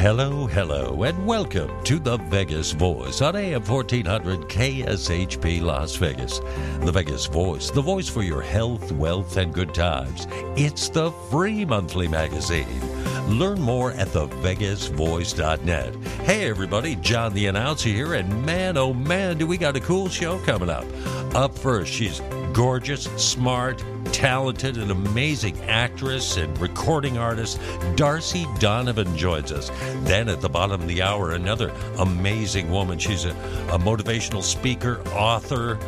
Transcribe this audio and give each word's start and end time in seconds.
Hello, 0.00 0.46
hello, 0.46 1.02
and 1.02 1.26
welcome 1.26 1.70
to 1.84 1.98
the 1.98 2.16
Vegas 2.16 2.72
Voice 2.72 3.20
on 3.20 3.36
AM 3.36 3.62
1400 3.62 4.48
KSHP 4.48 5.60
Las 5.60 5.94
Vegas. 5.96 6.38
The 6.80 6.90
Vegas 6.90 7.26
Voice, 7.26 7.70
the 7.70 7.82
voice 7.82 8.08
for 8.08 8.22
your 8.22 8.40
health, 8.40 8.92
wealth, 8.92 9.36
and 9.36 9.52
good 9.52 9.74
times. 9.74 10.26
It's 10.56 10.88
the 10.88 11.10
free 11.30 11.66
monthly 11.66 12.08
magazine. 12.08 12.80
Learn 13.28 13.60
more 13.60 13.92
at 13.92 14.08
thevegasvoice.net. 14.08 15.94
Hey, 16.24 16.48
everybody, 16.48 16.96
John 16.96 17.34
the 17.34 17.48
announcer 17.48 17.90
here, 17.90 18.14
and 18.14 18.46
man, 18.46 18.78
oh 18.78 18.94
man, 18.94 19.36
do 19.36 19.46
we 19.46 19.58
got 19.58 19.76
a 19.76 19.80
cool 19.80 20.08
show 20.08 20.38
coming 20.38 20.70
up. 20.70 20.86
Up 21.34 21.58
first, 21.58 21.92
she's 21.92 22.22
gorgeous, 22.54 23.02
smart, 23.22 23.84
talented, 24.12 24.76
and 24.76 24.90
amazing 24.90 25.58
actress 25.62 26.36
and 26.36 26.58
recording 26.58 27.18
artist, 27.18 27.60
Darcy 27.96 28.44
Donavan 28.58 29.16
joins 29.16 29.52
us. 29.52 29.70
Then 30.04 30.28
at 30.28 30.40
the 30.40 30.48
bottom 30.48 30.80
of 30.80 30.88
the 30.88 31.02
hour, 31.02 31.32
another 31.32 31.72
amazing 31.98 32.70
woman. 32.70 32.98
She's 32.98 33.24
a, 33.24 33.30
a 33.70 33.78
motivational 33.78 34.42
speaker, 34.42 35.00
author, 35.10 35.78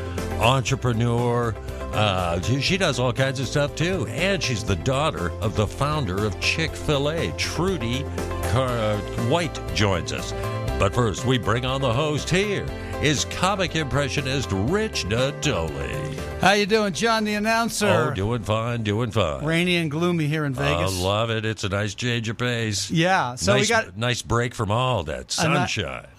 entrepreneur. 0.41 1.55
Uh, 1.93 2.41
she 2.41 2.79
does 2.79 2.99
all 2.99 3.13
kinds 3.13 3.39
of 3.39 3.47
stuff 3.47 3.75
too. 3.75 4.07
And 4.09 4.43
she's 4.43 4.65
the 4.65 4.77
daughter 4.77 5.31
of 5.41 5.57
the 5.57 5.67
founder 5.67 6.25
of 6.25 6.39
Chick 6.41 6.73
fil 6.73 7.11
A, 7.11 7.31
Trudy 7.33 8.05
Car- 8.51 8.97
White, 9.29 9.61
joins 9.75 10.13
us. 10.13 10.33
But 10.79 10.95
first, 10.95 11.27
we 11.27 11.39
bring 11.39 11.65
on 11.65 11.81
the 11.81 11.93
host 11.93 12.31
here 12.31 12.67
is 13.03 13.25
comic 13.27 13.75
impressionist 13.75 14.49
Rich 14.53 15.07
Natoli. 15.07 16.02
How 16.43 16.53
you 16.55 16.67
doing, 16.67 16.93
John 16.93 17.23
the 17.23 17.35
announcer? 17.35 18.11
Oh, 18.11 18.15
doing 18.15 18.43
fine, 18.43 18.83
doing 18.83 19.13
fine. 19.13 19.45
Rainy 19.45 19.77
and 19.77 19.89
gloomy 19.89 20.27
here 20.27 20.45
in 20.45 20.55
Vegas. 20.55 20.99
I 20.99 21.01
love 21.01 21.31
it. 21.31 21.45
It's 21.45 21.63
a 21.63 21.69
nice 21.69 21.95
change 21.95 22.29
of 22.29 22.37
pace. 22.37 22.91
Yeah, 22.91 23.37
so 23.37 23.53
nice, 23.53 23.61
we 23.61 23.69
got 23.69 23.97
nice 23.97 24.23
break 24.23 24.53
from 24.53 24.73
all 24.73 25.05
that 25.05 25.31
sunshine. 25.31 26.09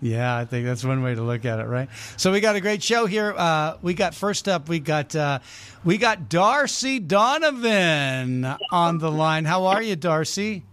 yeah, 0.00 0.36
I 0.36 0.46
think 0.46 0.66
that's 0.66 0.84
one 0.84 1.04
way 1.04 1.14
to 1.14 1.22
look 1.22 1.44
at 1.44 1.60
it, 1.60 1.66
right? 1.66 1.88
So 2.16 2.32
we 2.32 2.40
got 2.40 2.56
a 2.56 2.60
great 2.60 2.82
show 2.82 3.06
here. 3.06 3.32
Uh, 3.36 3.76
we 3.82 3.94
got 3.94 4.16
first 4.16 4.48
up, 4.48 4.68
we 4.68 4.80
got 4.80 5.14
uh, 5.14 5.38
we 5.84 5.96
got 5.96 6.28
Darcy 6.28 6.98
Donavan 6.98 8.58
on 8.72 8.98
the 8.98 9.12
line. 9.12 9.44
How 9.44 9.66
are 9.66 9.80
you, 9.80 9.94
Darcy? 9.94 10.64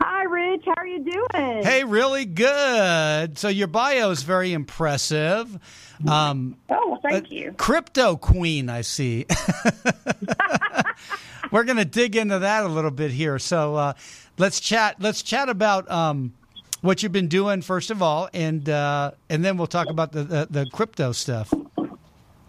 Hi, 0.00 0.22
Rich. 0.22 0.62
How 0.66 0.74
are 0.76 0.86
you 0.86 1.02
doing? 1.02 1.64
Hey, 1.64 1.82
really 1.82 2.26
good. 2.26 3.38
So 3.38 3.48
your 3.48 3.68
bio 3.68 4.10
is 4.10 4.22
very 4.22 4.52
impressive. 4.52 5.58
Um, 6.08 6.56
oh, 6.70 6.98
thank 7.02 7.30
you. 7.30 7.52
Crypto 7.52 8.16
queen, 8.16 8.68
I 8.68 8.82
see. 8.82 9.26
We're 11.50 11.64
going 11.64 11.76
to 11.76 11.84
dig 11.84 12.16
into 12.16 12.38
that 12.38 12.64
a 12.64 12.68
little 12.68 12.90
bit 12.90 13.10
here. 13.10 13.38
So 13.38 13.76
uh, 13.76 13.92
let's 14.38 14.60
chat. 14.60 14.96
Let's 15.00 15.22
chat 15.22 15.48
about 15.48 15.90
um, 15.90 16.32
what 16.80 17.02
you've 17.02 17.12
been 17.12 17.28
doing 17.28 17.62
first 17.62 17.90
of 17.90 18.02
all, 18.02 18.28
and 18.32 18.68
uh, 18.68 19.12
and 19.28 19.44
then 19.44 19.56
we'll 19.56 19.66
talk 19.66 19.88
about 19.88 20.12
the, 20.12 20.24
the, 20.24 20.46
the 20.50 20.66
crypto 20.72 21.12
stuff. 21.12 21.52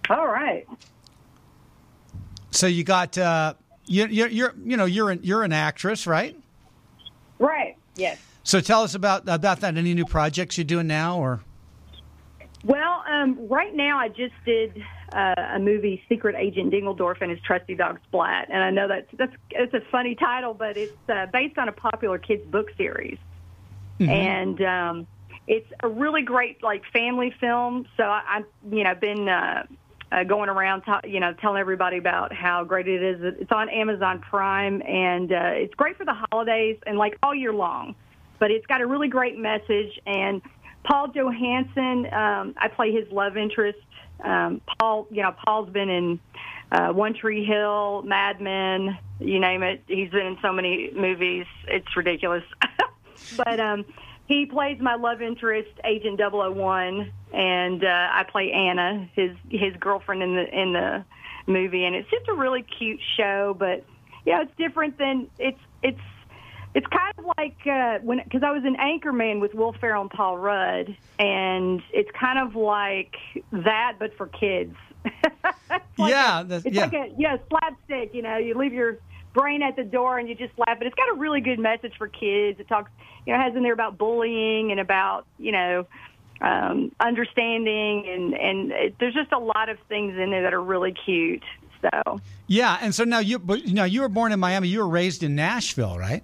All 0.09 0.27
right. 0.27 0.67
So 2.51 2.67
you 2.67 2.83
got 2.83 3.17
uh, 3.17 3.55
you, 3.85 4.05
you're, 4.07 4.27
you're 4.27 4.53
you 4.63 4.77
know 4.77 4.85
you're 4.85 5.09
an, 5.09 5.19
you're 5.23 5.43
an 5.43 5.53
actress, 5.53 6.07
right? 6.07 6.39
Right. 7.39 7.75
Yes. 7.95 8.19
So 8.43 8.59
tell 8.59 8.83
us 8.83 8.95
about 8.95 9.27
about 9.27 9.61
that. 9.61 9.77
Any 9.77 9.93
new 9.93 10.05
projects 10.05 10.57
you're 10.57 10.65
doing 10.65 10.87
now, 10.87 11.19
or? 11.19 11.41
Well, 12.63 12.92
um, 13.13 13.47
right 13.47 13.73
now 13.73 13.99
I 13.99 14.09
just 14.09 14.33
did 14.45 14.83
uh, 15.13 15.35
a 15.53 15.59
movie, 15.59 16.01
Secret 16.09 16.35
Agent 16.37 16.73
Dingledorf 16.73 17.21
and 17.21 17.31
His 17.31 17.39
Trusty 17.41 17.75
Dog 17.75 17.99
Splat, 18.07 18.49
and 18.49 18.63
I 18.63 18.71
know 18.71 18.87
that's 18.87 19.07
that's 19.17 19.33
it's 19.51 19.73
a 19.73 19.81
funny 19.91 20.15
title, 20.15 20.53
but 20.53 20.77
it's 20.77 20.97
uh, 21.09 21.27
based 21.31 21.57
on 21.57 21.69
a 21.69 21.71
popular 21.71 22.17
kids 22.17 22.45
book 22.45 22.67
series, 22.77 23.17
mm-hmm. 23.99 24.09
and 24.09 24.61
um, 24.61 25.07
it's 25.47 25.71
a 25.81 25.87
really 25.87 26.23
great 26.23 26.63
like 26.63 26.83
family 26.91 27.33
film. 27.39 27.85
So 27.97 28.03
I, 28.03 28.23
I've 28.27 28.73
you 28.73 28.83
know 28.83 28.95
been. 28.95 29.29
Uh, 29.29 29.63
uh, 30.11 30.23
going 30.23 30.47
around, 30.47 30.83
t- 30.83 31.09
you 31.09 31.19
know, 31.19 31.33
telling 31.33 31.59
everybody 31.59 31.97
about 31.97 32.31
how 32.31 32.63
great 32.63 32.87
it 32.87 33.01
is. 33.01 33.35
It's 33.39 33.51
on 33.51 33.67
Amazon 33.67 34.19
Prime, 34.19 34.83
and 34.83 35.31
uh, 35.31 35.53
it's 35.55 35.73
great 35.73 35.97
for 35.97 36.05
the 36.05 36.13
holidays 36.29 36.77
and 36.85 36.99
like 36.99 37.17
all 37.23 37.33
year 37.33 37.51
long. 37.51 37.95
But 38.37 38.51
it's 38.51 38.67
got 38.67 38.81
a 38.81 38.85
really 38.85 39.07
great 39.07 39.39
message. 39.39 39.99
And 40.05 40.43
Paul 40.83 41.09
Johansson, 41.13 42.07
um, 42.13 42.55
I 42.57 42.69
play 42.73 42.91
his 42.91 43.09
love 43.11 43.37
interest. 43.37 43.79
Um, 44.23 44.61
Paul, 44.79 45.07
you 45.09 45.21
know, 45.21 45.33
Paul's 45.45 45.69
been 45.69 45.89
in 45.89 46.19
uh, 46.71 46.89
One 46.89 47.13
Tree 47.13 47.45
Hill, 47.45 48.03
Mad 48.03 48.41
Men, 48.41 48.97
you 49.19 49.39
name 49.39 49.63
it. 49.63 49.81
He's 49.87 50.09
been 50.09 50.25
in 50.25 50.37
so 50.41 50.51
many 50.51 50.91
movies. 50.95 51.45
It's 51.67 51.95
ridiculous. 51.95 52.43
but 53.37 53.59
um, 53.59 53.85
he 54.27 54.45
plays 54.45 54.79
my 54.79 54.95
love 54.95 55.21
interest, 55.21 55.69
Agent 55.83 56.19
001, 56.19 57.11
and 57.33 57.83
uh, 57.83 58.07
I 58.11 58.23
play 58.29 58.51
Anna, 58.51 59.09
his 59.15 59.31
his 59.49 59.73
girlfriend 59.79 60.23
in 60.23 60.35
the 60.35 60.61
in 60.61 60.73
the 60.73 61.05
movie, 61.47 61.85
and 61.85 61.95
it's 61.95 62.09
just 62.09 62.27
a 62.27 62.33
really 62.33 62.63
cute 62.63 62.99
show. 63.17 63.55
But 63.57 63.85
yeah, 64.25 64.41
it's 64.41 64.55
different 64.57 64.97
than 64.97 65.29
it's 65.39 65.59
it's 65.81 65.99
it's 66.75 66.87
kind 66.87 67.13
of 67.17 67.25
like 67.37 67.57
uh, 67.67 67.99
when 67.99 68.21
because 68.23 68.43
I 68.43 68.51
was 68.51 68.63
an 68.65 68.75
anchorman 68.77 69.39
with 69.39 69.53
Will 69.53 69.73
Ferrell 69.73 70.01
and 70.01 70.09
Paul 70.09 70.37
Rudd, 70.37 70.95
and 71.19 71.81
it's 71.91 72.09
kind 72.19 72.39
of 72.39 72.55
like 72.55 73.15
that, 73.51 73.93
but 73.99 74.15
for 74.17 74.27
kids. 74.27 74.75
like 75.43 75.83
yeah, 75.97 76.41
a, 76.41 76.55
it's 76.55 76.65
yeah. 76.67 76.81
like 76.81 76.93
a 76.93 77.11
yeah 77.17 77.37
slapstick. 77.49 78.13
You 78.13 78.21
know, 78.21 78.37
you 78.37 78.55
leave 78.55 78.73
your 78.73 78.97
brain 79.33 79.61
at 79.61 79.75
the 79.75 79.83
door 79.83 80.17
and 80.17 80.29
you 80.29 80.35
just 80.35 80.53
laugh. 80.57 80.77
But 80.77 80.87
it's 80.87 80.95
got 80.95 81.09
a 81.09 81.15
really 81.15 81.41
good 81.41 81.59
message 81.59 81.93
for 81.97 82.07
kids. 82.07 82.59
It 82.59 82.67
talks, 82.67 82.91
you 83.25 83.33
know, 83.33 83.39
has 83.39 83.55
in 83.55 83.63
there 83.63 83.73
about 83.73 83.97
bullying 83.97 84.71
and 84.71 84.79
about, 84.79 85.25
you 85.37 85.51
know, 85.51 85.85
um, 86.41 86.91
understanding 86.99 88.05
and 88.07 88.33
and 88.33 88.71
it, 88.71 88.95
there's 88.99 89.13
just 89.13 89.31
a 89.31 89.39
lot 89.39 89.69
of 89.69 89.77
things 89.87 90.17
in 90.17 90.31
there 90.31 90.43
that 90.43 90.53
are 90.53 90.61
really 90.61 90.93
cute. 91.05 91.43
So 91.81 92.19
yeah, 92.47 92.77
and 92.81 92.95
so 92.95 93.03
now 93.03 93.19
you, 93.19 93.39
but 93.39 93.65
you 93.65 93.73
know, 93.73 93.83
you 93.83 94.01
were 94.01 94.09
born 94.09 94.31
in 94.31 94.39
Miami. 94.39 94.69
You 94.69 94.79
were 94.79 94.89
raised 94.89 95.23
in 95.23 95.35
Nashville, 95.35 95.97
right? 95.97 96.23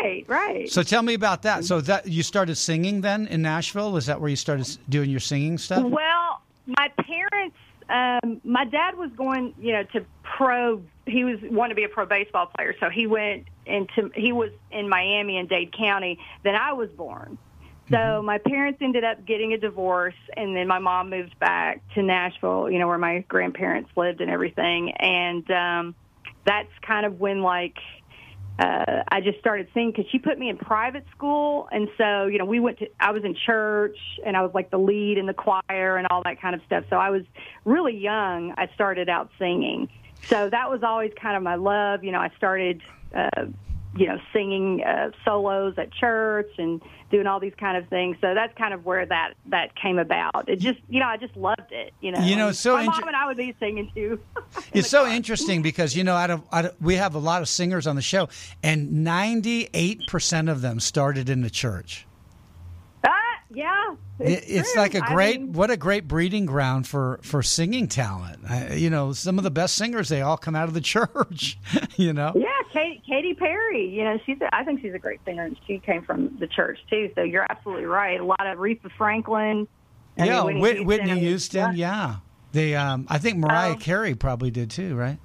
Right, 0.00 0.24
right. 0.28 0.70
So 0.70 0.82
tell 0.82 1.02
me 1.02 1.14
about 1.14 1.42
that. 1.42 1.64
So 1.64 1.80
that 1.82 2.06
you 2.08 2.22
started 2.22 2.56
singing 2.56 3.00
then 3.00 3.26
in 3.26 3.42
Nashville? 3.42 3.96
Is 3.96 4.06
that 4.06 4.20
where 4.20 4.30
you 4.30 4.36
started 4.36 4.66
doing 4.88 5.10
your 5.10 5.20
singing 5.20 5.58
stuff? 5.58 5.84
Well, 5.84 6.42
my 6.66 6.88
parents 7.06 7.56
um, 7.90 8.40
my 8.44 8.64
dad 8.64 8.96
was 8.96 9.10
going, 9.16 9.54
you 9.58 9.72
know, 9.72 9.82
to 9.92 10.04
pro. 10.22 10.82
He 11.06 11.24
was 11.24 11.38
wanted 11.42 11.70
to 11.70 11.74
be 11.74 11.84
a 11.84 11.88
pro 11.88 12.06
baseball 12.06 12.46
player, 12.56 12.74
so 12.78 12.88
he 12.88 13.06
went 13.06 13.46
into. 13.66 14.10
He 14.14 14.32
was 14.32 14.50
in 14.70 14.88
Miami 14.88 15.38
in 15.38 15.46
Dade 15.46 15.76
County. 15.76 16.18
Then 16.44 16.54
I 16.54 16.72
was 16.72 16.88
born. 16.90 17.36
So 17.88 17.96
mm-hmm. 17.96 18.26
my 18.26 18.38
parents 18.38 18.78
ended 18.80 19.02
up 19.02 19.26
getting 19.26 19.52
a 19.52 19.58
divorce, 19.58 20.14
and 20.36 20.54
then 20.54 20.68
my 20.68 20.78
mom 20.78 21.10
moved 21.10 21.36
back 21.40 21.82
to 21.94 22.02
Nashville, 22.02 22.70
you 22.70 22.78
know, 22.78 22.86
where 22.86 22.98
my 22.98 23.24
grandparents 23.28 23.90
lived 23.96 24.20
and 24.20 24.30
everything. 24.30 24.92
And 24.92 25.50
um, 25.50 25.94
that's 26.46 26.70
kind 26.82 27.04
of 27.04 27.18
when 27.18 27.42
like 27.42 27.78
uh, 28.60 29.04
I 29.10 29.22
just 29.22 29.38
started 29.38 29.68
singing 29.72 29.92
because 29.96 30.10
she 30.10 30.18
put 30.18 30.38
me 30.38 30.50
in 30.50 30.58
private 30.58 31.06
school, 31.16 31.66
and 31.72 31.88
so 31.96 32.26
you 32.26 32.36
know 32.36 32.44
we 32.44 32.60
went 32.60 32.78
to. 32.80 32.88
I 33.00 33.10
was 33.10 33.24
in 33.24 33.34
church, 33.46 33.96
and 34.24 34.36
I 34.36 34.42
was 34.42 34.52
like 34.52 34.70
the 34.70 34.78
lead 34.78 35.16
in 35.16 35.24
the 35.24 35.32
choir 35.32 35.96
and 35.96 36.06
all 36.10 36.22
that 36.24 36.42
kind 36.42 36.54
of 36.54 36.60
stuff. 36.66 36.84
So 36.90 36.96
I 36.96 37.08
was 37.08 37.22
really 37.64 37.96
young. 37.96 38.52
I 38.58 38.68
started 38.74 39.08
out 39.08 39.30
singing, 39.38 39.88
so 40.24 40.50
that 40.50 40.70
was 40.70 40.82
always 40.82 41.10
kind 41.20 41.38
of 41.38 41.42
my 41.42 41.54
love. 41.54 42.04
You 42.04 42.12
know, 42.12 42.20
I 42.20 42.30
started, 42.36 42.82
uh, 43.14 43.46
you 43.96 44.06
know, 44.06 44.18
singing 44.32 44.82
uh, 44.84 45.10
solos 45.24 45.74
at 45.76 45.92
church 45.92 46.50
and 46.58 46.80
doing 47.10 47.26
all 47.26 47.40
these 47.40 47.54
kind 47.58 47.76
of 47.76 47.88
things. 47.88 48.16
So 48.20 48.34
that's 48.34 48.56
kind 48.56 48.72
of 48.72 48.84
where 48.84 49.04
that 49.04 49.34
that 49.46 49.74
came 49.74 49.98
about. 49.98 50.48
It 50.48 50.60
just, 50.60 50.78
you 50.88 51.00
know, 51.00 51.06
I 51.06 51.16
just 51.16 51.36
loved 51.36 51.72
it. 51.72 51.92
You 52.00 52.12
know, 52.12 52.20
you 52.20 52.36
know, 52.36 52.52
so 52.52 52.74
my 52.74 52.84
inter- 52.84 52.92
mom 52.92 53.08
and 53.08 53.16
I 53.16 53.26
would 53.26 53.36
be 53.36 53.54
singing 53.58 53.90
too. 53.94 54.20
it's 54.72 54.88
so 54.88 55.04
car. 55.04 55.12
interesting 55.12 55.62
because 55.62 55.96
you 55.96 56.04
know, 56.04 56.14
out 56.14 56.30
of, 56.30 56.42
out 56.52 56.66
of 56.66 56.76
we 56.80 56.96
have 56.96 57.14
a 57.14 57.18
lot 57.18 57.42
of 57.42 57.48
singers 57.48 57.86
on 57.86 57.96
the 57.96 58.02
show, 58.02 58.28
and 58.62 59.04
ninety 59.04 59.68
eight 59.74 60.06
percent 60.06 60.48
of 60.48 60.60
them 60.60 60.78
started 60.78 61.28
in 61.28 61.42
the 61.42 61.50
church. 61.50 62.06
Yeah, 63.52 63.96
it's, 64.20 64.46
it's 64.46 64.76
like 64.76 64.94
a 64.94 65.00
great 65.00 65.36
I 65.36 65.38
mean, 65.40 65.52
what 65.52 65.70
a 65.70 65.76
great 65.76 66.06
breeding 66.06 66.46
ground 66.46 66.86
for 66.86 67.18
for 67.22 67.42
singing 67.42 67.88
talent. 67.88 68.42
I, 68.48 68.74
you 68.74 68.90
know, 68.90 69.12
some 69.12 69.38
of 69.38 69.44
the 69.44 69.50
best 69.50 69.74
singers 69.74 70.08
they 70.08 70.22
all 70.22 70.36
come 70.36 70.54
out 70.54 70.68
of 70.68 70.74
the 70.74 70.80
church. 70.80 71.58
you 71.96 72.12
know. 72.12 72.32
Yeah, 72.36 72.46
Katy, 72.72 73.02
Katy 73.06 73.34
Perry. 73.34 73.88
You 73.88 74.04
know, 74.04 74.18
she's 74.24 74.40
a, 74.40 74.54
I 74.54 74.62
think 74.62 74.82
she's 74.82 74.94
a 74.94 74.98
great 74.98 75.20
singer, 75.24 75.44
and 75.44 75.56
she 75.66 75.78
came 75.78 76.02
from 76.04 76.36
the 76.38 76.46
church 76.46 76.78
too. 76.88 77.10
So 77.16 77.22
you're 77.22 77.46
absolutely 77.50 77.86
right. 77.86 78.20
A 78.20 78.24
lot 78.24 78.46
of 78.46 78.58
Aretha 78.58 78.90
Franklin. 78.96 79.66
I 80.16 80.26
yeah, 80.26 80.44
mean, 80.44 80.60
Whitney, 80.60 80.84
Whitney 80.84 81.18
Houston. 81.18 81.76
yeah, 81.76 82.16
they. 82.52 82.76
Um, 82.76 83.06
I 83.08 83.18
think 83.18 83.38
Mariah 83.38 83.72
um, 83.72 83.78
Carey 83.78 84.14
probably 84.14 84.50
did 84.50 84.70
too, 84.70 84.94
right? 84.94 85.18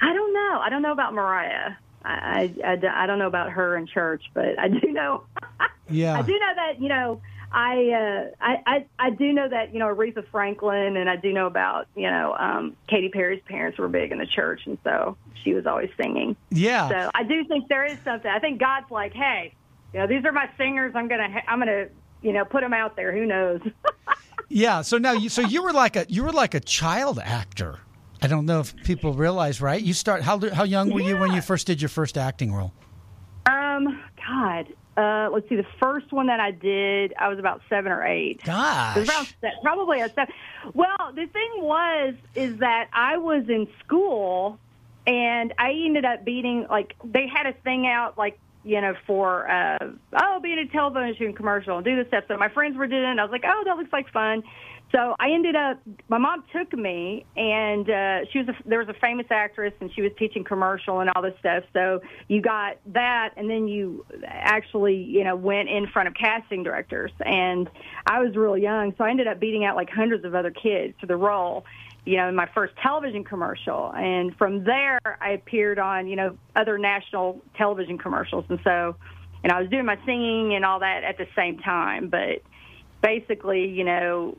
I 0.00 0.12
don't 0.12 0.32
know. 0.32 0.60
I 0.62 0.68
don't 0.68 0.82
know 0.82 0.92
about 0.92 1.14
Mariah. 1.14 1.72
I, 2.04 2.54
I, 2.64 3.02
I 3.02 3.06
don't 3.06 3.18
know 3.18 3.26
about 3.26 3.50
her 3.50 3.76
in 3.76 3.86
church, 3.86 4.22
but 4.32 4.58
I 4.58 4.68
do 4.68 4.92
know. 4.92 5.24
yeah, 5.90 6.18
I 6.18 6.22
do 6.22 6.32
know 6.32 6.52
that 6.56 6.80
you 6.80 6.88
know 6.88 7.20
I, 7.52 7.90
uh, 7.90 8.44
I 8.44 8.62
I 8.66 8.86
I 8.98 9.10
do 9.10 9.32
know 9.32 9.48
that 9.48 9.72
you 9.72 9.78
know 9.78 9.86
Aretha 9.86 10.26
Franklin, 10.30 10.96
and 10.96 11.08
I 11.08 11.16
do 11.16 11.32
know 11.32 11.46
about 11.46 11.86
you 11.94 12.10
know 12.10 12.34
um, 12.38 12.76
Katy 12.88 13.08
Perry's 13.08 13.42
parents 13.46 13.78
were 13.78 13.88
big 13.88 14.12
in 14.12 14.18
the 14.18 14.26
church, 14.26 14.62
and 14.66 14.78
so 14.84 15.16
she 15.42 15.54
was 15.54 15.66
always 15.66 15.90
singing. 15.96 16.36
Yeah. 16.50 16.88
So 16.88 17.10
I 17.14 17.22
do 17.22 17.44
think 17.44 17.68
there 17.68 17.84
is 17.84 17.98
something. 18.04 18.30
I 18.30 18.40
think 18.40 18.58
God's 18.58 18.90
like, 18.90 19.12
hey, 19.12 19.54
you 19.94 20.00
know, 20.00 20.06
these 20.06 20.24
are 20.24 20.32
my 20.32 20.50
singers. 20.58 20.92
I'm 20.94 21.08
gonna 21.08 21.42
I'm 21.46 21.58
gonna 21.58 21.86
you 22.20 22.32
know 22.32 22.44
put 22.44 22.62
them 22.62 22.74
out 22.74 22.96
there. 22.96 23.12
Who 23.12 23.26
knows? 23.26 23.60
yeah. 24.48 24.82
So 24.82 24.98
now 24.98 25.12
you 25.12 25.28
so 25.28 25.42
you 25.42 25.62
were 25.62 25.72
like 25.72 25.96
a 25.96 26.04
you 26.08 26.24
were 26.24 26.32
like 26.32 26.54
a 26.54 26.60
child 26.60 27.20
actor. 27.22 27.78
I 28.20 28.26
don't 28.26 28.46
know 28.46 28.60
if 28.60 28.74
people 28.82 29.12
realize, 29.12 29.60
right? 29.60 29.80
You 29.80 29.94
start 29.94 30.22
how 30.22 30.38
how 30.50 30.64
young 30.64 30.90
were 30.90 31.00
you 31.00 31.16
when 31.16 31.32
you 31.32 31.40
first 31.40 31.66
did 31.66 31.80
your 31.80 31.90
first 31.90 32.18
acting 32.18 32.52
role? 32.52 32.72
Um, 33.46 34.02
God, 34.16 34.66
uh, 34.96 35.28
let's 35.32 35.48
see. 35.48 35.56
The 35.56 35.66
first 35.78 36.12
one 36.12 36.26
that 36.28 36.40
I 36.40 36.50
did, 36.50 37.12
I 37.18 37.28
was 37.28 37.38
about 37.38 37.60
seven 37.68 37.92
or 37.92 38.04
eight. 38.04 38.42
Gosh, 38.44 38.96
it 38.96 39.00
was 39.00 39.08
around 39.08 39.26
se- 39.40 39.52
probably 39.62 40.00
a 40.00 40.08
seven. 40.14 40.34
Well, 40.74 41.12
the 41.14 41.26
thing 41.26 41.50
was, 41.58 42.14
is 42.34 42.58
that 42.58 42.88
I 42.92 43.18
was 43.18 43.48
in 43.48 43.68
school, 43.84 44.58
and 45.06 45.52
I 45.58 45.72
ended 45.72 46.04
up 46.04 46.24
beating 46.24 46.66
like 46.70 46.94
they 47.04 47.26
had 47.26 47.46
a 47.46 47.52
thing 47.52 47.86
out 47.86 48.16
like 48.16 48.38
you 48.64 48.80
know 48.80 48.94
for 49.06 49.48
uh, 49.48 49.78
oh 50.20 50.40
being 50.40 50.58
a 50.58 50.66
television 50.66 51.32
commercial 51.34 51.76
and 51.76 51.84
do 51.84 51.96
this 51.96 52.08
stuff. 52.08 52.24
So 52.28 52.36
my 52.36 52.48
friends 52.48 52.76
were 52.76 52.86
doing 52.86 53.02
it. 53.02 53.10
And 53.10 53.20
I 53.20 53.24
was 53.24 53.32
like, 53.32 53.44
oh, 53.46 53.62
that 53.66 53.76
looks 53.76 53.92
like 53.92 54.10
fun. 54.12 54.42
So 54.92 55.16
I 55.18 55.30
ended 55.30 55.56
up. 55.56 55.80
My 56.08 56.18
mom 56.18 56.44
took 56.52 56.72
me, 56.72 57.26
and 57.36 57.90
uh, 57.90 58.24
she 58.30 58.38
was 58.38 58.48
a, 58.48 58.68
there 58.68 58.78
was 58.78 58.88
a 58.88 58.94
famous 58.94 59.26
actress, 59.30 59.72
and 59.80 59.90
she 59.92 60.00
was 60.00 60.12
teaching 60.16 60.44
commercial 60.44 61.00
and 61.00 61.10
all 61.10 61.22
this 61.22 61.34
stuff. 61.40 61.64
So 61.72 62.00
you 62.28 62.40
got 62.40 62.78
that, 62.92 63.30
and 63.36 63.50
then 63.50 63.66
you 63.66 64.06
actually, 64.24 64.94
you 64.94 65.24
know, 65.24 65.34
went 65.34 65.68
in 65.68 65.88
front 65.88 66.06
of 66.08 66.14
casting 66.14 66.62
directors. 66.62 67.10
And 67.20 67.68
I 68.06 68.20
was 68.20 68.36
real 68.36 68.56
young, 68.56 68.94
so 68.96 69.04
I 69.04 69.10
ended 69.10 69.26
up 69.26 69.40
beating 69.40 69.64
out 69.64 69.74
like 69.74 69.90
hundreds 69.90 70.24
of 70.24 70.36
other 70.36 70.52
kids 70.52 70.94
for 71.00 71.06
the 71.06 71.16
role. 71.16 71.64
You 72.04 72.18
know, 72.18 72.28
in 72.28 72.36
my 72.36 72.48
first 72.54 72.74
television 72.80 73.24
commercial, 73.24 73.92
and 73.92 74.36
from 74.36 74.62
there 74.62 75.00
I 75.20 75.30
appeared 75.30 75.80
on 75.80 76.06
you 76.06 76.14
know 76.14 76.38
other 76.54 76.78
national 76.78 77.42
television 77.56 77.98
commercials, 77.98 78.44
and 78.48 78.60
so, 78.62 78.94
and 79.42 79.52
I 79.52 79.60
was 79.60 79.68
doing 79.68 79.84
my 79.84 79.98
singing 80.06 80.54
and 80.54 80.64
all 80.64 80.78
that 80.78 81.02
at 81.02 81.18
the 81.18 81.26
same 81.34 81.58
time, 81.58 82.08
but 82.08 82.42
basically, 83.02 83.68
you 83.68 83.82
know, 83.84 84.36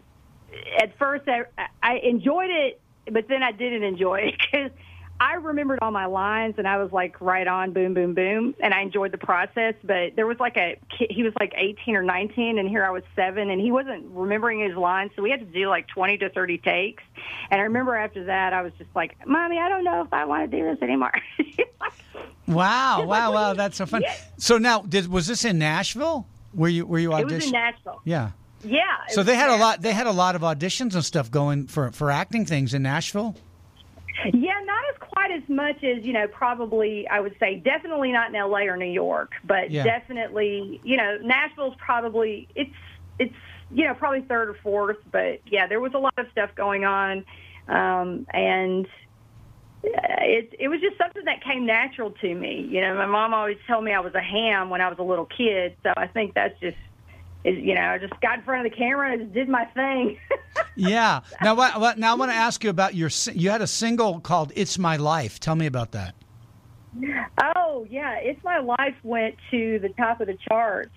at 0.79 0.97
first 0.97 1.27
I, 1.27 1.45
I 1.81 1.97
enjoyed 1.97 2.49
it, 2.49 2.79
but 3.11 3.27
then 3.27 3.43
I 3.43 3.51
didn't 3.51 3.83
enjoy 3.83 4.19
it 4.19 4.35
because 4.51 4.71
I 5.19 5.35
remembered 5.35 5.79
all 5.81 5.89
my 5.89 6.05
lines 6.05 6.55
and 6.57 6.67
I 6.67 6.77
was 6.77 6.91
like 6.91 7.19
right 7.21 7.47
on, 7.47 7.73
boom, 7.73 7.95
boom, 7.95 8.13
boom, 8.13 8.53
and 8.59 8.73
I 8.73 8.81
enjoyed 8.81 9.11
the 9.11 9.17
process. 9.17 9.73
But 9.83 10.15
there 10.15 10.27
was 10.27 10.39
like 10.39 10.57
a 10.57 10.79
he 10.91 11.23
was 11.23 11.33
like 11.39 11.53
18 11.55 11.95
or 11.95 12.03
19, 12.03 12.59
and 12.59 12.69
here 12.69 12.85
I 12.85 12.91
was 12.91 13.03
seven, 13.15 13.49
and 13.49 13.59
he 13.59 13.71
wasn't 13.71 14.05
remembering 14.11 14.59
his 14.59 14.75
lines, 14.75 15.11
so 15.15 15.23
we 15.23 15.31
had 15.31 15.39
to 15.39 15.45
do 15.45 15.69
like 15.69 15.87
20 15.87 16.19
to 16.19 16.29
30 16.29 16.57
takes. 16.59 17.03
And 17.49 17.59
I 17.59 17.63
remember 17.63 17.95
after 17.95 18.25
that, 18.25 18.53
I 18.53 18.61
was 18.61 18.73
just 18.77 18.89
like, 18.95 19.17
"Mommy, 19.25 19.57
I 19.57 19.69
don't 19.69 19.83
know 19.83 20.01
if 20.01 20.13
I 20.13 20.25
want 20.25 20.49
to 20.49 20.57
do 20.57 20.63
this 20.63 20.81
anymore." 20.83 21.13
wow, 22.47 23.03
wow, 23.03 23.33
wow, 23.33 23.53
that's 23.53 23.77
so 23.77 23.87
fun. 23.87 24.03
Yeah. 24.03 24.15
So 24.37 24.59
now, 24.59 24.81
did 24.81 25.07
was 25.07 25.25
this 25.25 25.45
in 25.45 25.57
Nashville? 25.57 26.27
Were 26.53 26.69
you 26.69 26.85
were 26.85 26.99
you 26.99 27.09
auditioning? 27.09 27.31
It 27.31 27.35
was 27.35 27.45
in 27.45 27.51
Nashville. 27.51 28.01
Yeah. 28.05 28.31
Yeah. 28.67 28.81
So 29.09 29.23
they 29.23 29.35
had 29.35 29.49
a 29.49 29.55
lot. 29.55 29.81
They 29.81 29.93
had 29.93 30.07
a 30.07 30.11
lot 30.11 30.35
of 30.35 30.41
auditions 30.41 30.93
and 30.93 31.03
stuff 31.03 31.31
going 31.31 31.67
for 31.67 31.91
for 31.91 32.11
acting 32.11 32.45
things 32.45 32.73
in 32.73 32.83
Nashville. 32.83 33.35
Yeah, 34.33 34.59
not 34.65 34.83
as 34.91 34.97
quite 34.99 35.31
as 35.31 35.47
much 35.47 35.83
as 35.83 36.05
you 36.05 36.13
know. 36.13 36.27
Probably, 36.27 37.07
I 37.07 37.19
would 37.19 37.35
say 37.39 37.55
definitely 37.55 38.11
not 38.11 38.29
in 38.29 38.35
L.A. 38.35 38.67
or 38.67 38.75
New 38.77 38.85
York, 38.85 39.31
but 39.43 39.71
yeah. 39.71 39.83
definitely, 39.83 40.81
you 40.83 40.97
know, 40.97 41.17
Nashville's 41.21 41.75
probably 41.77 42.47
it's 42.55 42.73
it's 43.19 43.35
you 43.71 43.85
know 43.85 43.93
probably 43.93 44.21
third 44.21 44.49
or 44.49 44.55
fourth. 44.63 44.97
But 45.11 45.41
yeah, 45.45 45.67
there 45.67 45.79
was 45.79 45.93
a 45.93 45.99
lot 45.99 46.13
of 46.17 46.27
stuff 46.31 46.49
going 46.55 46.83
on, 46.83 47.25
um, 47.67 48.25
and 48.33 48.87
it 49.83 50.53
it 50.59 50.67
was 50.67 50.81
just 50.81 50.97
something 50.97 51.25
that 51.25 51.43
came 51.43 51.65
natural 51.65 52.11
to 52.11 52.33
me. 52.33 52.67
You 52.69 52.81
know, 52.81 52.95
my 52.95 53.05
mom 53.05 53.33
always 53.33 53.57
told 53.67 53.83
me 53.83 53.93
I 53.93 53.99
was 53.99 54.15
a 54.15 54.21
ham 54.21 54.69
when 54.69 54.81
I 54.81 54.89
was 54.89 54.97
a 54.99 55.03
little 55.03 55.25
kid, 55.25 55.75
so 55.83 55.93
I 55.95 56.07
think 56.07 56.33
that's 56.33 56.59
just 56.59 56.77
is 57.47 57.63
you 57.63 57.73
know 57.73 57.81
I 57.81 57.97
just 57.97 58.19
got 58.21 58.39
in 58.39 58.43
front 58.43 58.65
of 58.65 58.71
the 58.71 58.77
camera 58.77 59.11
and 59.13 59.21
just 59.21 59.33
did 59.33 59.49
my 59.49 59.65
thing. 59.65 60.19
yeah. 60.75 61.21
Now 61.41 61.55
what, 61.55 61.79
what? 61.79 61.97
Now 61.97 62.11
I 62.11 62.15
want 62.15 62.31
to 62.31 62.35
ask 62.35 62.63
you 62.63 62.69
about 62.69 62.95
your. 62.95 63.09
You 63.33 63.49
had 63.49 63.61
a 63.61 63.67
single 63.67 64.19
called 64.19 64.51
"It's 64.55 64.77
My 64.77 64.97
Life." 64.97 65.39
Tell 65.39 65.55
me 65.55 65.65
about 65.65 65.91
that. 65.91 66.15
Oh 67.55 67.85
yeah, 67.89 68.15
"It's 68.15 68.43
My 68.43 68.59
Life" 68.59 68.95
went 69.03 69.35
to 69.51 69.79
the 69.79 69.89
top 69.89 70.19
of 70.21 70.27
the 70.27 70.37
charts. 70.49 70.91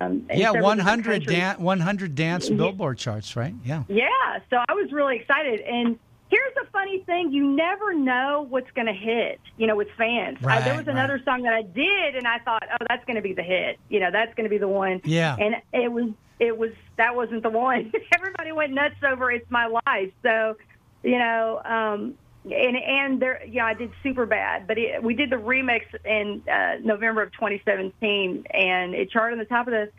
Um, 0.00 0.26
yeah, 0.32 0.52
100 0.52 1.26
dan- 1.26 1.60
100 1.60 2.14
dance 2.14 2.48
Billboard 2.48 2.98
charts, 2.98 3.36
right? 3.36 3.54
Yeah. 3.64 3.84
Yeah. 3.88 4.06
So 4.50 4.56
I 4.68 4.72
was 4.74 4.92
really 4.92 5.16
excited 5.16 5.60
and 5.60 5.98
here's 6.30 6.54
the 6.54 6.66
funny 6.72 7.00
thing. 7.00 7.32
You 7.32 7.50
never 7.50 7.94
know 7.94 8.46
what's 8.48 8.70
going 8.72 8.86
to 8.86 8.92
hit 8.92 9.40
you 9.56 9.66
know 9.66 9.76
with 9.76 9.88
fans. 9.96 10.40
Right, 10.42 10.64
there 10.64 10.76
was 10.76 10.88
another 10.88 11.14
right. 11.14 11.24
song 11.24 11.42
that 11.42 11.54
i 11.54 11.62
did 11.62 12.16
and 12.16 12.26
i 12.26 12.38
thought 12.38 12.64
oh 12.70 12.84
that's 12.88 13.04
going 13.04 13.16
to 13.16 13.22
be 13.22 13.32
the 13.32 13.42
hit. 13.42 13.78
You 13.88 14.00
know 14.00 14.10
that's 14.10 14.34
going 14.34 14.44
to 14.44 14.50
be 14.50 14.58
the 14.58 14.68
one. 14.68 15.00
Yeah. 15.04 15.36
And 15.38 15.56
it 15.72 15.90
was 15.90 16.10
it 16.40 16.56
was 16.56 16.70
that 16.96 17.14
wasn't 17.16 17.42
the 17.42 17.50
one. 17.50 17.92
Everybody 18.14 18.52
went 18.52 18.72
nuts 18.72 18.96
over 19.06 19.30
it's 19.30 19.50
my 19.50 19.66
life. 19.66 20.12
So 20.22 20.56
you 21.02 21.18
know 21.18 21.60
um 21.64 22.14
and 22.44 22.76
and 22.76 23.20
there 23.20 23.44
yeah 23.46 23.66
i 23.66 23.74
did 23.74 23.90
super 24.02 24.24
bad 24.24 24.66
but 24.66 24.78
it, 24.78 25.02
we 25.02 25.14
did 25.14 25.30
the 25.30 25.36
remix 25.36 25.82
in 26.04 26.42
uh 26.48 26.76
november 26.82 27.22
of 27.22 27.32
2017 27.32 28.46
and 28.50 28.94
it 28.94 29.10
charted 29.10 29.34
on 29.34 29.38
the 29.38 29.44
top 29.44 29.66
of 29.66 29.72
the 29.72 29.90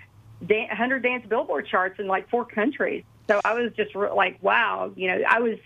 100 0.47 1.03
dance 1.03 1.25
billboard 1.27 1.67
charts 1.67 1.99
in 1.99 2.07
like 2.07 2.29
four 2.29 2.45
countries. 2.45 3.03
So 3.27 3.39
i 3.43 3.53
was 3.53 3.71
just 3.73 3.95
like 3.95 4.41
wow 4.41 4.91
you 4.95 5.07
know 5.07 5.21
i 5.29 5.39
was 5.39 5.57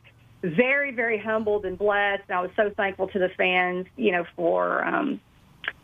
very, 0.44 0.92
very 0.92 1.18
humbled 1.18 1.66
and 1.66 1.78
blessed. 1.78 2.24
And 2.28 2.38
I 2.38 2.42
was 2.42 2.52
so 2.56 2.70
thankful 2.76 3.08
to 3.10 3.20
the 3.20 3.30
fans, 3.30 3.88
you 3.96 4.12
know, 4.12 4.26
for, 4.36 4.84
um, 4.86 5.22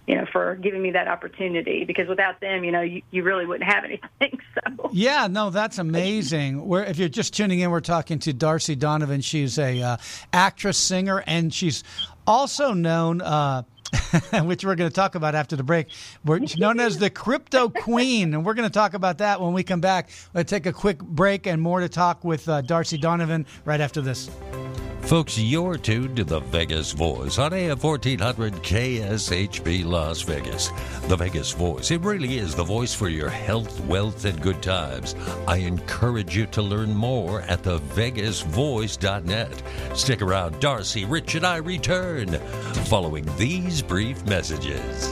you 0.05 0.15
know, 0.15 0.25
for 0.31 0.55
giving 0.55 0.81
me 0.81 0.91
that 0.91 1.07
opportunity 1.07 1.85
because 1.85 2.07
without 2.07 2.41
them, 2.41 2.63
you 2.63 2.71
know, 2.71 2.81
you, 2.81 3.01
you 3.11 3.23
really 3.23 3.45
wouldn't 3.45 3.71
have 3.71 3.85
anything. 3.85 4.09
So 4.55 4.89
yeah, 4.91 5.27
no, 5.27 5.51
that's 5.51 5.77
amazing. 5.77 6.65
We're, 6.65 6.83
if 6.83 6.97
you're 6.97 7.07
just 7.07 7.35
tuning 7.35 7.59
in, 7.59 7.69
we're 7.69 7.81
talking 7.81 8.17
to 8.19 8.33
Darcy 8.33 8.75
Donavan. 8.75 9.23
She's 9.23 9.59
a 9.59 9.81
uh, 9.81 9.97
actress, 10.33 10.77
singer, 10.77 11.23
and 11.27 11.53
she's 11.53 11.83
also 12.25 12.73
known. 12.73 13.21
Uh, 13.21 13.61
which 14.43 14.63
we're 14.63 14.75
going 14.75 14.89
to 14.89 14.95
talk 14.95 15.15
about 15.15 15.35
after 15.35 15.55
the 15.55 15.63
break. 15.63 15.87
We're 16.25 16.39
known 16.57 16.79
as 16.79 16.97
the 16.97 17.09
Crypto 17.09 17.69
Queen, 17.69 18.33
and 18.33 18.45
we're 18.45 18.53
going 18.53 18.67
to 18.67 18.73
talk 18.73 18.93
about 18.93 19.17
that 19.19 19.41
when 19.41 19.53
we 19.53 19.63
come 19.63 19.81
back. 19.81 20.09
We'll 20.33 20.43
take 20.43 20.65
a 20.65 20.73
quick 20.73 20.99
break 20.99 21.47
and 21.47 21.61
more 21.61 21.79
to 21.79 21.89
talk 21.89 22.23
with 22.23 22.47
uh, 22.47 22.61
Darcy 22.61 22.97
Donavan 22.97 23.45
right 23.65 23.81
after 23.81 24.01
this. 24.01 24.29
Folks, 25.09 25.37
you're 25.39 25.75
tuned 25.75 26.17
to 26.17 26.23
the 26.23 26.39
Vegas 26.39 26.91
Voice 26.91 27.39
on 27.39 27.51
AM 27.51 27.79
1400 27.79 28.53
KSHP 28.53 29.83
Las 29.83 30.21
Vegas. 30.21 30.69
The 31.07 31.15
Vegas 31.15 31.51
Voice, 31.51 31.89
it 31.89 32.01
really 32.01 32.37
is 32.37 32.53
the 32.53 32.63
voice 32.63 32.93
for 32.93 33.09
your 33.09 33.27
health, 33.27 33.83
wealth, 33.85 34.25
and 34.25 34.39
good 34.39 34.61
times. 34.61 35.15
I 35.47 35.57
encourage 35.57 36.37
you 36.37 36.45
to 36.45 36.61
learn 36.61 36.93
more 36.93 37.41
at 37.41 37.63
thevegasvoice.net. 37.63 39.63
Stick 39.97 40.21
around, 40.21 40.59
Darcy, 40.59 41.05
Rich, 41.05 41.33
and 41.33 41.47
I 41.47 41.57
return 41.57 42.27
following 42.85 43.27
these 43.35 43.81
brief 43.81 44.23
messages. 44.27 45.11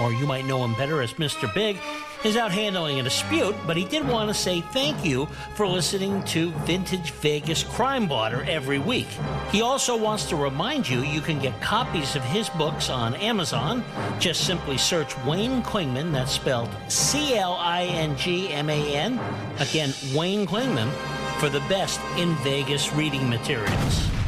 Or 0.00 0.12
you 0.12 0.26
might 0.26 0.46
know 0.46 0.64
him 0.64 0.74
better 0.74 1.02
as 1.02 1.14
Mr. 1.14 1.52
Big, 1.54 1.78
is 2.24 2.36
out 2.36 2.52
handling 2.52 3.00
a 3.00 3.02
dispute, 3.02 3.54
but 3.66 3.76
he 3.76 3.84
did 3.84 4.06
want 4.06 4.28
to 4.30 4.34
say 4.34 4.60
thank 4.60 5.04
you 5.04 5.26
for 5.54 5.66
listening 5.66 6.22
to 6.22 6.50
Vintage 6.64 7.10
Vegas 7.10 7.64
Crime 7.64 8.06
Blotter 8.06 8.44
every 8.44 8.78
week. 8.78 9.08
He 9.50 9.60
also 9.60 9.96
wants 9.96 10.26
to 10.26 10.36
remind 10.36 10.88
you 10.88 11.00
you 11.00 11.20
can 11.20 11.40
get 11.40 11.60
copies 11.60 12.14
of 12.14 12.22
his 12.24 12.48
books 12.50 12.90
on 12.90 13.14
Amazon. 13.16 13.84
Just 14.20 14.46
simply 14.46 14.78
search 14.78 15.18
Wayne 15.24 15.62
Clingman, 15.62 16.12
that's 16.12 16.32
spelled 16.32 16.70
C 16.88 17.36
L 17.36 17.54
I 17.54 17.84
N 17.84 18.16
G 18.16 18.48
M 18.50 18.70
A 18.70 18.94
N. 18.94 19.18
Again, 19.58 19.92
Wayne 20.14 20.46
Clingman, 20.46 20.90
for 21.38 21.48
the 21.48 21.60
best 21.60 22.00
in 22.16 22.34
Vegas 22.36 22.92
reading 22.92 23.28
materials. 23.28 24.21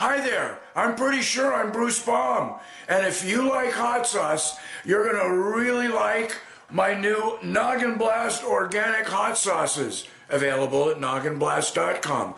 Hi 0.00 0.18
there. 0.18 0.58
I'm 0.74 0.96
pretty 0.96 1.20
sure 1.20 1.52
I'm 1.52 1.72
Bruce 1.72 2.02
Baum. 2.02 2.54
And 2.88 3.06
if 3.06 3.22
you 3.22 3.46
like 3.46 3.70
hot 3.70 4.06
sauce, 4.06 4.58
you're 4.82 5.12
to 5.12 5.30
really 5.30 5.88
like 5.88 6.38
my 6.70 6.98
new 6.98 7.38
Noggin 7.42 7.98
Blast 7.98 8.42
organic 8.42 9.06
hot 9.06 9.36
sauces 9.36 10.08
available 10.30 10.88
at 10.88 10.96
nogginblast.com. 10.96 12.34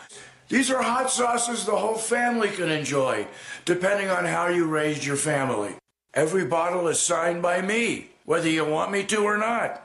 These 0.48 0.72
are 0.72 0.82
hot 0.82 1.08
sauces 1.12 1.64
the 1.64 1.76
whole 1.76 1.94
family 1.94 2.48
can 2.48 2.68
enjoy, 2.68 3.28
depending 3.64 4.10
on 4.10 4.24
how 4.24 4.48
you 4.48 4.66
raised 4.66 5.04
your 5.04 5.14
family. 5.14 5.76
Every 6.14 6.44
bottle 6.44 6.88
is 6.88 6.98
signed 6.98 7.42
by 7.42 7.62
me, 7.62 8.10
whether 8.24 8.48
you 8.48 8.64
want 8.64 8.90
me 8.90 9.04
to 9.04 9.22
or 9.22 9.38
not. 9.38 9.80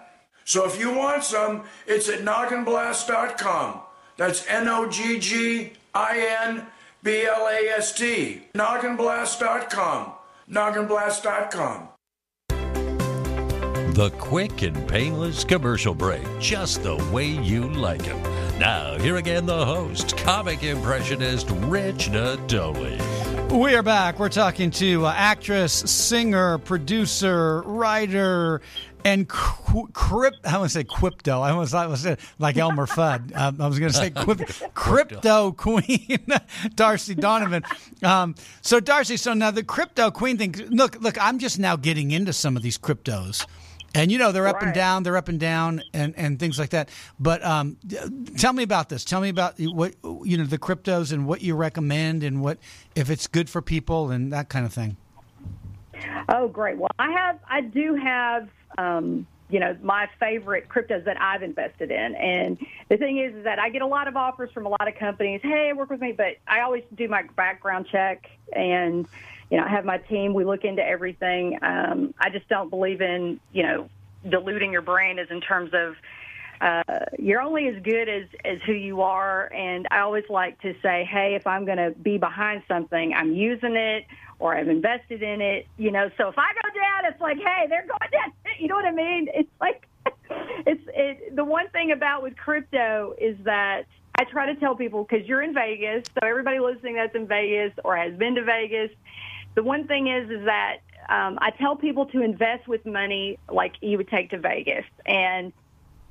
So 0.45 0.65
if 0.65 0.79
you 0.79 0.95
want 0.95 1.23
some, 1.23 1.65
it's 1.85 2.09
at 2.09 2.21
nogginblast.com. 2.21 3.81
That's 4.17 4.47
N 4.47 4.67
O 4.67 4.89
G 4.89 5.19
G 5.19 5.73
I 5.93 6.37
N 6.41 6.65
B 7.03 7.25
L 7.25 7.47
A 7.47 7.69
S 7.77 7.93
T. 7.93 8.43
Nogginblast.com. 8.53 10.13
Nogginblast.com. 10.49 11.89
The 13.97 14.11
quick 14.19 14.61
and 14.61 14.87
painless 14.87 15.43
commercial 15.43 15.95
break, 15.95 16.21
just 16.39 16.83
the 16.83 16.97
way 17.11 17.25
you 17.25 17.67
like 17.67 18.05
it. 18.05 18.15
Now, 18.59 18.95
here 18.99 19.15
again, 19.15 19.47
the 19.47 19.65
host, 19.65 20.15
comic 20.17 20.61
impressionist 20.61 21.49
Rich 21.49 22.09
Natoli. 22.09 23.01
We 23.51 23.73
are 23.73 23.81
back. 23.81 24.19
We're 24.19 24.29
talking 24.29 24.69
to 24.71 25.05
uh, 25.05 25.13
actress, 25.15 25.73
singer, 25.73 26.59
producer, 26.59 27.61
writer, 27.61 28.61
and 29.07 29.29
qu- 29.29 29.87
crypt. 29.93 30.45
I 30.45 30.57
want 30.57 30.69
to 30.69 30.73
say 30.77 30.83
crypto. 30.83 31.39
I 31.39 31.53
was, 31.53 31.73
I 31.73 31.87
was 31.87 32.05
like 32.39 32.57
Elmer 32.57 32.85
Fudd. 32.97 33.35
Um, 33.35 33.61
I 33.61 33.67
was 33.67 33.79
going 33.79 33.91
to 33.91 33.97
say 33.97 34.09
quip- 34.09 34.73
crypto 34.73 35.53
queen, 35.53 36.19
Darcy 36.75 37.15
Donavan. 37.15 37.63
Um, 38.03 38.35
so 38.61 38.81
Darcy, 38.81 39.15
so 39.15 39.33
now 39.33 39.51
the 39.51 39.63
crypto 39.63 40.11
queen 40.11 40.37
thing. 40.37 40.53
Look, 40.69 41.01
look. 41.01 41.17
I'm 41.23 41.39
just 41.39 41.57
now 41.57 41.77
getting 41.77 42.11
into 42.11 42.33
some 42.33 42.57
of 42.57 42.63
these 42.63 42.77
cryptos. 42.77 43.45
And 43.95 44.11
you 44.11 44.19
know 44.19 44.31
they're 44.33 44.47
up 44.47 44.61
and 44.61 44.73
down, 44.73 45.03
they're 45.03 45.17
up 45.17 45.29
and 45.29 45.39
down, 45.39 45.81
and, 45.93 46.13
and 46.17 46.37
things 46.37 46.59
like 46.59 46.69
that. 46.71 46.89
But 47.19 47.43
um, 47.43 47.77
tell 48.37 48.53
me 48.53 48.61
about 48.61 48.89
this. 48.89 49.03
Tell 49.05 49.21
me 49.21 49.29
about 49.29 49.55
what 49.59 49.95
you 50.23 50.37
know 50.37 50.43
the 50.43 50.59
cryptos 50.59 51.13
and 51.13 51.25
what 51.25 51.41
you 51.41 51.55
recommend 51.55 52.21
and 52.21 52.41
what 52.41 52.59
if 52.95 53.09
it's 53.09 53.25
good 53.25 53.49
for 53.49 53.61
people 53.61 54.11
and 54.11 54.31
that 54.33 54.49
kind 54.49 54.65
of 54.65 54.73
thing. 54.73 54.97
Oh, 56.29 56.47
great. 56.47 56.77
Well, 56.77 56.91
I 56.99 57.11
have, 57.11 57.39
I 57.49 57.61
do 57.61 57.95
have, 57.95 58.49
um, 58.77 59.27
you 59.49 59.59
know, 59.59 59.77
my 59.81 60.09
favorite 60.19 60.67
cryptos 60.67 61.05
that 61.05 61.19
I've 61.21 61.41
invested 61.41 61.89
in. 61.89 62.15
And 62.15 62.57
the 62.89 62.97
thing 62.97 63.17
is, 63.19 63.33
is 63.33 63.43
that 63.45 63.59
I 63.59 63.69
get 63.69 63.81
a 63.81 63.87
lot 63.87 64.07
of 64.07 64.17
offers 64.17 64.51
from 64.51 64.65
a 64.65 64.69
lot 64.69 64.87
of 64.87 64.95
companies. 64.95 65.39
Hey, 65.41 65.71
work 65.73 65.89
with 65.89 66.01
me, 66.01 66.11
but 66.11 66.37
I 66.47 66.61
always 66.61 66.83
do 66.95 67.07
my 67.07 67.23
background 67.35 67.87
check 67.89 68.29
and, 68.53 69.07
you 69.49 69.57
know, 69.57 69.63
I 69.63 69.69
have 69.69 69.85
my 69.85 69.99
team. 69.99 70.33
We 70.33 70.43
look 70.43 70.65
into 70.65 70.85
everything. 70.85 71.59
Um, 71.61 72.13
I 72.19 72.29
just 72.29 72.49
don't 72.49 72.69
believe 72.69 73.01
in, 73.01 73.39
you 73.53 73.63
know, 73.63 73.89
diluting 74.27 74.73
your 74.73 74.81
brain 74.81 75.17
is 75.17 75.31
in 75.31 75.39
terms 75.39 75.71
of, 75.73 75.95
uh, 76.59 77.05
you're 77.17 77.39
only 77.39 77.67
as 77.67 77.81
good 77.83 78.09
as, 78.09 78.25
as 78.43 78.59
who 78.65 78.73
you 78.73 79.01
are. 79.01 79.51
And 79.53 79.87
I 79.91 79.99
always 79.99 80.25
like 80.27 80.59
to 80.61 80.75
say, 80.81 81.07
hey, 81.09 81.35
if 81.35 81.47
I'm 81.47 81.65
going 81.65 81.77
to 81.77 81.91
be 81.91 82.17
behind 82.17 82.63
something, 82.67 83.13
I'm 83.13 83.33
using 83.33 83.75
it 83.75 84.05
or 84.39 84.55
I've 84.55 84.67
invested 84.67 85.23
in 85.23 85.41
it, 85.41 85.67
you 85.77 85.91
know. 85.91 86.09
So 86.17 86.27
if 86.27 86.35
I 86.37 86.47
go 86.53 86.79
down, 86.79 87.11
it's 87.11 87.21
like, 87.21 87.37
hey, 87.37 87.65
they're 87.69 87.87
going 87.87 88.11
down. 88.11 88.31
You 88.59 88.67
know 88.67 88.75
what 88.75 88.85
I 88.85 88.91
mean? 88.91 89.27
It's 89.35 89.51
like, 89.61 89.87
it's 90.65 90.81
it, 90.87 91.35
the 91.35 91.43
one 91.43 91.69
thing 91.69 91.91
about 91.91 92.23
with 92.23 92.35
crypto 92.35 93.13
is 93.19 93.37
that 93.43 93.83
I 94.15 94.23
try 94.23 94.47
to 94.47 94.55
tell 94.55 94.75
people 94.75 95.03
because 95.03 95.27
you're 95.27 95.43
in 95.43 95.53
Vegas, 95.53 96.05
so 96.15 96.27
everybody 96.27 96.59
listening 96.59 96.95
that's 96.95 97.13
in 97.13 97.27
Vegas 97.27 97.71
or 97.85 97.95
has 97.95 98.15
been 98.15 98.33
to 98.33 98.43
Vegas, 98.43 98.89
the 99.53 99.61
one 99.61 99.85
thing 99.85 100.07
is 100.07 100.29
is 100.31 100.45
that 100.45 100.77
um, 101.07 101.37
I 101.39 101.51
tell 101.51 101.75
people 101.75 102.07
to 102.07 102.21
invest 102.21 102.67
with 102.67 102.83
money 102.85 103.37
like 103.47 103.75
you 103.81 103.97
would 103.97 104.09
take 104.09 104.31
to 104.31 104.39
Vegas, 104.39 104.85
and 105.05 105.53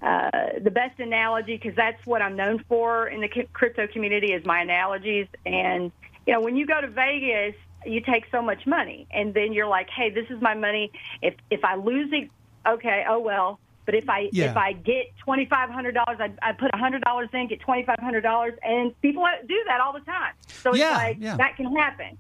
uh, 0.02 0.30
the 0.62 0.71
best 0.71 1.00
analogy 1.00 1.56
because 1.56 1.75
that's 1.75 2.04
what 2.06 2.23
I'm 2.23 2.37
known 2.37 2.62
for 2.68 3.09
in 3.09 3.21
the 3.21 3.28
crypto 3.52 3.87
community 3.87 4.33
is 4.33 4.45
my 4.45 4.61
analogies. 4.61 5.26
And 5.45 5.90
you 6.26 6.33
know, 6.33 6.40
when 6.40 6.56
you 6.56 6.66
go 6.66 6.80
to 6.80 6.88
Vegas, 6.88 7.54
you 7.87 8.00
take 8.00 8.25
so 8.31 8.43
much 8.43 8.66
money, 8.66 9.07
and 9.11 9.33
then 9.35 9.52
you're 9.52 9.66
like, 9.69 9.88
"Hey, 9.90 10.11
this 10.11 10.26
is 10.31 10.40
my 10.40 10.55
money. 10.55 10.90
If 11.23 11.35
if 11.50 11.64
I 11.64 11.76
lose 11.76 12.11
it, 12.12 12.31
okay, 12.66 13.05
oh 13.09 13.21
well." 13.21 13.59
But 13.85 13.95
if 13.95 14.09
I 14.09 14.28
Yeah. 14.33 14.50
if 14.50 14.57
I 14.57 14.73
get 14.73 15.07
twenty 15.25 15.47
five 15.47 15.71
hundred 15.71 15.95
dollars, 15.95 16.19
I, 16.21 16.33
I 16.43 16.52
put 16.52 16.75
hundred 16.75 17.02
dollars 17.02 17.28
in, 17.33 17.47
get 17.47 17.61
twenty 17.61 17.85
five 17.85 17.99
hundred 18.00 18.23
dollars, 18.23 18.55
and 18.62 19.00
people 19.00 19.25
do 19.47 19.62
that 19.69 19.81
all 19.81 19.93
the 19.93 20.00
time. 20.00 20.33
So 20.62 20.71
it's 20.71 20.81
Yeah, 20.81 20.93
like 20.93 21.16
yeah. 21.21 21.37
that 21.37 21.57
can 21.57 21.75
happen. 21.76 22.19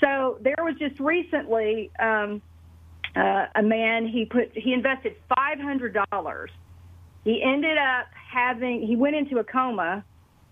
So 0.00 0.36
there 0.42 0.56
was 0.58 0.74
just 0.78 1.00
recently 1.00 1.90
um, 1.98 2.42
uh, 3.14 3.46
a 3.54 3.62
man 3.62 4.06
he 4.06 4.26
put 4.26 4.52
he 4.54 4.74
invested 4.74 5.16
five 5.34 5.58
hundred 5.58 5.96
dollars. 6.10 6.50
He 7.24 7.42
ended 7.42 7.78
up 7.78 8.06
having 8.30 8.82
he 8.86 8.94
went 8.94 9.16
into 9.16 9.38
a 9.38 9.44
coma, 9.44 10.04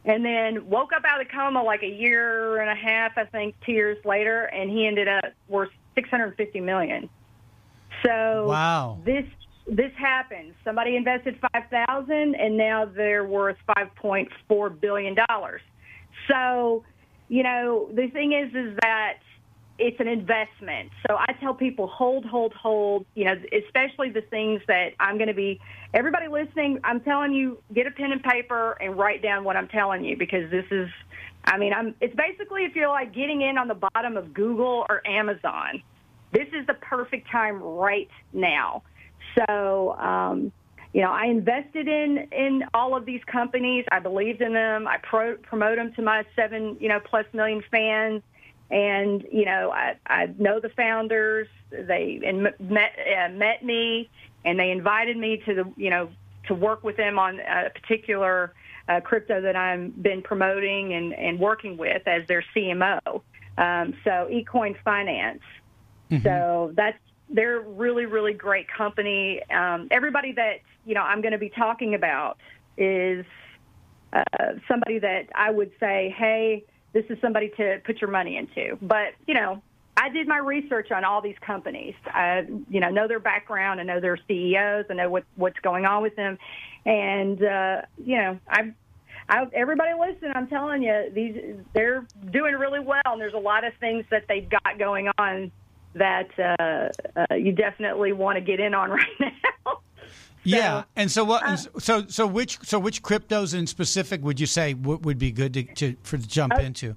and 0.04 0.24
then 0.24 0.68
woke 0.68 0.92
up 0.92 1.02
out 1.06 1.20
of 1.20 1.26
the 1.26 1.32
coma 1.32 1.62
like 1.62 1.82
a 1.82 1.88
year 1.88 2.60
and 2.60 2.70
a 2.70 2.74
half, 2.74 3.12
I 3.16 3.24
think, 3.24 3.54
two 3.64 3.72
years 3.72 3.98
later, 4.04 4.44
and 4.44 4.70
he 4.70 4.86
ended 4.86 5.08
up 5.08 5.24
worth 5.48 5.70
six 5.94 6.08
hundred 6.10 6.36
fifty 6.36 6.60
million. 6.60 7.08
So 8.04 8.48
Wow. 8.48 8.98
this 9.04 9.24
this 9.66 9.92
happened. 9.96 10.54
Somebody 10.62 10.96
invested 10.96 11.38
five 11.40 11.64
thousand, 11.70 12.34
and 12.34 12.56
now 12.56 12.84
they're 12.84 13.24
worth 13.26 13.56
five 13.74 13.94
point 13.96 14.28
four 14.46 14.68
billion 14.68 15.16
dollars. 15.28 15.62
So, 16.28 16.84
you 17.28 17.42
know, 17.42 17.88
the 17.92 18.08
thing 18.08 18.32
is, 18.32 18.54
is 18.54 18.76
that 18.82 19.18
it's 19.78 19.98
an 19.98 20.08
investment. 20.08 20.90
So 21.08 21.16
I 21.16 21.32
tell 21.40 21.54
people 21.54 21.86
hold, 21.86 22.24
hold, 22.24 22.52
hold. 22.52 23.06
You 23.14 23.24
know, 23.24 23.34
especially 23.66 24.10
the 24.10 24.22
things 24.22 24.62
that 24.68 24.90
I'm 25.00 25.16
going 25.16 25.28
to 25.28 25.34
be. 25.34 25.60
Everybody 25.92 26.28
listening, 26.28 26.80
I'm 26.84 27.00
telling 27.00 27.32
you, 27.32 27.58
get 27.72 27.86
a 27.86 27.90
pen 27.90 28.12
and 28.12 28.22
paper 28.22 28.72
and 28.80 28.96
write 28.96 29.22
down 29.22 29.44
what 29.44 29.56
I'm 29.56 29.68
telling 29.68 30.04
you 30.04 30.16
because 30.16 30.50
this 30.50 30.66
is. 30.70 30.88
I 31.44 31.58
mean, 31.58 31.72
I'm. 31.72 31.94
It's 32.00 32.14
basically 32.14 32.64
if 32.64 32.74
you're 32.74 32.88
like 32.88 33.14
getting 33.14 33.42
in 33.42 33.58
on 33.58 33.68
the 33.68 33.74
bottom 33.94 34.16
of 34.16 34.32
Google 34.32 34.86
or 34.88 35.06
Amazon. 35.06 35.82
This 36.32 36.48
is 36.48 36.66
the 36.66 36.74
perfect 36.74 37.30
time 37.30 37.62
right 37.62 38.08
now. 38.32 38.82
So, 39.36 39.92
um, 39.98 40.52
you 40.92 41.00
know, 41.00 41.10
I 41.10 41.26
invested 41.26 41.88
in 41.88 42.28
in 42.32 42.64
all 42.72 42.96
of 42.96 43.04
these 43.04 43.20
companies. 43.24 43.84
I 43.90 43.98
believed 43.98 44.40
in 44.40 44.52
them. 44.52 44.86
I 44.86 44.98
pro- 44.98 45.36
promote 45.36 45.76
them 45.76 45.92
to 45.94 46.02
my 46.02 46.24
seven, 46.36 46.76
you 46.80 46.88
know, 46.88 47.00
plus 47.00 47.26
million 47.32 47.62
fans. 47.70 48.22
And 48.70 49.26
you 49.30 49.44
know, 49.44 49.70
I, 49.70 49.96
I 50.06 50.26
know 50.38 50.60
the 50.60 50.70
founders. 50.70 51.48
They 51.70 52.20
and 52.24 52.42
met 52.58 52.96
uh, 52.98 53.28
met 53.30 53.64
me, 53.64 54.08
and 54.44 54.58
they 54.58 54.70
invited 54.70 55.16
me 55.16 55.42
to 55.46 55.54
the, 55.54 55.72
you 55.76 55.90
know, 55.90 56.08
to 56.48 56.54
work 56.54 56.82
with 56.82 56.96
them 56.96 57.18
on 57.18 57.40
a 57.40 57.70
particular 57.70 58.54
uh, 58.88 59.00
crypto 59.00 59.40
that 59.40 59.56
I've 59.56 60.02
been 60.02 60.22
promoting 60.22 60.94
and, 60.94 61.12
and 61.14 61.38
working 61.38 61.76
with 61.76 62.06
as 62.06 62.26
their 62.26 62.44
CMO. 62.54 63.22
Um, 63.56 63.94
so, 64.04 64.28
eCoin 64.30 64.76
Finance. 64.82 65.42
So 66.22 66.72
that's 66.74 66.98
they're 67.28 67.60
really 67.60 68.06
really 68.06 68.34
great 68.34 68.68
company. 68.68 69.42
Um, 69.50 69.88
everybody 69.90 70.32
that 70.32 70.60
you 70.84 70.94
know 70.94 71.02
I'm 71.02 71.20
going 71.20 71.32
to 71.32 71.38
be 71.38 71.50
talking 71.50 71.94
about 71.94 72.38
is 72.76 73.24
uh, 74.12 74.22
somebody 74.68 74.98
that 75.00 75.28
I 75.34 75.50
would 75.50 75.72
say, 75.80 76.14
hey, 76.16 76.64
this 76.94 77.04
is 77.10 77.18
somebody 77.20 77.50
to 77.58 77.82
put 77.84 78.00
your 78.00 78.10
money 78.10 78.38
into. 78.38 78.78
But 78.80 79.14
you 79.26 79.34
know, 79.34 79.60
I 79.96 80.08
did 80.08 80.26
my 80.26 80.38
research 80.38 80.90
on 80.90 81.04
all 81.04 81.20
these 81.20 81.36
companies. 81.44 81.94
I 82.06 82.46
you 82.70 82.80
know 82.80 82.88
know 82.88 83.06
their 83.06 83.20
background, 83.20 83.80
I 83.80 83.82
know 83.82 84.00
their 84.00 84.16
CEOs, 84.26 84.86
I 84.88 84.94
know 84.94 85.10
what 85.10 85.24
what's 85.36 85.58
going 85.60 85.84
on 85.84 86.02
with 86.02 86.16
them, 86.16 86.38
and 86.86 87.42
uh, 87.42 87.82
you 88.02 88.16
know 88.16 88.40
I. 88.48 88.72
I, 89.26 89.46
everybody 89.54 89.92
listen, 89.98 90.32
I'm 90.34 90.48
telling 90.48 90.82
you, 90.82 91.10
these 91.14 91.56
they're 91.72 92.06
doing 92.30 92.56
really 92.56 92.80
well, 92.80 93.00
and 93.06 93.18
there's 93.18 93.32
a 93.32 93.38
lot 93.38 93.64
of 93.64 93.72
things 93.80 94.04
that 94.10 94.24
they've 94.28 94.46
got 94.46 94.78
going 94.78 95.08
on 95.16 95.50
that 95.94 96.28
uh, 96.38 97.18
uh, 97.18 97.34
you 97.34 97.52
definitely 97.52 98.12
want 98.12 98.36
to 98.36 98.42
get 98.42 98.60
in 98.60 98.74
on 98.74 98.90
right 98.98 99.06
now. 99.18 99.80
Yeah, 100.44 100.84
and 100.94 101.10
so 101.10 101.24
what? 101.24 101.42
uh, 101.42 101.56
so 101.56 102.06
so 102.06 102.26
which 102.26 102.58
so 102.62 102.78
which 102.78 103.02
cryptos 103.02 103.58
in 103.58 103.66
specific 103.66 104.22
would 104.22 104.38
you 104.38 104.46
say 104.46 104.74
would, 104.74 105.04
would 105.04 105.18
be 105.18 105.32
good 105.32 105.54
to, 105.54 105.62
to 105.62 105.96
for 106.02 106.18
to 106.18 106.28
jump 106.28 106.58
into? 106.58 106.96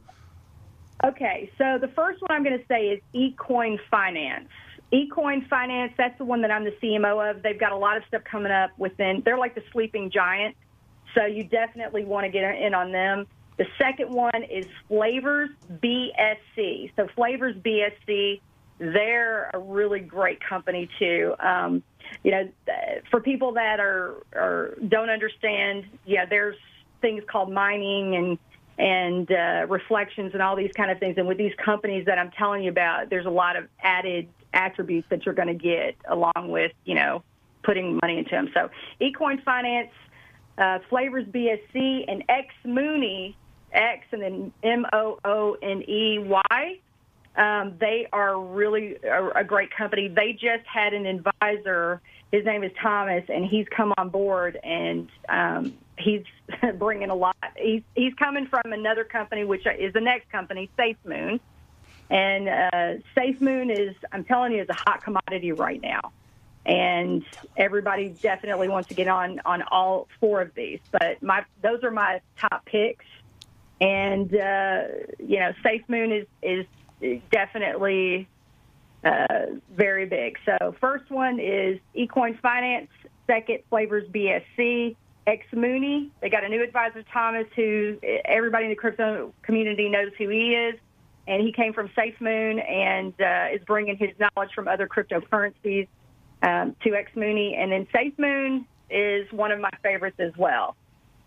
Okay, 1.03 1.51
so 1.57 1.77
the 1.79 1.89
first 1.89 2.21
one 2.21 2.31
I'm 2.31 2.43
going 2.43 2.57
to 2.57 2.65
say 2.67 2.87
is 2.87 3.01
eCoin 3.13 3.77
Finance. 3.91 4.49
eCoin 4.91 5.47
Finance, 5.47 5.93
that's 5.95 6.17
the 6.17 6.25
one 6.25 6.41
that 6.41 6.49
I'm 6.49 6.63
the 6.63 6.75
CMO 6.81 7.29
of. 7.29 7.43
They've 7.43 7.59
got 7.59 7.71
a 7.71 7.77
lot 7.77 7.97
of 7.97 8.03
stuff 8.07 8.23
coming 8.23 8.51
up 8.51 8.71
within, 8.77 9.21
they're 9.23 9.37
like 9.37 9.53
the 9.53 9.63
sleeping 9.71 10.09
giant. 10.09 10.55
So 11.13 11.25
you 11.25 11.43
definitely 11.43 12.03
want 12.03 12.25
to 12.25 12.31
get 12.31 12.43
in 12.55 12.73
on 12.73 12.91
them. 12.91 13.27
The 13.57 13.65
second 13.77 14.11
one 14.11 14.43
is 14.43 14.65
Flavors 14.87 15.49
BSC. 15.71 16.91
So 16.95 17.07
Flavors 17.15 17.55
BSC, 17.57 18.41
they're 18.79 19.49
a 19.53 19.59
really 19.59 19.99
great 19.99 20.39
company 20.43 20.89
too. 20.99 21.33
Um, 21.39 21.83
you 22.23 22.31
know, 22.31 22.49
for 23.09 23.19
people 23.19 23.53
that 23.53 23.79
are, 23.79 24.15
are 24.33 24.77
don't 24.87 25.09
understand, 25.09 25.85
yeah, 26.05 26.25
there's 26.25 26.57
things 27.01 27.23
called 27.27 27.51
mining 27.51 28.15
and 28.15 28.37
and 28.79 29.31
uh, 29.31 29.65
reflections 29.67 30.33
and 30.33 30.41
all 30.41 30.55
these 30.55 30.71
kind 30.75 30.91
of 30.91 30.99
things. 30.99 31.17
And 31.17 31.27
with 31.27 31.37
these 31.37 31.53
companies 31.63 32.05
that 32.05 32.19
I'm 32.19 32.29
telling 32.31 32.63
you 32.63 32.69
about, 32.69 33.09
there's 33.09 33.25
a 33.25 33.31
lot 33.31 33.55
of 33.55 33.65
added 33.81 34.27
attributes 34.53 35.07
that 35.09 35.25
you're 35.25 35.33
going 35.33 35.47
to 35.47 35.55
get 35.55 35.95
along 36.07 36.49
with, 36.49 36.73
you 36.85 36.93
know, 36.93 37.23
putting 37.63 37.99
money 38.01 38.19
into 38.19 38.31
them. 38.31 38.49
So 38.53 38.69
eCoin 39.01 39.43
Finance, 39.43 39.89
uh, 40.57 40.79
Flavors 40.89 41.25
BSC, 41.25 42.05
and 42.07 42.23
X 42.29 42.53
Mooney, 42.63 43.35
X 43.71 44.05
and 44.11 44.21
then 44.21 44.53
M 44.63 44.85
O 44.93 45.19
O 45.25 45.57
N 45.61 45.81
E 45.87 46.19
Y. 46.19 46.79
Um, 47.37 47.75
they 47.79 48.07
are 48.11 48.39
really 48.39 48.95
a, 49.03 49.29
a 49.29 49.43
great 49.43 49.69
company. 49.71 50.07
They 50.07 50.33
just 50.33 50.65
had 50.65 50.93
an 50.93 51.05
advisor. 51.05 52.01
His 52.31 52.43
name 52.45 52.63
is 52.63 52.71
Thomas, 52.81 53.23
and 53.29 53.45
he's 53.45 53.67
come 53.69 53.93
on 53.97 54.09
board 54.09 54.59
and 54.63 55.07
um, 55.29 55.77
he's 55.97 56.23
bringing 56.77 57.09
a 57.09 57.15
lot. 57.15 57.35
He's 57.55 57.83
he's 57.95 58.13
coming 58.15 58.47
from 58.47 58.73
another 58.73 59.03
company, 59.03 59.43
which 59.43 59.65
is 59.65 59.93
the 59.93 60.01
next 60.01 60.29
company, 60.31 60.69
Safe 60.77 60.97
Moon, 61.05 61.39
and 62.09 62.49
uh, 62.49 63.03
Safe 63.15 63.39
Moon 63.39 63.69
is 63.69 63.95
I'm 64.11 64.23
telling 64.23 64.53
you 64.53 64.61
is 64.63 64.69
a 64.69 64.73
hot 64.73 65.03
commodity 65.03 65.51
right 65.51 65.81
now, 65.81 66.11
and 66.65 67.23
everybody 67.55 68.09
definitely 68.09 68.67
wants 68.67 68.89
to 68.89 68.95
get 68.95 69.07
on 69.07 69.41
on 69.45 69.61
all 69.63 70.07
four 70.19 70.41
of 70.41 70.53
these. 70.55 70.79
But 70.91 71.21
my 71.21 71.45
those 71.61 71.83
are 71.83 71.91
my 71.91 72.21
top 72.39 72.65
picks, 72.65 73.05
and 73.79 74.33
uh, 74.33 74.83
you 75.19 75.39
know, 75.39 75.53
Safe 75.63 75.83
Moon 75.87 76.11
is 76.11 76.27
is 76.41 76.65
definitely 77.31 78.27
uh, 79.03 79.45
very 79.75 80.05
big. 80.05 80.37
So 80.45 80.75
first 80.79 81.09
one 81.09 81.39
is 81.39 81.79
Ecoin 81.95 82.39
Finance. 82.41 82.89
Second, 83.27 83.59
Flavors 83.69 84.07
BSC. 84.09 84.95
X 85.27 85.45
Mooney. 85.53 86.09
They 86.21 86.29
got 86.29 86.45
a 86.45 86.49
new 86.49 86.63
advisor, 86.63 87.03
Thomas, 87.13 87.45
who 87.55 87.97
everybody 88.25 88.63
in 88.63 88.69
the 88.69 88.75
crypto 88.75 89.33
community 89.43 89.89
knows 89.89 90.11
who 90.17 90.29
he 90.29 90.55
is. 90.55 90.79
And 91.27 91.45
he 91.45 91.51
came 91.51 91.73
from 91.73 91.89
Safe 91.93 92.15
Moon 92.21 92.59
and 92.59 93.13
uh, 93.19 93.53
is 93.53 93.61
bringing 93.67 93.97
his 93.97 94.11
knowledge 94.17 94.51
from 94.55 94.69
other 94.69 94.87
cryptocurrencies 94.87 95.87
um, 96.41 96.75
to 96.83 96.95
X 96.95 97.11
Mooney. 97.15 97.57
And 97.59 97.71
then 97.71 97.87
Safe 97.93 98.13
Moon 98.17 98.65
is 98.89 99.29
one 99.33 99.51
of 99.51 99.59
my 99.59 99.69
favorites 99.83 100.15
as 100.19 100.31
well. 100.37 100.77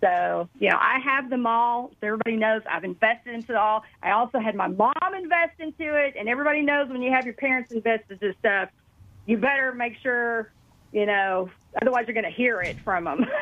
So, 0.01 0.49
you 0.59 0.71
know, 0.71 0.77
I 0.79 0.99
have 0.99 1.29
them 1.31 1.47
all. 1.47 1.91
So 2.01 2.07
everybody 2.07 2.37
knows 2.37 2.63
I've 2.71 2.85
invested 2.85 3.35
into 3.35 3.53
it 3.53 3.59
all. 3.59 3.85
I 4.03 4.13
also 4.13 4.39
had 4.39 4.55
my 4.55 4.69
mom 4.69 4.95
invest 5.17 5.61
into 5.61 5.95
it. 5.95 6.15
And 6.19 6.29
everybody 6.29 6.63
knows 6.63 6.89
when 6.89 7.03
you 7.03 7.13
have 7.13 7.25
your 7.25 7.35
parents 7.35 7.71
invest 7.71 8.05
into 8.11 8.35
stuff, 8.39 8.71
you 9.27 9.37
better 9.37 9.73
make 9.73 9.97
sure, 10.03 10.51
you 10.93 11.07
know, 11.07 11.51
otherwise 11.81 12.07
you're 12.07 12.15
going 12.15 12.25
to 12.25 12.31
hear 12.31 12.61
it 12.63 12.79
from 12.81 13.05
them. 13.05 13.27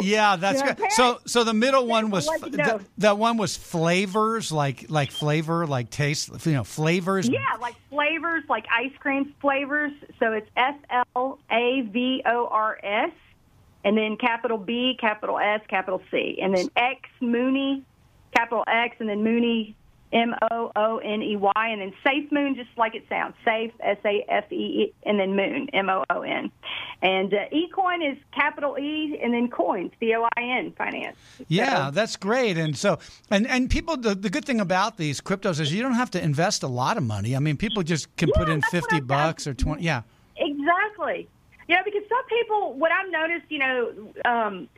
Yeah, 0.00 0.36
that's 0.36 0.62
good. 0.62 0.78
So, 0.92 1.20
so 1.26 1.44
the 1.44 1.54
middle 1.54 1.86
one 1.86 2.10
was 2.10 2.26
you 2.26 2.50
know. 2.50 2.80
that 2.98 3.18
one 3.18 3.36
was 3.36 3.56
flavors, 3.56 4.52
like 4.52 4.86
like 4.88 5.10
flavor, 5.10 5.66
like 5.66 5.90
taste, 5.90 6.30
you 6.46 6.52
know, 6.52 6.64
flavors. 6.64 7.28
Yeah, 7.28 7.40
like 7.60 7.74
flavors, 7.90 8.44
like 8.48 8.66
ice 8.72 8.92
cream 8.98 9.34
flavors. 9.40 9.92
So 10.18 10.32
it's 10.32 10.48
F 10.56 10.76
L 11.16 11.38
A 11.50 11.82
V 11.92 12.22
O 12.26 12.46
R 12.50 12.78
S, 12.82 13.12
and 13.88 13.96
then 13.96 14.18
capital 14.18 14.58
B, 14.58 14.98
capital 15.00 15.38
S, 15.38 15.62
capital 15.66 16.02
C, 16.10 16.38
and 16.42 16.54
then 16.54 16.68
X 16.76 17.08
Mooney, 17.22 17.82
capital 18.36 18.62
X, 18.68 18.96
and 18.98 19.08
then 19.08 19.24
Mooney 19.24 19.74
M 20.12 20.34
O 20.50 20.70
O 20.76 20.98
N 20.98 21.22
E 21.22 21.36
Y, 21.36 21.52
and 21.56 21.80
then 21.80 21.94
Safe 22.04 22.30
Moon, 22.30 22.54
just 22.54 22.68
like 22.76 22.94
it 22.94 23.06
sounds, 23.08 23.34
Safe 23.46 23.72
S 23.80 23.96
A 24.04 24.26
F 24.28 24.52
E, 24.52 24.92
and 25.04 25.18
then 25.18 25.34
Moon 25.34 25.70
M 25.72 25.88
O 25.88 26.04
O 26.10 26.20
N, 26.20 26.52
and 27.00 27.32
uh, 27.32 27.38
eCoin 27.50 28.12
is 28.12 28.18
capital 28.34 28.78
E, 28.78 29.18
and 29.22 29.32
then 29.32 29.48
Coins 29.48 29.90
C 30.00 30.14
O 30.14 30.28
I 30.36 30.42
N 30.42 30.70
Finance. 30.76 31.16
Yeah, 31.48 31.86
so, 31.86 31.92
that's 31.92 32.16
great. 32.16 32.58
And 32.58 32.76
so, 32.76 32.98
and 33.30 33.46
and 33.46 33.70
people, 33.70 33.96
the, 33.96 34.14
the 34.14 34.28
good 34.28 34.44
thing 34.44 34.60
about 34.60 34.98
these 34.98 35.22
cryptos 35.22 35.60
is 35.60 35.72
you 35.72 35.80
don't 35.80 35.94
have 35.94 36.10
to 36.10 36.22
invest 36.22 36.62
a 36.62 36.68
lot 36.68 36.98
of 36.98 37.04
money. 37.04 37.34
I 37.34 37.38
mean, 37.38 37.56
people 37.56 37.82
just 37.82 38.14
can 38.16 38.28
yeah, 38.28 38.38
put 38.38 38.50
in 38.50 38.60
fifty 38.70 39.00
bucks 39.00 39.46
or 39.46 39.54
twenty. 39.54 39.84
Yeah, 39.84 40.02
exactly. 40.36 41.26
Yeah, 41.68 41.82
because 41.84 42.02
some 42.08 42.24
people, 42.30 42.72
what 42.72 42.90
I've 42.90 43.10
noticed, 43.10 43.44
you 43.50 43.58
know, 43.58 43.92
um, 44.24 44.68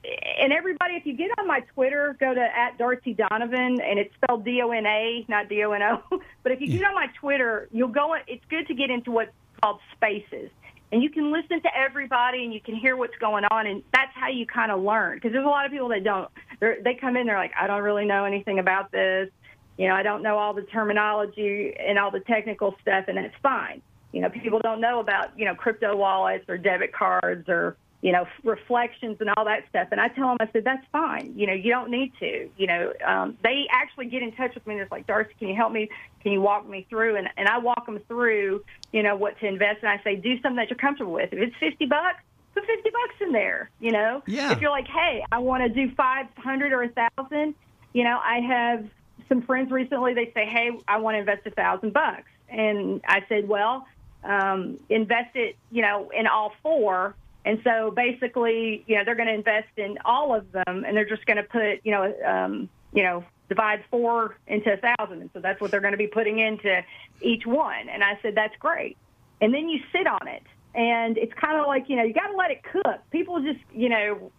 and 0.40 0.52
everybody, 0.52 0.94
if 0.94 1.06
you 1.06 1.16
get 1.16 1.30
on 1.38 1.46
my 1.46 1.60
Twitter, 1.72 2.16
go 2.18 2.34
to 2.34 2.40
at 2.40 2.78
Darcy 2.78 3.14
Donavan, 3.14 3.80
and 3.80 4.00
it's 4.00 4.12
spelled 4.16 4.44
D 4.44 4.60
O 4.60 4.70
N 4.72 4.86
A, 4.86 5.24
not 5.28 5.48
D 5.48 5.62
O 5.62 5.70
N 5.70 5.82
O. 5.82 6.02
But 6.42 6.50
if 6.50 6.60
you 6.60 6.66
get 6.66 6.84
on 6.84 6.94
my 6.94 7.06
Twitter, 7.20 7.68
you'll 7.70 7.88
go. 7.88 8.16
It's 8.26 8.44
good 8.50 8.66
to 8.66 8.74
get 8.74 8.90
into 8.90 9.12
what's 9.12 9.30
called 9.62 9.78
spaces, 9.92 10.50
and 10.90 11.00
you 11.00 11.10
can 11.10 11.30
listen 11.30 11.62
to 11.62 11.68
everybody, 11.76 12.42
and 12.42 12.52
you 12.52 12.60
can 12.60 12.74
hear 12.74 12.96
what's 12.96 13.16
going 13.18 13.44
on, 13.44 13.68
and 13.68 13.84
that's 13.92 14.12
how 14.14 14.28
you 14.28 14.44
kind 14.44 14.72
of 14.72 14.82
learn. 14.82 15.18
Because 15.18 15.30
there's 15.30 15.46
a 15.46 15.48
lot 15.48 15.66
of 15.66 15.70
people 15.70 15.90
that 15.90 16.02
don't. 16.02 16.28
They're, 16.58 16.82
they 16.82 16.94
come 16.94 17.16
in, 17.16 17.28
they're 17.28 17.38
like, 17.38 17.52
I 17.56 17.68
don't 17.68 17.82
really 17.82 18.04
know 18.04 18.24
anything 18.24 18.58
about 18.58 18.90
this. 18.90 19.30
You 19.78 19.86
know, 19.86 19.94
I 19.94 20.02
don't 20.02 20.24
know 20.24 20.38
all 20.38 20.54
the 20.54 20.62
terminology 20.62 21.72
and 21.78 22.00
all 22.00 22.10
the 22.10 22.20
technical 22.20 22.74
stuff, 22.82 23.04
and 23.06 23.16
that's 23.16 23.36
fine 23.44 23.80
you 24.12 24.20
know, 24.20 24.28
people 24.28 24.60
don't 24.62 24.80
know 24.80 25.00
about, 25.00 25.38
you 25.38 25.44
know, 25.44 25.54
crypto 25.54 25.96
wallets 25.96 26.44
or 26.48 26.58
debit 26.58 26.92
cards 26.92 27.48
or, 27.48 27.76
you 28.02 28.12
know, 28.12 28.26
reflections 28.44 29.18
and 29.20 29.30
all 29.36 29.44
that 29.44 29.64
stuff. 29.68 29.88
And 29.92 30.00
I 30.00 30.08
tell 30.08 30.28
them, 30.28 30.38
I 30.40 30.48
said, 30.52 30.64
that's 30.64 30.84
fine. 30.90 31.34
You 31.36 31.46
know, 31.46 31.52
you 31.52 31.70
don't 31.70 31.90
need 31.90 32.12
to. 32.20 32.48
You 32.56 32.66
know, 32.66 32.92
um, 33.06 33.36
they 33.42 33.66
actually 33.70 34.06
get 34.06 34.22
in 34.22 34.32
touch 34.32 34.54
with 34.54 34.66
me 34.66 34.74
and 34.74 34.82
it's 34.82 34.90
like, 34.90 35.06
Darcy, 35.06 35.32
can 35.38 35.48
you 35.48 35.54
help 35.54 35.72
me? 35.72 35.88
Can 36.22 36.32
you 36.32 36.40
walk 36.40 36.68
me 36.68 36.86
through? 36.88 37.16
And, 37.16 37.28
and 37.36 37.48
I 37.48 37.58
walk 37.58 37.86
them 37.86 38.00
through, 38.08 38.64
you 38.92 39.02
know, 39.02 39.16
what 39.16 39.38
to 39.40 39.46
invest. 39.46 39.78
And 39.82 39.90
I 39.90 40.02
say, 40.02 40.16
do 40.16 40.34
something 40.40 40.56
that 40.56 40.70
you're 40.70 40.78
comfortable 40.78 41.12
with. 41.12 41.32
If 41.32 41.38
it's 41.38 41.56
50 41.60 41.86
bucks, 41.86 42.22
put 42.54 42.64
50 42.64 42.90
bucks 42.90 43.14
in 43.20 43.32
there, 43.32 43.70
you 43.80 43.92
know? 43.92 44.22
Yeah. 44.26 44.52
If 44.52 44.60
you're 44.60 44.70
like, 44.70 44.88
hey, 44.88 45.22
I 45.30 45.38
want 45.38 45.62
to 45.62 45.68
do 45.68 45.94
500 45.94 46.72
or 46.72 46.82
a 46.82 46.88
1,000, 46.88 47.54
you 47.92 48.04
know, 48.04 48.18
I 48.22 48.40
have 48.40 48.88
some 49.28 49.42
friends 49.42 49.70
recently, 49.70 50.14
they 50.14 50.32
say, 50.34 50.46
hey, 50.46 50.70
I 50.88 50.98
want 50.98 51.14
to 51.14 51.20
invest 51.20 51.46
a 51.46 51.50
1,000 51.50 51.92
bucks. 51.92 52.24
And 52.48 53.00
I 53.06 53.24
said, 53.28 53.48
well, 53.48 53.86
um, 54.24 54.78
invest 54.88 55.34
it, 55.34 55.56
you 55.70 55.82
know, 55.82 56.10
in 56.10 56.26
all 56.26 56.52
four. 56.62 57.14
And 57.44 57.60
so 57.64 57.90
basically, 57.90 58.84
you 58.86 58.96
know, 58.96 59.04
they're 59.04 59.14
going 59.14 59.28
to 59.28 59.34
invest 59.34 59.68
in 59.76 59.98
all 60.04 60.34
of 60.34 60.52
them, 60.52 60.84
and 60.86 60.96
they're 60.96 61.08
just 61.08 61.24
going 61.24 61.38
to 61.38 61.42
put, 61.42 61.80
you 61.84 61.92
know, 61.92 62.14
um, 62.24 62.68
you 62.92 63.02
know, 63.02 63.24
divide 63.48 63.82
four 63.90 64.36
into 64.46 64.72
a 64.72 64.76
thousand, 64.76 65.22
and 65.22 65.30
so 65.32 65.40
that's 65.40 65.60
what 65.60 65.70
they're 65.70 65.80
going 65.80 65.92
to 65.92 65.98
be 65.98 66.06
putting 66.06 66.38
into 66.38 66.82
each 67.22 67.46
one. 67.46 67.88
And 67.88 68.04
I 68.04 68.18
said, 68.22 68.34
that's 68.34 68.56
great. 68.58 68.96
And 69.40 69.54
then 69.54 69.68
you 69.68 69.80
sit 69.90 70.06
on 70.06 70.28
it, 70.28 70.42
and 70.74 71.16
it's 71.16 71.32
kind 71.34 71.58
of 71.58 71.66
like, 71.66 71.88
you 71.88 71.96
know, 71.96 72.02
you 72.02 72.12
got 72.12 72.28
to 72.28 72.36
let 72.36 72.50
it 72.50 72.62
cook. 72.62 73.00
People 73.10 73.40
just, 73.40 73.60
you 73.72 73.88
know, 73.88 74.30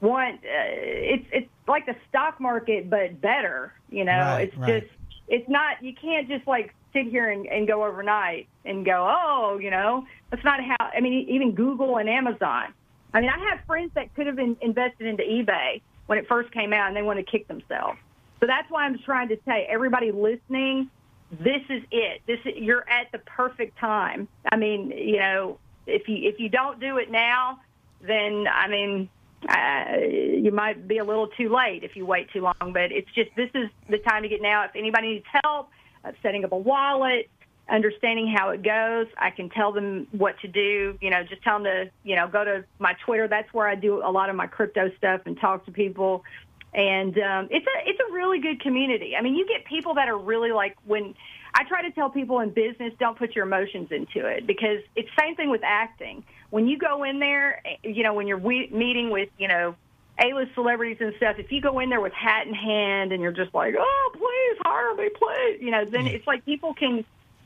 want 0.00 0.36
uh, 0.36 0.46
it's 0.46 1.26
it's 1.32 1.48
like 1.68 1.86
the 1.86 1.96
stock 2.08 2.40
market, 2.40 2.88
but 2.88 3.20
better. 3.20 3.72
You 3.90 4.04
know, 4.04 4.12
right, 4.12 4.48
it's 4.48 4.56
right. 4.56 4.82
just 4.82 4.92
it's 5.28 5.48
not 5.48 5.82
you 5.82 5.94
can't 5.94 6.28
just 6.28 6.46
like 6.46 6.74
sit 6.92 7.06
here 7.06 7.30
and, 7.30 7.46
and 7.46 7.66
go 7.66 7.84
overnight 7.84 8.48
and 8.64 8.84
go, 8.84 9.08
oh, 9.10 9.58
you 9.58 9.70
know, 9.70 10.04
that's 10.30 10.44
not 10.44 10.60
how. 10.62 10.76
I 10.80 11.00
mean, 11.00 11.26
even 11.28 11.54
Google 11.54 11.98
and 11.98 12.08
Amazon. 12.08 12.72
I 13.12 13.20
mean, 13.20 13.30
I 13.30 13.38
have 13.50 13.64
friends 13.66 13.90
that 13.94 14.14
could 14.14 14.26
have 14.26 14.36
been 14.36 14.56
invested 14.60 15.06
into 15.06 15.22
eBay 15.22 15.82
when 16.06 16.18
it 16.18 16.26
first 16.28 16.52
came 16.52 16.72
out, 16.72 16.88
and 16.88 16.96
they 16.96 17.02
want 17.02 17.18
to 17.18 17.24
kick 17.24 17.48
themselves. 17.48 17.98
So 18.40 18.46
that's 18.46 18.70
why 18.70 18.84
I'm 18.84 18.98
trying 18.98 19.28
to 19.28 19.36
say, 19.46 19.66
everybody 19.68 20.12
listening, 20.12 20.90
this 21.30 21.62
is 21.68 21.82
it. 21.90 22.22
This 22.26 22.38
is, 22.44 22.54
you're 22.56 22.88
at 22.88 23.12
the 23.12 23.18
perfect 23.18 23.78
time. 23.78 24.26
I 24.50 24.56
mean, 24.56 24.90
you 24.90 25.18
know, 25.18 25.58
if 25.86 26.08
you 26.08 26.28
if 26.28 26.40
you 26.40 26.48
don't 26.48 26.80
do 26.80 26.96
it 26.98 27.10
now, 27.10 27.60
then 28.00 28.46
I 28.52 28.68
mean, 28.68 29.08
uh, 29.48 30.06
you 30.06 30.50
might 30.52 30.88
be 30.88 30.98
a 30.98 31.04
little 31.04 31.28
too 31.28 31.54
late 31.54 31.84
if 31.84 31.96
you 31.96 32.06
wait 32.06 32.30
too 32.32 32.40
long. 32.40 32.72
But 32.72 32.92
it's 32.92 33.10
just 33.14 33.30
this 33.36 33.50
is 33.54 33.68
the 33.88 33.98
time 33.98 34.22
to 34.22 34.28
get 34.28 34.42
now. 34.42 34.64
If 34.64 34.72
anybody 34.74 35.14
needs 35.14 35.26
help, 35.44 35.70
uh, 36.04 36.12
setting 36.22 36.44
up 36.44 36.52
a 36.52 36.56
wallet, 36.56 37.28
understanding 37.68 38.26
how 38.26 38.50
it 38.50 38.62
goes. 38.62 39.06
I 39.16 39.30
can 39.30 39.48
tell 39.48 39.72
them 39.72 40.06
what 40.12 40.38
to 40.40 40.48
do. 40.48 40.98
You 41.00 41.10
know, 41.10 41.22
just 41.22 41.42
tell 41.42 41.56
them 41.56 41.64
to, 41.64 41.90
you 42.04 42.16
know, 42.16 42.28
go 42.28 42.44
to 42.44 42.64
my 42.78 42.94
Twitter. 43.04 43.28
That's 43.28 43.52
where 43.52 43.68
I 43.68 43.74
do 43.74 44.02
a 44.04 44.10
lot 44.10 44.28
of 44.28 44.36
my 44.36 44.46
crypto 44.46 44.90
stuff 44.98 45.22
and 45.26 45.38
talk 45.38 45.64
to 45.66 45.72
people. 45.72 46.24
And 46.72 47.18
um, 47.18 47.48
it's 47.50 47.66
a 47.66 47.88
it's 47.88 48.00
a 48.00 48.12
really 48.12 48.40
good 48.40 48.60
community. 48.60 49.16
I 49.16 49.22
mean, 49.22 49.34
you 49.34 49.46
get 49.46 49.64
people 49.64 49.94
that 49.94 50.08
are 50.08 50.18
really 50.18 50.52
like 50.52 50.76
when 50.86 51.14
I 51.54 51.64
try 51.64 51.82
to 51.82 51.90
tell 51.90 52.10
people 52.10 52.40
in 52.40 52.50
business, 52.50 52.92
don't 52.98 53.18
put 53.18 53.34
your 53.34 53.44
emotions 53.44 53.88
into 53.90 54.26
it 54.26 54.46
because 54.46 54.78
it's 54.94 55.08
same 55.18 55.34
thing 55.34 55.50
with 55.50 55.62
acting. 55.64 56.22
When 56.50 56.68
you 56.68 56.78
go 56.78 57.02
in 57.02 57.18
there, 57.18 57.62
you 57.82 58.02
know, 58.02 58.14
when 58.14 58.26
you're 58.28 58.38
we- 58.38 58.68
meeting 58.72 59.10
with, 59.10 59.30
you 59.38 59.48
know, 59.48 59.74
a-list 60.20 60.54
celebrities 60.54 60.98
and 61.00 61.14
stuff, 61.16 61.38
if 61.38 61.50
you 61.50 61.60
go 61.60 61.78
in 61.78 61.88
there 61.88 62.00
with 62.00 62.12
hat 62.12 62.46
in 62.46 62.54
hand 62.54 63.12
and 63.12 63.22
you're 63.22 63.32
just 63.32 63.54
like, 63.54 63.74
oh, 63.78 64.10
please 64.12 64.58
hire 64.60 64.94
me, 64.94 65.08
please, 65.08 65.60
you 65.60 65.70
know, 65.70 65.84
then 65.84 66.06
it's 66.06 66.26
like 66.26 66.44
people 66.44 66.74
can, 66.74 67.04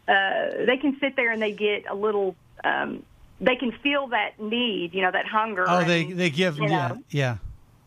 uh, 0.09 0.65
they 0.67 0.77
can 0.77 0.99
sit 1.01 1.17
there 1.17 1.31
and 1.31 1.41
they 1.41 1.53
get 1.53 1.85
a 1.89 1.95
little, 1.95 2.35
um, 2.65 3.03
they 3.41 3.57
can 3.57 3.73
feel 3.73 4.09
that 4.09 4.41
need, 4.41 4.95
you 4.95 5.03
know, 5.03 5.11
that 5.11 5.27
hunger. 5.27 5.65
Oh, 5.69 5.79
and, 5.79 5.91
they 5.91 6.05
they 6.13 6.31
give, 6.31 6.59
yeah, 6.59 6.89
know, 6.89 7.03
yeah. 7.11 7.37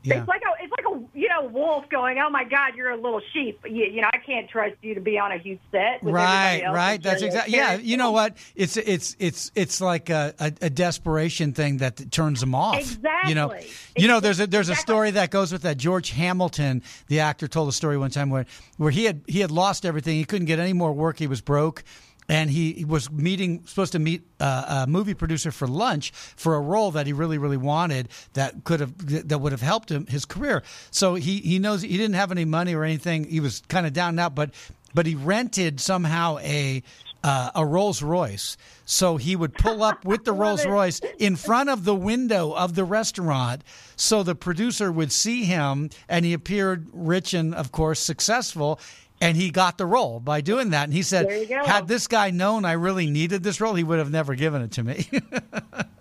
Yeah. 0.07 0.19
It's 0.19 0.27
like 0.27 0.41
a 0.41 0.63
it's 0.63 0.71
like 0.71 0.85
a 0.85 1.17
you 1.17 1.27
know 1.27 1.47
wolf 1.47 1.89
going. 1.89 2.17
Oh 2.19 2.29
my 2.29 2.43
God, 2.43 2.75
you're 2.75 2.91
a 2.91 2.95
little 2.95 3.21
sheep. 3.33 3.59
You, 3.65 3.85
you 3.85 4.01
know 4.01 4.09
I 4.13 4.17
can't 4.17 4.49
trust 4.49 4.75
you 4.81 4.95
to 4.95 5.01
be 5.01 5.19
on 5.19 5.31
a 5.31 5.37
huge 5.37 5.59
set. 5.71 5.99
Right, 6.01 6.63
right. 6.71 7.01
That's 7.01 7.21
exactly. 7.21 7.55
Yeah, 7.55 7.75
you 7.75 7.97
know 7.97 8.11
what? 8.11 8.37
It's 8.55 8.77
it's 8.77 9.15
it's 9.19 9.51
it's 9.55 9.81
like 9.81 10.09
a, 10.09 10.33
a, 10.39 10.53
a, 10.61 10.69
desperation 10.69 11.53
thing 11.53 11.77
that 11.77 12.11
turns 12.11 12.39
them 12.39 12.55
off. 12.55 12.79
Exactly. 12.79 13.29
You 13.29 13.35
know, 13.35 13.53
you 13.97 14.07
know. 14.07 14.19
There's 14.19 14.39
a 14.39 14.47
there's 14.47 14.69
a 14.69 14.75
story 14.75 15.11
that 15.11 15.29
goes 15.29 15.51
with 15.51 15.63
that. 15.63 15.77
George 15.77 16.11
Hamilton, 16.11 16.83
the 17.07 17.19
actor, 17.19 17.47
told 17.47 17.67
a 17.67 17.73
story 17.73 17.97
one 17.97 18.11
time 18.11 18.29
where 18.29 18.45
where 18.77 18.91
he 18.91 19.05
had 19.05 19.21
he 19.27 19.41
had 19.41 19.51
lost 19.51 19.85
everything. 19.85 20.15
He 20.15 20.25
couldn't 20.25 20.47
get 20.47 20.59
any 20.59 20.73
more 20.73 20.93
work. 20.93 21.19
He 21.19 21.27
was 21.27 21.41
broke 21.41 21.83
and 22.29 22.49
he, 22.49 22.85
was 22.85 23.11
meeting 23.11 23.63
supposed 23.65 23.91
to 23.93 23.99
meet 23.99 24.21
uh, 24.39 24.83
a 24.85 24.87
movie 24.87 25.13
producer 25.13 25.51
for 25.51 25.67
lunch 25.67 26.11
for 26.11 26.55
a 26.55 26.61
role 26.61 26.91
that 26.91 27.07
he 27.07 27.13
really 27.13 27.37
really 27.37 27.57
wanted 27.57 28.09
that 28.33 28.63
could 28.63 28.79
have 28.79 29.27
that 29.27 29.39
would 29.39 29.51
have 29.51 29.61
helped 29.61 29.91
him 29.91 30.05
his 30.07 30.25
career 30.25 30.63
so 30.91 31.15
he 31.15 31.39
he 31.39 31.59
knows 31.59 31.81
he 31.81 31.97
didn't 31.97 32.15
have 32.15 32.31
any 32.31 32.45
money 32.45 32.73
or 32.73 32.83
anything 32.83 33.25
he 33.25 33.39
was 33.39 33.61
kind 33.67 33.85
of 33.85 33.93
down 33.93 34.09
and 34.09 34.19
out 34.19 34.35
but 34.35 34.51
but 34.93 35.05
he 35.05 35.15
rented 35.15 35.79
somehow 35.79 36.37
a 36.39 36.81
uh, 37.23 37.51
a 37.55 37.65
Rolls 37.65 38.01
Royce. 38.01 38.57
So 38.85 39.17
he 39.17 39.35
would 39.35 39.53
pull 39.53 39.83
up 39.83 40.05
with 40.05 40.23
the 40.23 40.31
Rolls 40.43 40.65
Royce 40.65 41.01
in 41.19 41.35
front 41.35 41.69
of 41.69 41.83
the 41.83 41.95
window 41.95 42.53
of 42.53 42.75
the 42.75 42.85
restaurant. 42.85 43.63
So 43.95 44.23
the 44.23 44.35
producer 44.35 44.91
would 44.91 45.11
see 45.11 45.43
him, 45.43 45.89
and 46.07 46.23
he 46.23 46.33
appeared 46.33 46.87
rich 46.93 47.33
and, 47.33 47.53
of 47.53 47.71
course, 47.71 47.99
successful. 47.99 48.79
And 49.19 49.35
he 49.35 49.49
got 49.49 49.77
the 49.77 49.85
role 49.85 50.19
by 50.19 50.41
doing 50.41 50.69
that. 50.71 50.83
And 50.83 50.93
he 50.93 51.01
said, 51.01 51.27
There 51.27 51.37
you 51.37 51.47
go. 51.47 51.63
had 51.65 51.87
this 51.87 52.07
guy 52.07 52.29
known 52.29 52.65
I 52.65 52.73
really 52.73 53.09
needed 53.09 53.41
this 53.43 53.59
role, 53.59 53.73
he 53.73 53.83
would 53.83 53.97
have 53.97 54.11
never 54.11 54.35
given 54.35 54.61
it 54.61 54.71
to 54.73 54.83
me. 54.83 55.09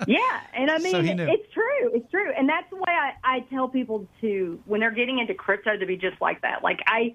Yeah, 0.07 0.40
and 0.55 0.70
I 0.70 0.79
mean, 0.79 1.16
knew. 1.16 1.26
it's 1.29 1.52
true. 1.52 1.90
It's 1.92 2.11
true, 2.11 2.31
and 2.37 2.48
that's 2.48 2.68
the 2.70 2.76
way 2.76 2.83
I, 2.88 3.12
I 3.24 3.40
tell 3.50 3.68
people 3.68 4.07
to 4.20 4.59
when 4.64 4.81
they're 4.81 4.92
getting 4.92 5.18
into 5.18 5.35
crypto 5.35 5.76
to 5.76 5.87
be 5.87 5.96
just 5.96 6.20
like 6.20 6.42
that. 6.42 6.62
Like 6.62 6.81
I, 6.87 7.14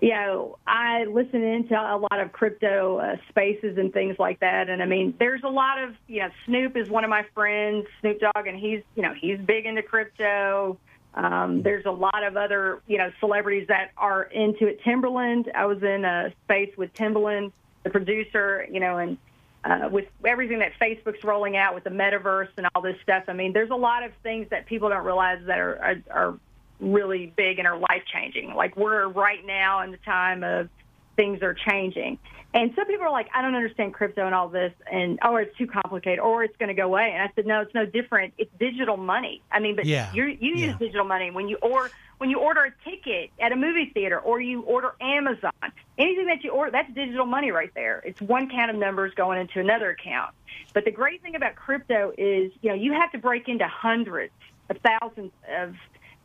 you 0.00 0.10
know, 0.10 0.58
I 0.66 1.04
listen 1.04 1.42
into 1.42 1.74
a 1.74 1.96
lot 1.96 2.20
of 2.20 2.32
crypto 2.32 2.98
uh, 2.98 3.16
spaces 3.30 3.78
and 3.78 3.92
things 3.92 4.16
like 4.18 4.40
that, 4.40 4.68
and 4.68 4.82
I 4.82 4.86
mean, 4.86 5.14
there's 5.18 5.42
a 5.42 5.48
lot 5.48 5.82
of 5.82 5.94
you 6.06 6.20
know, 6.20 6.28
Snoop 6.44 6.76
is 6.76 6.90
one 6.90 7.04
of 7.04 7.10
my 7.10 7.24
friends, 7.34 7.86
Snoop 8.00 8.20
Dogg, 8.20 8.46
and 8.46 8.58
he's 8.58 8.82
you 8.94 9.02
know 9.02 9.14
he's 9.18 9.38
big 9.38 9.64
into 9.64 9.82
crypto. 9.82 10.78
Um, 11.16 11.62
there's 11.62 11.86
a 11.86 11.90
lot 11.90 12.24
of 12.24 12.36
other 12.36 12.82
you 12.86 12.98
know 12.98 13.10
celebrities 13.20 13.68
that 13.68 13.90
are 13.96 14.24
into 14.24 14.66
it. 14.66 14.82
Timbaland, 14.82 15.52
I 15.54 15.64
was 15.64 15.82
in 15.82 16.04
a 16.04 16.32
space 16.44 16.76
with 16.76 16.92
Timbaland, 16.94 17.52
the 17.84 17.90
producer, 17.90 18.66
you 18.70 18.80
know, 18.80 18.98
and 18.98 19.16
uh, 19.64 19.88
with 19.90 20.06
everything 20.24 20.58
that 20.58 20.72
Facebook's 20.80 21.24
rolling 21.24 21.56
out 21.56 21.74
with 21.74 21.84
the 21.84 21.90
metaverse 21.90 22.50
and 22.58 22.68
all 22.74 22.82
this 22.82 22.96
stuff. 23.02 23.24
I 23.28 23.32
mean, 23.32 23.52
there's 23.52 23.70
a 23.70 23.76
lot 23.76 24.02
of 24.02 24.12
things 24.22 24.48
that 24.50 24.66
people 24.66 24.90
don't 24.90 25.04
realize 25.04 25.40
that 25.46 25.58
are 25.58 25.78
are, 25.82 25.96
are 26.10 26.38
really 26.80 27.32
big 27.34 27.58
and 27.58 27.66
are 27.66 27.78
life 27.78 28.02
changing. 28.12 28.54
Like 28.54 28.76
we're 28.76 29.08
right 29.08 29.44
now 29.44 29.82
in 29.82 29.92
the 29.92 29.98
time 29.98 30.44
of 30.44 30.68
things 31.16 31.42
are 31.42 31.54
changing. 31.54 32.18
And 32.54 32.72
some 32.74 32.86
people 32.86 33.04
are 33.04 33.10
like, 33.10 33.26
I 33.34 33.42
don't 33.42 33.54
understand 33.54 33.92
crypto 33.92 34.24
and 34.24 34.34
all 34.34 34.48
this, 34.48 34.72
and 34.90 35.18
oh, 35.22 35.36
it's 35.36 35.54
too 35.58 35.66
complicated, 35.66 36.20
or 36.20 36.42
it's 36.42 36.56
going 36.56 36.68
to 36.68 36.74
go 36.74 36.84
away. 36.84 37.10
And 37.12 37.22
I 37.22 37.30
said, 37.34 37.44
no, 37.46 37.60
it's 37.60 37.74
no 37.74 37.84
different. 37.84 38.32
It's 38.38 38.50
digital 38.58 38.96
money. 38.96 39.42
I 39.50 39.60
mean, 39.60 39.76
but 39.76 39.84
Yeah. 39.84 40.10
you 40.12 40.24
you 40.24 40.54
Yeah. 40.56 40.66
use 40.68 40.76
digital 40.78 41.04
money 41.04 41.30
when 41.30 41.48
you 41.48 41.58
or 41.60 41.90
when 42.18 42.30
you 42.30 42.38
order 42.38 42.64
a 42.64 42.88
ticket 42.88 43.30
at 43.40 43.52
a 43.52 43.56
movie 43.56 43.90
theater 43.92 44.18
or 44.18 44.40
you 44.40 44.62
order 44.62 44.92
Amazon. 45.02 45.50
Anything 45.98 46.26
that 46.26 46.42
you 46.44 46.50
order, 46.50 46.70
that's 46.70 46.90
digital 46.94 47.26
money 47.26 47.50
right 47.50 47.70
there. 47.74 48.02
It's 48.06 48.20
one 48.22 48.48
count 48.48 48.70
of 48.70 48.76
numbers 48.76 49.12
going 49.16 49.38
into 49.38 49.60
another 49.60 49.90
account. 49.90 50.30
But 50.72 50.86
the 50.86 50.92
great 50.92 51.20
thing 51.22 51.34
about 51.34 51.56
crypto 51.56 52.12
is, 52.16 52.52
you 52.62 52.70
know, 52.70 52.74
you 52.74 52.92
have 52.94 53.12
to 53.12 53.18
break 53.18 53.48
into 53.48 53.66
hundreds 53.68 54.32
of 54.70 54.78
thousands 54.78 55.32
of, 55.58 55.74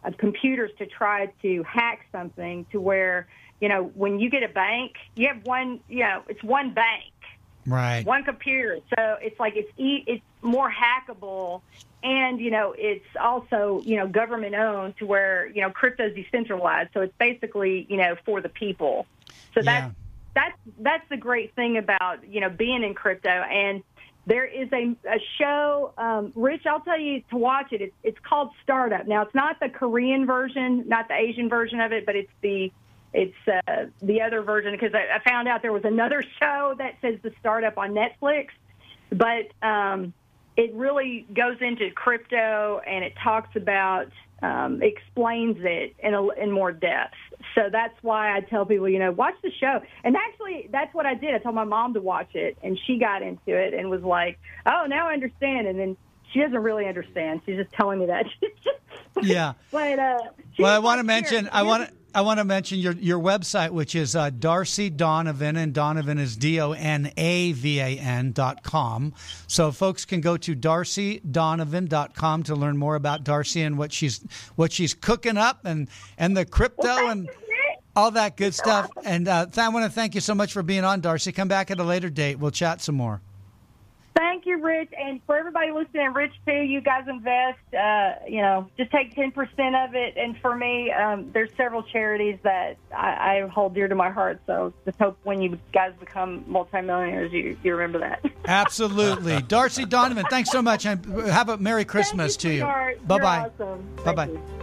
of 0.06 0.17
computers 0.17 0.71
to 0.77 0.86
try 0.86 1.27
to 1.41 1.63
hack 1.63 2.06
something 2.12 2.65
to 2.71 2.80
where, 2.80 3.27
you 3.62 3.69
know, 3.69 3.84
when 3.93 4.19
you 4.19 4.30
get 4.30 4.43
a 4.43 4.50
bank, 4.50 4.93
you 5.15 5.30
have 5.34 5.43
one, 5.45 5.80
you 5.88 6.00
know, 6.02 6.24
it's 6.28 6.43
one 6.43 6.74
bank 6.74 7.13
right. 7.65 8.06
one 8.06 8.24
computer. 8.24 8.80
So 8.97 9.15
it's 9.21 9.39
like 9.39 9.54
it's 9.56 9.69
e- 9.78 10.04
it's 10.08 10.24
more 10.41 10.71
hackable, 10.71 11.62
and 12.04 12.39
you 12.39 12.52
know 12.52 12.74
it's 12.78 13.06
also 13.21 13.84
you 13.86 13.97
know 13.97 14.08
government 14.08 14.56
owned 14.56 14.95
to 14.97 15.06
where 15.06 15.47
you 15.47 15.62
know 15.62 15.69
crypto's 15.69 16.15
decentralized. 16.15 16.89
So 16.93 17.02
it's 17.02 17.13
basically 17.19 17.86
you 17.89 17.97
know 17.97 18.15
for 18.26 18.41
the 18.41 18.50
people. 18.50 19.08
So 19.54 19.62
Yeah. 19.62 19.63
that's 19.63 19.95
that's 20.36 20.76
that's 20.80 21.10
the 21.10 21.17
great 21.17 21.54
thing 21.56 21.78
about 21.78 22.28
you 22.28 22.41
know 22.41 22.50
being 22.50 22.84
in 22.84 22.93
crypto 22.93 23.30
and. 23.30 23.84
There 24.28 24.45
is 24.45 24.69
a, 24.71 24.95
a 25.10 25.19
show, 25.39 25.95
um, 25.97 26.32
Rich. 26.36 26.62
I'll 26.67 26.82
tell 26.82 27.00
you 27.00 27.24
to 27.32 27.38
watch 27.38 27.71
it. 27.71 27.82
It's, 27.82 27.95
it's 28.04 28.17
called 28.24 28.52
Startup. 28.62 29.08
Now, 29.08 29.24
it's 29.24 29.34
not 29.34 29.60
the 29.60 29.67
Korean 29.67 30.28
version, 30.28 30.88
not 30.88 31.08
the 31.08 31.15
Asian 31.15 31.50
version 31.50 31.80
of 31.82 31.91
it, 31.91 32.06
but 32.06 32.15
it's 32.15 32.32
the 32.43 32.71
it's 33.13 33.36
uh, 33.47 33.86
the 34.02 34.21
other 34.21 34.41
version 34.41 34.71
because 34.71 34.93
I, 34.93 35.17
I 35.17 35.30
found 35.30 35.47
out 35.47 35.62
there 35.62 35.74
was 35.74 35.86
another 35.86 36.24
show 36.39 36.76
that 36.78 36.95
says 37.02 37.19
the 37.21 37.32
startup 37.39 37.78
on 37.78 37.91
Netflix, 37.91 38.47
but 39.10 39.52
um, 39.65 40.13
it 40.58 40.74
really 40.74 41.26
goes 41.34 41.58
into 41.62 41.91
crypto 41.91 42.82
and 42.86 43.04
it 43.04 43.13
talks 43.21 43.56
about 43.56 44.08
um, 44.41 44.82
explains 44.82 45.58
it 45.60 45.95
in 46.00 46.13
a, 46.13 46.28
in 46.30 46.52
more 46.52 46.71
depth. 46.71 47.13
So 47.54 47.69
that's 47.71 47.93
why 48.02 48.36
I 48.36 48.41
tell 48.41 48.65
people, 48.65 48.89
you 48.89 48.97
know, 48.97 49.12
watch 49.12 49.36
the 49.43 49.52
show. 49.52 49.82
And 50.04 50.15
actually, 50.15 50.67
that's 50.71 50.93
what 50.93 51.06
I 51.06 51.13
did. 51.13 51.36
I 51.36 51.38
told 51.38 51.56
my 51.56 51.63
mom 51.63 51.93
to 51.93 52.02
watch 52.02 52.34
it, 52.34 52.58
and 52.63 52.80
she 52.88 52.97
got 52.97 53.21
into 53.21 53.56
it 53.56 53.74
and 53.74 53.89
was 53.89 54.02
like, 54.02 54.39
"Oh, 54.65 54.86
now 54.88 55.10
I 55.10 55.13
understand." 55.13 55.67
And 55.67 55.80
then 55.80 55.97
she 56.32 56.39
doesn't 56.39 56.58
really 56.58 56.88
understand. 56.88 57.41
She's 57.45 57.58
just 57.58 57.71
telling 57.71 58.00
me 58.00 58.08
that. 58.08 58.26
Yeah. 59.21 59.54
but 59.71 60.00
uh, 60.00 60.19
Well, 60.58 60.74
I 60.74 60.80
want 60.80 61.00
to 61.00 61.04
mention. 61.04 61.50
I 61.52 61.63
want 61.63 61.88
to. 61.88 61.93
I 62.13 62.21
want 62.21 62.39
to 62.39 62.43
mention 62.43 62.80
your 62.80 62.93
your 62.93 63.19
website, 63.19 63.71
which 63.71 63.95
is 63.95 64.15
uh, 64.15 64.30
Darcy 64.32 64.89
Donavan, 64.89 65.56
and 65.56 65.74
Donavan 65.74 66.19
is 66.19 66.36
D 66.36 66.60
O 66.60 66.74
N 66.74 67.12
A 67.15 67.54
V 67.54 67.80
A 67.80 67.97
N 67.97 68.32
dot 68.34 68.63
com. 68.63 69.13
So 69.47 69.71
folks 69.71 70.04
can 70.06 70.19
go 70.21 70.36
to 70.38 70.56
darcydonavan 70.56 71.88
dot 71.88 72.13
com 72.13 72.43
to 72.43 72.56
learn 72.56 72.78
more 72.78 72.95
about 72.95 73.24
Darcy 73.24 73.62
and 73.62 73.78
what 73.78 73.93
she's 73.93 74.19
what 74.56 74.71
she's 74.71 74.93
cooking 74.93 75.38
up 75.38 75.65
and 75.65 75.88
and 76.17 76.36
the 76.36 76.45
crypto 76.45 77.08
and 77.08 77.28
thank 77.28 77.39
you, 77.39 77.47
Rick. 77.47 77.80
all 77.95 78.12
that 78.12 78.36
good 78.36 78.54
stuff. 78.54 78.89
And 79.06 79.28
uh, 79.28 79.47
I 79.58 79.69
want 79.69 79.86
to 79.86 79.91
thank 79.91 80.13
you 80.15 80.21
so 80.21 80.36
much 80.36 80.52
for 80.52 80.63
being 80.63 80.84
on, 80.84 81.02
Darcy. 81.02 81.32
Come 81.32 81.47
back 81.47 81.71
at 81.71 81.80
a 81.80 81.84
later 81.84 82.10
date. 82.10 82.39
We'll 82.39 82.52
chat 82.52 82.82
some 82.82 82.95
more. 82.95 83.21
Thank 84.15 84.45
you, 84.45 84.62
Rich, 84.62 84.89
and 84.97 85.21
for 85.26 85.38
everybody 85.38 85.71
listening, 85.71 86.13
Rich 86.13 86.34
too. 86.45 86.52
You 86.52 86.82
guys 86.82 87.06
invest. 87.08 87.60
Uh, 87.74 88.15
you 88.28 88.41
know, 88.41 88.67
just 88.78 88.91
take 88.91 89.15
ten 89.15 89.32
percent 89.32 89.76
of 89.76 89.95
it. 89.95 90.17
And 90.17 90.38
for 90.39 90.56
me, 90.56 90.91
um, 90.91 91.32
there's 91.34 91.50
several 91.56 91.82
charities 91.82 92.38
that 92.43 92.76
I, 92.95 93.38
I 93.43 93.47
hold 93.47 93.74
dear 93.74 93.88
to 93.88 93.95
my 93.95 94.10
heart. 94.10 94.41
So 94.47 94.74
just 94.86 95.00
hope 95.00 95.17
when 95.24 95.41
you 95.41 95.58
guys 95.74 95.93
become 96.00 96.43
multimillionaires, 96.45 97.32
you 97.32 97.58
you 97.63 97.74
remember 97.74 98.00
that. 98.00 98.26
Absolutely, 98.45 99.41
Darcy 99.43 99.86
Donavan. 99.86 100.26
Thanks 100.30 100.52
so 100.52 100.62
much, 100.62 100.86
and 100.86 101.06
have 101.28 101.47
a 101.47 101.58
Merry 101.58 101.86
Christmas 101.86 102.36
you, 102.43 102.50
to 102.50 102.56
you. 102.56 102.63
Bye 103.08 103.19
bye. 103.19 103.50
awesome. 103.60 103.95
Bye 104.04 104.13
bye. 104.13 104.61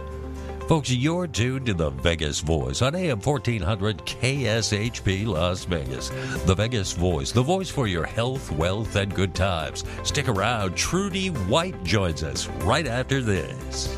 Folks, 0.69 0.91
you're 0.91 1.25
tuned 1.25 1.65
to 1.65 1.73
the 1.73 1.89
Vegas 1.89 2.41
Voice 2.41 2.83
on 2.83 2.93
AM 2.93 3.19
1400 3.19 3.97
KSHP 4.05 5.25
Las 5.25 5.65
Vegas. 5.65 6.09
The 6.45 6.53
Vegas 6.53 6.91
Voice, 6.91 7.31
the 7.31 7.41
voice 7.41 7.71
for 7.71 7.87
your 7.87 8.05
health, 8.05 8.51
wealth, 8.51 8.95
and 8.95 9.11
good 9.15 9.33
times. 9.33 9.83
Stick 10.03 10.27
around. 10.27 10.77
Trudy 10.77 11.29
White 11.29 11.83
joins 11.83 12.21
us 12.21 12.45
right 12.65 12.85
after 12.85 13.19
this. 13.19 13.97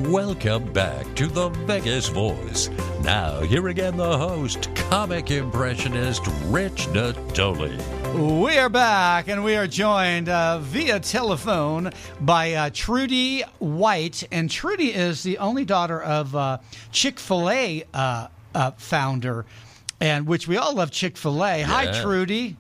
Welcome 0.10 0.74
back 0.74 1.16
to 1.16 1.28
the 1.28 1.50
Vegas 1.66 2.10
Voice. 2.10 2.70
Now, 3.06 3.40
here 3.42 3.68
again, 3.68 3.98
the 3.98 4.18
host, 4.18 4.74
comic 4.74 5.30
impressionist 5.30 6.26
Rich 6.46 6.88
Natoli. 6.88 7.78
We 8.42 8.58
are 8.58 8.68
back, 8.68 9.28
and 9.28 9.44
we 9.44 9.56
are 9.56 9.68
joined 9.68 10.28
uh, 10.28 10.58
via 10.58 11.00
telephone 11.00 11.92
by 12.20 12.54
uh, 12.54 12.72
Trudy 12.74 13.44
White. 13.60 14.24
And 14.32 14.50
Trudy 14.50 14.92
is 14.92 15.22
the 15.22 15.38
only 15.38 15.66
daughter 15.66 16.02
of 16.02 16.36
uh, 16.36 16.58
Chick 16.92 17.20
fil 17.20 17.48
A 17.48 17.84
uh, 17.94 18.28
uh, 18.56 18.72
founder, 18.72 19.46
and 20.02 20.26
which 20.26 20.48
we 20.48 20.58
all 20.58 20.74
love 20.74 20.90
Chick 20.90 21.16
fil 21.16 21.46
A. 21.46 21.62
Hi, 21.62 22.02
Trudy. 22.02 22.58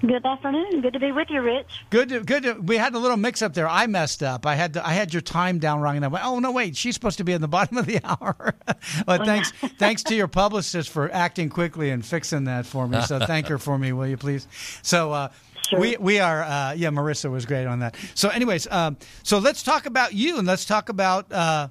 Good 0.00 0.26
afternoon. 0.26 0.80
Good 0.80 0.92
to 0.94 1.00
be 1.00 1.12
with 1.12 1.28
you, 1.30 1.42
Rich. 1.42 1.84
Good, 1.90 2.08
to, 2.08 2.20
good. 2.20 2.42
To, 2.42 2.54
we 2.54 2.76
had 2.76 2.94
a 2.94 2.98
little 2.98 3.16
mix 3.16 3.40
up 3.42 3.54
there. 3.54 3.68
I 3.68 3.86
messed 3.86 4.22
up. 4.22 4.46
I 4.46 4.54
had 4.54 4.74
to, 4.74 4.86
I 4.86 4.92
had 4.92 5.12
your 5.12 5.20
time 5.20 5.58
down 5.58 5.80
wrong, 5.80 5.96
and 5.96 6.04
I 6.04 6.08
went, 6.08 6.24
"Oh 6.24 6.38
no, 6.38 6.50
wait, 6.50 6.76
she's 6.76 6.94
supposed 6.94 7.18
to 7.18 7.24
be 7.24 7.32
in 7.32 7.40
the 7.40 7.48
bottom 7.56 7.76
of 7.76 7.86
the 7.86 8.00
hour." 8.04 8.54
but 9.06 9.24
thanks, 9.24 9.50
thanks 9.78 10.02
to 10.04 10.14
your 10.14 10.28
publicist 10.28 10.88
for 10.90 11.12
acting 11.12 11.48
quickly 11.48 11.90
and 11.90 12.04
fixing 12.04 12.44
that 12.44 12.66
for 12.66 12.88
me. 12.88 13.00
So 13.02 13.18
thank 13.20 13.46
her 13.46 13.58
for 13.58 13.78
me, 13.78 13.92
will 13.92 14.06
you 14.08 14.16
please? 14.16 14.48
So 14.82 15.12
uh, 15.12 15.28
Sure. 15.68 15.78
we 15.78 15.96
we 15.98 16.18
are, 16.18 16.42
uh, 16.42 16.72
yeah. 16.72 16.88
Marissa 16.88 17.30
was 17.30 17.46
great 17.46 17.66
on 17.66 17.78
that. 17.78 17.96
So, 18.14 18.28
anyways, 18.28 18.66
um, 18.70 18.96
so 19.22 19.38
let's 19.38 19.62
talk 19.62 19.86
about 19.86 20.12
you, 20.12 20.38
and 20.38 20.46
let's 20.46 20.64
talk 20.64 20.88
about. 20.88 21.32
Uh, 21.32 21.68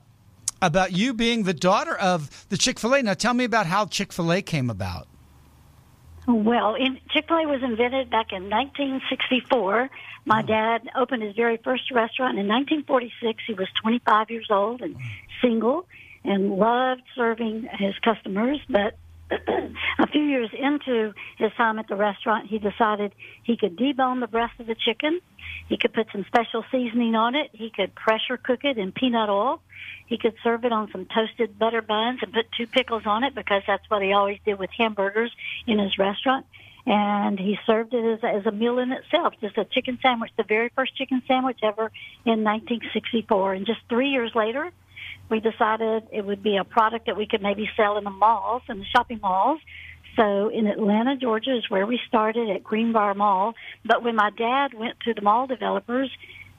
about 0.63 0.91
you 0.91 1.11
being 1.11 1.41
the 1.41 1.55
daughter 1.55 1.95
of 1.95 2.45
the 2.49 2.55
Chick 2.55 2.77
Fil 2.77 2.93
A. 2.93 3.01
Now, 3.01 3.15
tell 3.15 3.33
me 3.33 3.45
about 3.45 3.65
how 3.65 3.87
Chick 3.87 4.13
Fil 4.13 4.31
A 4.31 4.43
came 4.43 4.69
about. 4.69 5.07
Well, 6.27 6.75
in, 6.75 6.99
Chick-fil-A 7.09 7.47
was 7.47 7.63
invented 7.63 8.09
back 8.09 8.31
in 8.31 8.49
1964. 8.49 9.89
My 10.25 10.43
mm. 10.43 10.47
dad 10.47 10.89
opened 10.95 11.23
his 11.23 11.35
very 11.35 11.57
first 11.57 11.91
restaurant 11.91 12.37
in 12.37 12.47
1946. 12.47 13.43
He 13.47 13.53
was 13.53 13.67
25 13.81 14.29
years 14.29 14.47
old 14.49 14.81
and 14.81 14.95
mm. 14.95 15.01
single 15.41 15.87
and 16.23 16.51
loved 16.55 17.01
serving 17.15 17.67
his 17.79 17.95
customers, 18.03 18.59
but 18.69 18.95
a 19.31 20.07
few 20.11 20.20
years 20.31 20.49
into 20.53 21.13
his 21.37 21.51
time 21.53 21.77
at 21.79 21.87
the 21.87 21.95
restaurant, 21.95 22.47
he 22.47 22.57
decided 22.57 23.13
he 23.43 23.57
could 23.57 23.77
debone 23.77 24.19
the 24.19 24.27
breast 24.27 24.59
of 24.59 24.67
the 24.67 24.75
chicken. 24.75 25.19
He 25.67 25.77
could 25.77 25.93
put 25.93 26.07
some 26.11 26.25
special 26.25 26.63
seasoning 26.71 27.15
on 27.15 27.35
it. 27.35 27.49
He 27.53 27.69
could 27.69 27.93
pressure 27.93 28.37
cook 28.37 28.63
it 28.63 28.77
in 28.77 28.91
peanut 28.91 29.29
oil. 29.29 29.61
He 30.07 30.17
could 30.17 30.35
serve 30.43 30.65
it 30.65 30.71
on 30.71 30.91
some 30.91 31.05
toasted 31.05 31.57
butter 31.57 31.81
buns 31.81 32.19
and 32.21 32.33
put 32.33 32.51
two 32.57 32.67
pickles 32.67 33.03
on 33.05 33.23
it 33.23 33.35
because 33.35 33.63
that's 33.67 33.89
what 33.89 34.01
he 34.01 34.11
always 34.13 34.39
did 34.45 34.59
with 34.59 34.69
hamburgers 34.71 35.31
in 35.67 35.79
his 35.79 35.97
restaurant. 35.97 36.45
And 36.85 37.39
he 37.39 37.59
served 37.65 37.93
it 37.93 38.03
as 38.03 38.23
a, 38.23 38.27
as 38.27 38.45
a 38.45 38.51
meal 38.51 38.79
in 38.79 38.91
itself, 38.91 39.35
just 39.39 39.57
a 39.57 39.65
chicken 39.65 39.99
sandwich, 40.01 40.31
the 40.35 40.43
very 40.43 40.69
first 40.75 40.95
chicken 40.95 41.21
sandwich 41.27 41.59
ever 41.61 41.91
in 42.25 42.43
1964. 42.43 43.53
And 43.53 43.65
just 43.65 43.81
three 43.87 44.09
years 44.09 44.31
later, 44.33 44.71
we 45.29 45.39
decided 45.39 46.07
it 46.11 46.25
would 46.25 46.43
be 46.43 46.57
a 46.57 46.63
product 46.63 47.05
that 47.05 47.15
we 47.15 47.25
could 47.25 47.41
maybe 47.41 47.69
sell 47.77 47.97
in 47.97 48.03
the 48.03 48.09
malls 48.09 48.63
and 48.67 48.81
the 48.81 48.85
shopping 48.85 49.19
malls. 49.21 49.61
So 50.15 50.49
in 50.49 50.67
Atlanta, 50.67 51.15
Georgia 51.15 51.55
is 51.55 51.69
where 51.69 51.85
we 51.85 51.99
started 52.07 52.49
at 52.49 52.63
Greenbriar 52.63 53.15
Mall. 53.15 53.53
But 53.85 54.03
when 54.03 54.15
my 54.15 54.29
dad 54.29 54.73
went 54.73 54.99
to 55.01 55.13
the 55.13 55.21
mall 55.21 55.47
developers, 55.47 56.09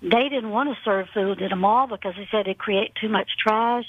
they 0.01 0.29
didn't 0.29 0.51
want 0.51 0.71
to 0.71 0.77
serve 0.85 1.09
food 1.15 1.43
at 1.43 1.53
a 1.53 1.57
mall 1.57 1.87
because 1.87 2.15
they 2.17 2.29
said 2.31 2.41
it'd 2.41 2.59
create 2.59 2.93
too 3.01 3.09
much 3.09 3.29
trash, 3.39 3.85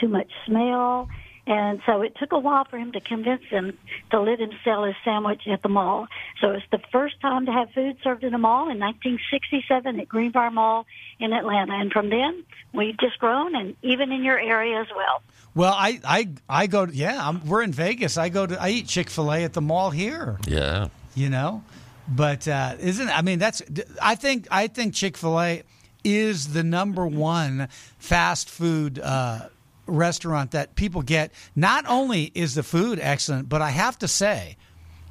too 0.00 0.08
much 0.08 0.30
smell. 0.46 1.08
And 1.46 1.80
so 1.86 2.02
it 2.02 2.14
took 2.16 2.30
a 2.30 2.38
while 2.38 2.64
for 2.64 2.78
him 2.78 2.92
to 2.92 3.00
convince 3.00 3.42
them 3.50 3.76
to 4.10 4.20
let 4.20 4.38
him 4.38 4.50
sell 4.62 4.84
his 4.84 4.94
sandwich 5.04 5.42
at 5.48 5.62
the 5.62 5.68
mall. 5.68 6.06
So 6.40 6.50
it's 6.50 6.64
the 6.70 6.80
first 6.92 7.20
time 7.20 7.46
to 7.46 7.52
have 7.52 7.70
food 7.70 7.96
served 8.04 8.22
in 8.22 8.32
a 8.32 8.38
mall 8.38 8.70
in 8.70 8.78
1967 8.78 9.98
at 9.98 10.08
Greenbriar 10.08 10.52
Mall 10.52 10.86
in 11.18 11.32
Atlanta. 11.32 11.72
And 11.72 11.90
from 11.90 12.10
then, 12.10 12.44
we've 12.72 12.96
just 12.98 13.18
grown, 13.18 13.56
and 13.56 13.74
even 13.82 14.12
in 14.12 14.22
your 14.22 14.38
area 14.38 14.80
as 14.80 14.86
well. 14.94 15.22
Well, 15.54 15.74
I 15.76 16.00
I 16.04 16.28
I 16.48 16.66
go. 16.66 16.86
To, 16.86 16.94
yeah, 16.94 17.28
I'm, 17.28 17.44
we're 17.46 17.62
in 17.62 17.72
Vegas. 17.72 18.16
I 18.16 18.28
go 18.28 18.46
to 18.46 18.60
I 18.60 18.70
eat 18.70 18.86
Chick 18.86 19.10
Fil 19.10 19.32
A 19.32 19.44
at 19.44 19.52
the 19.52 19.60
mall 19.60 19.90
here. 19.90 20.38
Yeah. 20.46 20.88
You 21.14 21.28
know, 21.28 21.62
but 22.08 22.48
uh, 22.48 22.76
isn't 22.78 23.08
I 23.08 23.20
mean 23.20 23.38
that's 23.38 23.62
I 24.00 24.14
think 24.14 24.46
I 24.50 24.68
think 24.68 24.94
Chick 24.94 25.16
Fil 25.16 25.38
A 25.38 25.62
is 26.04 26.54
the 26.54 26.62
number 26.62 27.06
one 27.06 27.68
fast 27.98 28.48
food. 28.48 28.98
Uh, 28.98 29.48
restaurant 29.86 30.52
that 30.52 30.74
people 30.74 31.02
get 31.02 31.32
not 31.56 31.84
only 31.88 32.30
is 32.34 32.54
the 32.54 32.62
food 32.62 32.98
excellent 33.00 33.48
but 33.48 33.60
i 33.60 33.70
have 33.70 33.98
to 33.98 34.06
say 34.06 34.56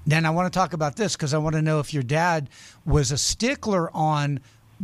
then 0.05 0.25
i 0.25 0.29
want 0.29 0.51
to 0.51 0.57
talk 0.57 0.73
about 0.73 0.95
this 0.95 1.15
because 1.15 1.33
i 1.33 1.37
want 1.37 1.55
to 1.55 1.61
know 1.61 1.79
if 1.79 1.93
your 1.93 2.03
dad 2.03 2.49
was 2.85 3.11
a 3.11 3.17
stickler 3.17 3.89
on 3.95 4.39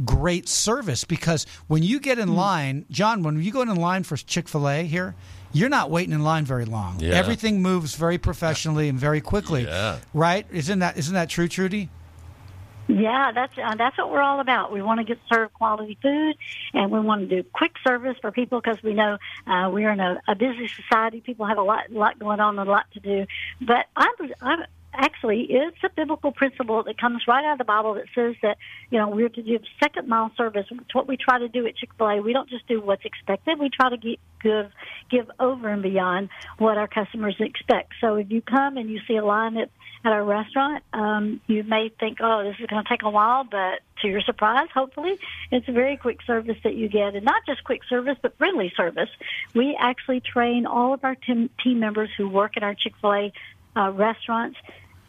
great 0.05 0.47
service 0.47 1.03
because 1.03 1.45
when 1.67 1.81
you 1.81 1.99
get 1.99 2.19
in 2.19 2.27
hmm. 2.27 2.35
line 2.35 2.85
john 2.91 3.23
when 3.23 3.41
you 3.41 3.51
go 3.51 3.61
in 3.61 3.75
line 3.75 4.03
for 4.03 4.17
chick-fil-a 4.17 4.83
here 4.83 5.15
you're 5.53 5.69
not 5.69 5.89
waiting 5.89 6.13
in 6.13 6.23
line 6.23 6.45
very 6.45 6.65
long. 6.65 6.99
Yeah. 6.99 7.15
everything 7.15 7.61
moves 7.61 7.95
very 7.95 8.17
professionally 8.17 8.89
and 8.89 8.99
very 8.99 9.21
quickly. 9.21 9.63
Yeah. 9.63 9.99
right? 10.13 10.45
Isn't 10.51 10.79
that 10.79 10.97
isn't 10.97 11.13
that 11.13 11.29
true 11.29 11.47
trudy 11.47 11.89
Yeah, 12.87 13.31
that's 13.35 13.53
uh, 13.57 13.75
that's 13.75 13.97
what 13.97 14.11
we're 14.11 14.21
all 14.21 14.39
about. 14.39 14.71
We 14.71 14.81
want 14.81 14.99
to 14.99 15.03
get 15.03 15.19
served 15.31 15.53
quality 15.53 15.97
food, 16.01 16.37
and 16.73 16.89
we 16.89 16.99
want 17.01 17.27
to 17.29 17.41
do 17.41 17.47
quick 17.53 17.73
service 17.85 18.15
for 18.21 18.31
people 18.31 18.61
because 18.61 18.81
we 18.81 18.93
know 18.93 19.17
uh, 19.45 19.69
we're 19.71 19.91
in 19.91 19.99
a, 19.99 20.21
a 20.27 20.35
busy 20.35 20.69
society. 20.69 21.19
People 21.19 21.45
have 21.45 21.57
a 21.57 21.63
lot 21.63 21.91
lot 21.91 22.17
going 22.17 22.39
on 22.39 22.57
and 22.57 22.67
a 22.67 22.71
lot 22.71 22.85
to 22.93 23.01
do. 23.01 23.25
But 23.59 23.87
I'm 23.95 24.13
I'm 24.41 24.59
actually 24.93 25.47
it's 25.49 25.77
a 25.83 25.89
biblical 25.89 26.31
principle 26.31 26.83
that 26.83 26.97
comes 26.97 27.23
right 27.27 27.43
out 27.43 27.53
of 27.53 27.57
the 27.57 27.65
Bible 27.65 27.95
that 27.95 28.05
says 28.15 28.35
that 28.41 28.57
you 28.89 28.97
know 28.97 29.09
we're 29.09 29.29
to 29.29 29.41
give 29.41 29.61
second 29.81 30.07
mile 30.07 30.31
service. 30.37 30.65
It's 30.71 30.95
what 30.95 31.09
we 31.09 31.17
try 31.17 31.39
to 31.39 31.49
do 31.49 31.67
at 31.67 31.75
Chick 31.75 31.89
Fil 31.97 32.07
A. 32.07 32.21
We 32.21 32.31
don't 32.31 32.49
just 32.49 32.67
do 32.67 32.79
what's 32.79 33.03
expected. 33.03 33.59
We 33.59 33.69
try 33.69 33.89
to 33.89 33.97
get, 33.97 34.19
give 34.41 34.71
give 35.09 35.29
over 35.41 35.67
and 35.67 35.83
beyond 35.83 36.29
what 36.57 36.77
our 36.77 36.87
customers 36.87 37.35
expect. 37.39 37.93
So 37.99 38.15
if 38.15 38.31
you 38.31 38.41
come 38.41 38.77
and 38.77 38.89
you 38.89 38.99
see 39.07 39.17
a 39.17 39.25
line 39.25 39.57
at 39.57 39.69
at 40.07 40.13
our 40.13 40.23
restaurant, 40.23 40.83
um, 40.93 41.41
you 41.47 41.65
may 41.65 41.89
think, 41.89 42.19
oh, 42.21 42.41
this 42.41 42.55
is 42.61 42.65
going 42.67 42.81
to 42.81 42.87
take 42.87 43.03
a 43.03 43.09
while, 43.09 43.43
but 43.43 43.81
to 44.01 44.07
your 44.07 44.21
surprise, 44.21 44.69
hopefully, 44.73 45.19
it's 45.51 45.67
a 45.67 45.73
very 45.73 45.97
quick 45.97 46.21
service 46.21 46.55
that 46.63 46.75
you 46.75 46.87
get. 46.87 47.15
And 47.15 47.25
not 47.25 47.45
just 47.45 47.61
quick 47.65 47.83
service, 47.83 48.17
but 48.21 48.37
friendly 48.37 48.71
service. 48.77 49.09
We 49.53 49.75
actually 49.77 50.21
train 50.21 50.65
all 50.65 50.93
of 50.93 51.03
our 51.03 51.15
team, 51.15 51.49
members 51.65 52.09
who 52.15 52.29
work 52.29 52.55
at 52.55 52.63
our 52.63 52.73
Chick 52.73 52.93
fil 53.01 53.13
A 53.13 53.33
uh, 53.75 53.91
restaurants 53.91 54.57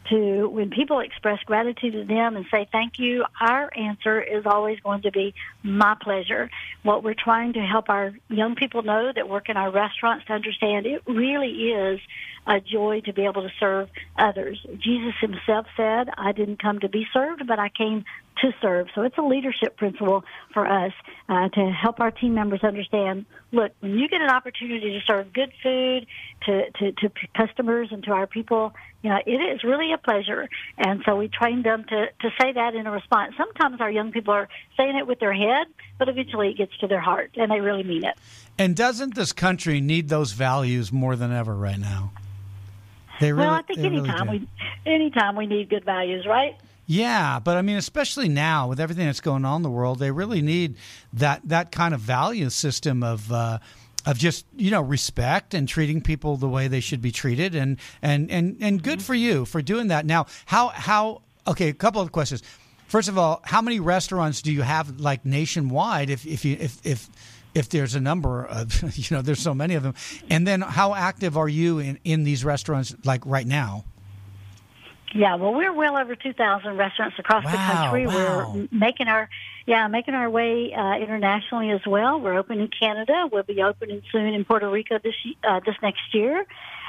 to 0.09 0.47
when 0.49 0.69
people 0.69 0.99
express 0.99 1.39
gratitude 1.45 1.93
to 1.93 2.03
them 2.03 2.35
and 2.35 2.45
say 2.51 2.67
thank 2.71 2.99
you, 2.99 3.25
our 3.39 3.69
answer 3.75 4.21
is 4.21 4.45
always 4.45 4.79
going 4.79 5.01
to 5.03 5.11
be 5.11 5.33
my 5.63 5.95
pleasure. 6.01 6.49
What 6.83 7.03
we're 7.03 7.15
trying 7.15 7.53
to 7.53 7.59
help 7.59 7.89
our 7.89 8.13
young 8.29 8.55
people 8.55 8.81
know 8.83 9.11
that 9.15 9.29
work 9.29 9.49
in 9.49 9.57
our 9.57 9.71
restaurants 9.71 10.25
to 10.27 10.33
understand 10.33 10.85
it 10.85 11.03
really 11.07 11.71
is 11.71 11.99
a 12.47 12.59
joy 12.59 13.01
to 13.01 13.13
be 13.13 13.25
able 13.25 13.43
to 13.43 13.51
serve 13.59 13.89
others. 14.17 14.59
Jesus 14.79 15.13
himself 15.21 15.67
said, 15.77 16.09
I 16.17 16.31
didn't 16.31 16.61
come 16.61 16.79
to 16.79 16.89
be 16.89 17.05
served, 17.13 17.45
but 17.47 17.59
I 17.59 17.69
came 17.69 18.05
to 18.41 18.51
serve. 18.61 18.87
So 18.95 19.01
it's 19.01 19.17
a 19.17 19.21
leadership 19.21 19.77
principle 19.77 20.23
for 20.53 20.67
us 20.67 20.93
uh, 21.27 21.49
to 21.49 21.69
help 21.71 21.99
our 21.99 22.11
team 22.11 22.33
members 22.33 22.63
understand. 22.63 23.25
Look, 23.51 23.71
when 23.79 23.97
you 23.97 24.07
get 24.07 24.21
an 24.21 24.29
opportunity 24.29 24.91
to 24.91 24.99
serve 25.05 25.33
good 25.33 25.51
food 25.61 26.05
to, 26.45 26.71
to, 26.71 26.91
to 26.91 27.11
customers 27.35 27.89
and 27.91 28.03
to 28.03 28.11
our 28.11 28.27
people, 28.27 28.73
you 29.01 29.09
know, 29.09 29.19
it 29.25 29.31
is 29.31 29.63
really 29.63 29.93
a 29.93 29.97
pleasure. 29.97 30.47
And 30.77 31.01
so 31.05 31.15
we 31.15 31.27
train 31.27 31.63
them 31.63 31.85
to, 31.89 32.07
to 32.21 32.29
say 32.39 32.53
that 32.53 32.75
in 32.75 32.87
a 32.87 32.91
response. 32.91 33.33
Sometimes 33.37 33.81
our 33.81 33.91
young 33.91 34.11
people 34.11 34.33
are 34.33 34.49
saying 34.77 34.97
it 34.97 35.07
with 35.07 35.19
their 35.19 35.33
head, 35.33 35.67
but 35.97 36.09
eventually 36.09 36.49
it 36.49 36.57
gets 36.57 36.77
to 36.79 36.87
their 36.87 37.01
heart 37.01 37.31
and 37.35 37.51
they 37.51 37.59
really 37.59 37.83
mean 37.83 38.03
it. 38.03 38.15
And 38.57 38.75
doesn't 38.75 39.15
this 39.15 39.31
country 39.31 39.81
need 39.81 40.09
those 40.09 40.33
values 40.33 40.91
more 40.91 41.15
than 41.15 41.31
ever 41.31 41.55
right 41.55 41.79
now? 41.79 42.11
They 43.19 43.33
really, 43.33 43.47
well, 43.47 43.55
I 43.55 43.61
think 43.63 43.79
really 43.79 43.97
anytime 43.97 44.27
do. 44.27 44.31
we 44.31 44.47
anytime 44.85 45.35
we 45.35 45.45
need 45.45 45.69
good 45.69 45.83
values, 45.83 46.25
right? 46.25 46.55
Yeah, 46.91 47.37
but 47.37 47.55
I 47.55 47.61
mean, 47.61 47.77
especially 47.77 48.29
now 48.29 48.67
with 48.67 48.79
everything 48.79 49.05
that's 49.05 49.21
going 49.21 49.45
on 49.45 49.57
in 49.57 49.61
the 49.61 49.69
world, 49.69 49.99
they 49.99 50.09
really 50.09 50.41
need 50.41 50.75
that 51.13 51.39
that 51.47 51.71
kind 51.71 51.93
of 51.93 51.99
value 51.99 52.49
system 52.49 53.03
of 53.03 53.31
uh, 53.31 53.59
of 54.07 54.17
just 54.17 54.47
you 54.57 54.71
know 54.71 54.81
respect 54.81 55.53
and 55.53 55.67
treating 55.67 56.01
people 56.01 56.35
the 56.35 56.49
way 56.49 56.67
they 56.67 56.79
should 56.79 56.99
be 56.99 57.11
treated, 57.11 57.53
and 57.53 57.77
and 58.01 58.31
and 58.31 58.57
and 58.59 58.81
good 58.81 59.03
for 59.03 59.13
you 59.13 59.45
for 59.45 59.61
doing 59.61 59.89
that. 59.89 60.07
Now, 60.07 60.25
how 60.47 60.69
how 60.69 61.21
okay? 61.45 61.69
A 61.69 61.73
couple 61.75 62.01
of 62.01 62.11
questions. 62.11 62.41
First 62.87 63.07
of 63.07 63.19
all, 63.19 63.41
how 63.43 63.61
many 63.61 63.79
restaurants 63.79 64.41
do 64.41 64.51
you 64.51 64.63
have 64.63 64.99
like 64.99 65.23
nationwide? 65.25 66.09
If 66.09 66.25
if 66.25 66.43
you 66.43 66.57
if 66.59 66.83
if 66.83 67.07
if 67.53 67.69
there's 67.69 67.93
a 67.93 68.01
number 68.01 68.45
of 68.45 68.97
you 68.97 69.15
know 69.15 69.21
there's 69.21 69.41
so 69.41 69.53
many 69.53 69.75
of 69.75 69.83
them 69.83 69.93
and 70.31 70.47
then 70.47 70.61
how 70.61 70.95
active 70.95 71.37
are 71.37 71.49
you 71.49 71.77
in 71.77 71.99
in 72.03 72.23
these 72.23 72.43
restaurants 72.43 72.95
like 73.05 73.23
right 73.27 73.45
now 73.45 73.83
yeah, 75.13 75.35
well, 75.35 75.53
we're 75.53 75.73
well 75.73 75.97
over 75.97 76.15
2,000 76.15 76.77
restaurants 76.77 77.17
across 77.19 77.43
wow, 77.45 77.51
the 77.51 77.57
country. 77.57 78.07
Wow. 78.07 78.53
We're 78.53 78.67
making 78.71 79.07
our, 79.07 79.29
yeah, 79.65 79.87
making 79.87 80.13
our 80.13 80.29
way 80.29 80.73
uh, 80.73 80.97
internationally 80.97 81.71
as 81.71 81.81
well. 81.85 82.19
We're 82.19 82.37
open 82.37 82.59
in 82.59 82.67
Canada. 82.67 83.27
We'll 83.31 83.43
be 83.43 83.61
opening 83.61 84.01
soon 84.11 84.33
in 84.33 84.45
Puerto 84.45 84.69
Rico 84.69 84.99
this 84.99 85.15
uh, 85.43 85.59
this 85.65 85.75
next 85.81 86.13
year. 86.13 86.45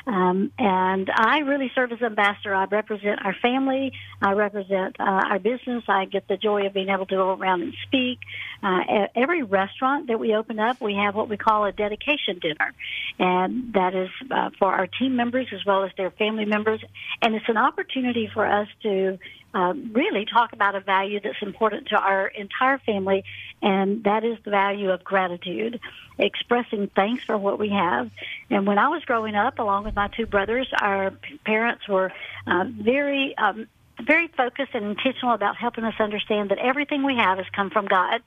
Um, 0.07 0.53
and 0.59 1.11
I 1.15 1.41
really 1.41 1.71
serve 1.75 1.93
as 1.93 2.01
ambassador. 2.03 2.55
I 2.55 2.65
represent 2.65 3.25
our 3.25 3.35
family. 3.43 3.93
I 4.21 4.33
represent 4.33 4.97
uh, 4.99 5.05
our 5.05 5.39
business. 5.39 5.85
I 5.89 6.07
get 6.07 6.27
the 6.29 6.37
joy 6.37 6.67
of 6.67 6.75
being 6.75 6.89
able 6.89 7.07
to 7.07 7.15
go 7.15 7.35
around 7.35 7.63
and 7.63 7.75
speak. 7.87 8.19
Uh, 8.63 9.07
every 9.15 9.43
restaurant 9.43 10.09
that 10.09 10.19
we 10.19 10.35
open 10.35 10.59
up, 10.59 10.81
we 10.81 10.95
have 10.95 11.15
what 11.15 11.29
we 11.29 11.37
call 11.37 11.65
a 11.65 11.73
dedication 11.73 12.39
dinner, 12.41 12.75
and 13.19 13.73
that 13.75 13.95
is 13.95 14.11
uh, 14.31 14.51
for 14.59 14.73
our 14.73 14.87
team 14.87 15.17
members 15.17 15.47
as 15.53 15.65
well 15.65 15.85
as 15.85 15.91
their 15.97 16.11
family 16.11 16.45
members. 16.45 16.83
And 17.23 17.35
it's 17.35 17.49
an 17.49 17.57
opportunity 17.57 18.29
for 18.33 18.47
us 18.47 18.69
to 18.83 19.19
um, 19.55 19.93
really 19.93 20.25
talk 20.25 20.53
about 20.53 20.75
a 20.75 20.81
value 20.81 21.21
that's 21.21 21.43
important 21.43 21.89
to 21.89 21.97
our 21.97 22.27
entire 22.29 22.79
family, 22.79 23.25
and 23.63 24.05
that 24.05 24.25
is 24.25 24.39
the 24.45 24.51
value 24.51 24.91
of 24.91 25.03
gratitude, 25.03 25.81
expressing 26.19 26.89
thanks 26.95 27.25
for 27.25 27.37
what 27.37 27.59
we 27.59 27.71
have. 27.71 28.11
And 28.49 28.67
when 28.67 28.79
I 28.79 28.89
was 28.89 29.05
growing 29.05 29.35
up, 29.35 29.59
along 29.59 29.85
with 29.85 29.95
my 29.95 30.09
two 30.09 30.27
brothers, 30.27 30.69
our 30.81 31.13
parents 31.45 31.89
were 31.89 32.13
uh, 32.47 32.65
very, 32.69 33.37
um, 33.37 33.67
very 34.01 34.29
focused 34.29 34.75
and 34.75 34.85
intentional 34.85 35.35
about 35.35 35.57
helping 35.57 35.85
us 35.85 35.95
understand 35.99 36.51
that 36.51 36.59
everything 36.59 37.03
we 37.03 37.17
have 37.17 37.39
has 37.39 37.47
come 37.55 37.71
from 37.71 37.87
God 37.87 38.23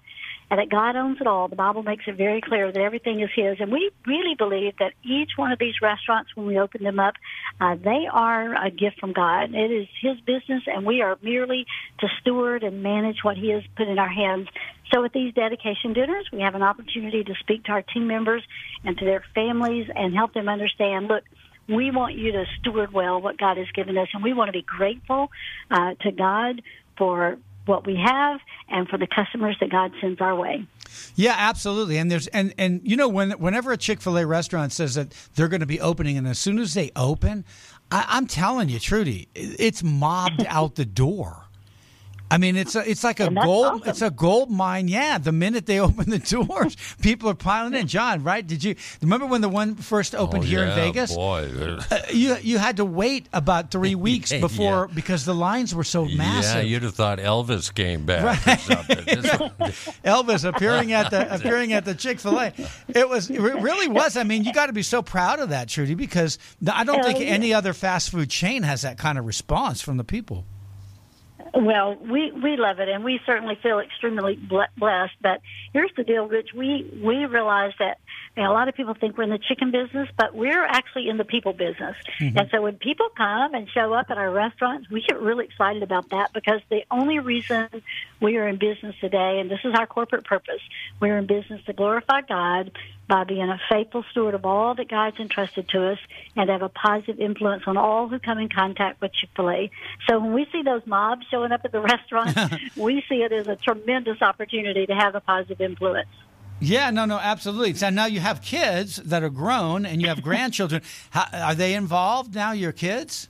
and 0.54 0.60
that 0.60 0.70
God 0.70 0.96
owns 0.96 1.20
it 1.20 1.26
all. 1.26 1.48
The 1.48 1.56
Bible 1.56 1.82
makes 1.82 2.04
it 2.06 2.16
very 2.16 2.40
clear 2.40 2.72
that 2.72 2.80
everything 2.80 3.22
is 3.22 3.32
His. 3.36 3.58
And 3.60 3.72
we 3.72 3.90
really 4.06 4.36
believe 4.36 4.78
that 4.78 4.94
each 5.04 5.32
one 5.36 5.52
of 5.52 5.58
these 5.58 5.74
restaurants, 5.82 6.30
when 6.36 6.46
we 6.46 6.60
open 6.60 6.84
them 6.84 7.00
up, 7.00 7.16
uh, 7.60 7.76
they 7.84 8.06
are 8.12 8.54
a 8.64 8.70
gift 8.70 9.00
from 9.00 9.14
God. 9.14 9.56
It 9.56 9.72
is 9.72 9.88
His 10.00 10.20
business, 10.22 10.62
and 10.68 10.86
we 10.86 11.02
are 11.02 11.18
merely 11.24 11.66
to 12.02 12.08
steward 12.22 12.62
and 12.62 12.84
manage 12.84 13.24
what 13.24 13.36
He 13.36 13.50
has 13.50 13.64
put 13.76 13.88
in 13.88 13.98
our 13.98 14.08
hands. 14.08 14.48
So 14.94 15.04
at 15.04 15.12
these 15.12 15.34
dedication 15.34 15.94
dinners, 15.94 16.30
we 16.32 16.42
have 16.42 16.54
an 16.54 16.62
opportunity 16.62 17.24
to 17.24 17.34
speak 17.40 17.64
to 17.64 17.72
our 17.72 17.82
team 17.82 18.06
members 18.06 18.44
and 18.84 18.96
to 19.00 19.06
their 19.06 19.24
families 19.34 19.88
and 19.96 20.14
help 20.14 20.36
them 20.36 20.48
understand, 20.48 21.08
look, 21.08 21.24
we 21.68 21.90
want 21.90 22.14
you 22.14 22.32
to 22.32 22.46
steward 22.60 22.94
well 22.94 23.20
what 23.20 23.40
God 23.40 23.58
has 23.58 23.72
given 23.74 23.98
us, 23.98 24.10
and 24.14 24.22
we 24.22 24.34
want 24.34 24.50
to 24.50 24.54
be 24.54 24.62
grateful 24.62 25.32
uh, 25.72 25.96
to 26.02 26.12
God 26.12 26.62
for 26.96 27.40
what 27.66 27.86
we 27.86 27.96
have 27.96 28.40
and 28.70 28.88
for 28.88 28.98
the 28.98 29.08
customers 29.08 29.56
that 29.60 29.70
God 29.70 29.92
sends 30.02 30.20
our 30.22 30.36
way. 30.36 30.66
Yeah, 31.16 31.36
absolutely. 31.38 31.98
And 31.98 32.12
there's 32.12 32.28
and 32.28 32.54
and 32.58 32.82
you 32.84 32.96
know 32.96 33.08
when 33.08 33.32
whenever 33.32 33.72
a 33.72 33.78
Chick 33.78 34.02
Fil 34.02 34.18
A 34.18 34.26
restaurant 34.26 34.72
says 34.72 34.96
that 34.96 35.12
they're 35.36 35.48
going 35.48 35.62
to 35.62 35.66
be 35.66 35.82
opening, 35.82 36.18
and 36.18 36.28
as 36.28 36.40
soon 36.40 36.60
as 36.60 36.74
they 36.74 36.92
open, 36.96 37.46
I, 37.92 38.06
I'm 38.08 38.28
telling 38.28 38.70
you, 38.70 38.80
Trudy, 38.80 39.28
it's 39.34 39.84
mobbed 39.84 40.46
out 40.48 40.76
the 40.76 40.86
door. 40.86 41.43
I 42.32 42.40
mean, 42.40 42.56
it's 42.56 42.76
a, 42.76 42.90
it's 42.90 43.04
like 43.04 43.20
a 43.20 43.30
gold 43.30 43.66
awesome. 43.66 43.90
it's 43.90 44.02
a 44.02 44.10
gold 44.10 44.50
mine. 44.50 44.88
Yeah, 44.88 45.20
the 45.20 45.32
minute 45.32 45.68
they 45.68 45.80
open 45.88 46.10
the 46.10 46.18
doors, 46.18 46.76
people 47.02 47.30
are 47.30 47.36
piling 47.36 47.76
in. 47.76 47.86
John, 47.88 48.24
right? 48.24 48.46
Did 48.46 48.64
you 48.64 48.76
remember 49.02 49.28
when 49.28 49.42
the 49.42 49.50
one 49.50 49.76
first 49.76 50.16
opened 50.16 50.44
Oh, 50.44 50.48
here 50.48 50.64
yeah, 50.66 50.70
in 50.70 50.76
Vegas? 50.76 51.16
boy. 51.16 51.78
Uh, 51.92 52.00
you 52.12 52.36
you 52.42 52.58
had 52.58 52.78
to 52.78 52.86
wait 52.86 53.30
about 53.34 53.70
three 53.70 53.94
weeks 54.10 54.32
Yeah. 54.32 54.40
before 54.40 54.88
because 54.88 55.26
the 55.26 55.36
lines 55.36 55.76
were 55.76 55.84
so 55.84 56.06
massive. 56.06 56.56
Yeah, 56.56 56.62
you'd 56.62 56.84
have 56.84 56.96
thought 56.96 57.20
Elvis 57.20 57.72
came 57.74 58.06
back 58.06 58.48
or 58.48 58.58
something. 58.58 58.98
Elvis 60.04 60.44
appearing 60.48 60.92
at 60.94 61.12
the 61.12 61.34
appearing 61.34 61.74
at 61.74 61.86
the 61.86 61.94
Chick 61.94 62.20
Fil 62.20 62.40
A. 62.40 62.54
It 62.88 63.08
was 63.08 63.30
it 63.30 63.40
really 63.40 63.88
was. 63.88 64.18
I 64.18 64.24
mean, 64.24 64.44
you 64.44 64.54
got 64.54 64.68
to 64.68 64.74
be 64.74 64.84
so 64.84 65.02
proud 65.02 65.40
of 65.40 65.50
that, 65.50 65.70
Trudy, 65.70 65.94
because 65.96 66.40
I 66.72 66.84
don't 66.84 66.96
Hell 66.98 67.06
think 67.06 67.20
yeah. 67.20 67.28
any 67.28 67.54
other 67.54 67.74
fast 67.74 68.10
food 68.10 68.30
chain 68.30 68.64
has 68.64 68.82
that 68.82 68.98
kind 68.98 69.18
of 69.20 69.26
response 69.26 69.82
from 69.82 69.98
the 69.98 70.04
people. 70.04 70.46
Well, 71.54 71.96
we 71.96 72.32
we 72.32 72.58
love 72.58 72.80
it, 72.80 72.90
and 72.90 73.04
we 73.04 73.20
certainly 73.26 73.58
feel 73.62 73.80
extremely 73.80 74.36
ble- 74.36 74.66
blessed. 74.78 75.16
But 75.22 75.42
here's 75.72 75.92
the 75.96 76.04
deal, 76.04 76.28
Rich. 76.28 76.50
We 76.56 76.90
we 77.04 77.26
realize 77.26 77.74
that 77.80 78.00
know, 78.42 78.52
a 78.52 78.54
lot 78.54 78.68
of 78.68 78.76
people 78.76 78.96
think 78.96 79.18
we're 79.18 79.26
in 79.26 79.30
the 79.30 79.38
chicken 79.38 79.72
business, 79.72 80.10
but 80.18 80.34
we're 80.34 80.66
actually 80.66 81.10
in 81.10 81.18
the 81.18 81.24
people 81.24 81.54
business. 81.54 81.96
Mm-hmm. 82.20 82.38
And 82.38 82.50
so 82.50 82.62
when 82.62 82.78
people 82.78 83.10
come 83.16 83.54
and 83.54 83.70
show 83.70 83.94
up 83.94 84.08
at 84.10 84.18
our 84.18 84.32
restaurants, 84.32 84.90
we 84.90 85.02
get 85.02 85.22
really 85.22 85.46
excited 85.46 85.84
about 85.84 86.10
that 86.10 86.34
because 86.34 86.62
the 86.70 86.84
only 86.90 87.20
reason 87.20 87.68
we 88.20 88.38
are 88.38 88.48
in 88.48 88.58
business 88.58 88.96
today, 89.00 89.40
and 89.40 89.52
this 89.52 89.60
is 89.64 89.74
our 89.78 89.86
corporate 89.86 90.26
purpose, 90.26 90.62
we're 91.00 91.18
in 91.18 91.28
business 91.28 91.64
to 91.66 91.74
glorify 91.74 92.22
God 92.22 92.72
by 93.08 93.24
being 93.26 93.50
a 93.50 93.60
faithful 93.70 94.04
steward 94.12 94.34
of 94.34 94.46
all 94.46 94.76
that 94.76 94.88
God's 94.88 95.20
entrusted 95.20 95.68
to 95.70 95.92
us 95.92 96.00
and 96.36 96.50
have 96.50 96.62
a 96.62 96.70
positive 96.70 97.20
influence 97.20 97.64
on 97.68 97.78
all 97.78 98.08
who 98.08 98.18
come 98.18 98.40
in 98.40 98.50
contact 98.50 99.02
with 99.02 99.14
Chick 99.14 99.30
fil 99.36 99.50
A. 99.50 99.72
So 100.08 100.20
when 100.20 100.34
we 100.34 100.48
see 100.52 100.64
those 100.64 100.86
mobs 100.88 101.26
showing 101.30 101.52
up 101.52 101.62
at 101.66 101.72
the 101.72 101.82
restaurant, 101.82 102.36
we 102.76 103.04
see 103.10 103.22
it 103.24 103.32
as 103.32 103.48
a 103.48 103.58
tremendous 103.58 104.22
opportunity 104.22 104.86
to 104.86 104.96
have 104.96 105.16
a 105.16 105.20
positive 105.20 105.62
influence. 105.62 106.08
Yeah, 106.64 106.92
no, 106.92 107.04
no, 107.06 107.18
absolutely. 107.18 107.74
So 107.74 107.90
now 107.90 108.06
you 108.06 108.22
have 108.22 108.42
kids 108.42 108.96
that 108.98 109.22
are 109.22 109.30
grown 109.30 109.86
and 109.86 110.02
you 110.02 110.08
have 110.08 110.24
grandchildren. 110.30 110.82
How, 111.10 111.28
are 111.34 111.56
they 111.56 111.74
involved 111.74 112.34
now? 112.34 112.54
Your 112.54 112.72
kids? 112.72 113.28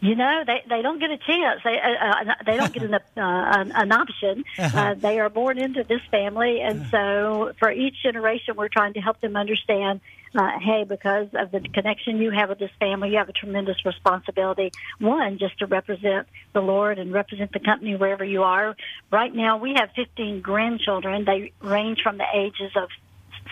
You 0.00 0.16
know, 0.16 0.42
they 0.44 0.62
they 0.68 0.82
don't 0.82 0.98
get 0.98 1.10
a 1.10 1.16
chance. 1.16 1.60
They 1.62 1.78
uh, 1.78 2.06
uh, 2.06 2.34
they 2.44 2.56
don't 2.56 2.72
get 2.72 2.82
an, 2.82 2.94
uh, 2.94 3.00
an, 3.16 3.70
an 3.72 3.92
option. 3.92 4.44
Uh, 4.58 4.94
they 4.94 5.20
are 5.20 5.30
born 5.30 5.58
into 5.58 5.84
this 5.84 6.00
family, 6.10 6.60
and 6.60 6.86
so 6.90 7.52
for 7.60 7.70
each 7.70 8.02
generation, 8.02 8.56
we're 8.56 8.68
trying 8.68 8.94
to 8.94 9.00
help 9.00 9.20
them 9.20 9.36
understand. 9.36 10.00
Uh, 10.34 10.58
hey, 10.60 10.84
because 10.84 11.28
of 11.34 11.50
the 11.50 11.60
connection 11.60 12.16
you 12.16 12.30
have 12.30 12.48
with 12.48 12.58
this 12.58 12.70
family, 12.80 13.10
you 13.10 13.18
have 13.18 13.28
a 13.28 13.32
tremendous 13.32 13.84
responsibility. 13.84 14.72
One, 14.98 15.38
just 15.38 15.58
to 15.58 15.66
represent 15.66 16.26
the 16.54 16.62
Lord 16.62 16.98
and 16.98 17.12
represent 17.12 17.52
the 17.52 17.60
company 17.60 17.96
wherever 17.96 18.24
you 18.24 18.42
are. 18.42 18.74
Right 19.10 19.34
now, 19.34 19.58
we 19.58 19.74
have 19.76 19.90
15 19.94 20.40
grandchildren. 20.40 21.26
They 21.26 21.52
range 21.60 22.00
from 22.02 22.16
the 22.16 22.24
ages 22.34 22.72
of 22.76 22.88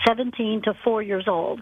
17 0.06 0.62
to 0.62 0.74
4 0.82 1.02
years 1.02 1.28
old. 1.28 1.60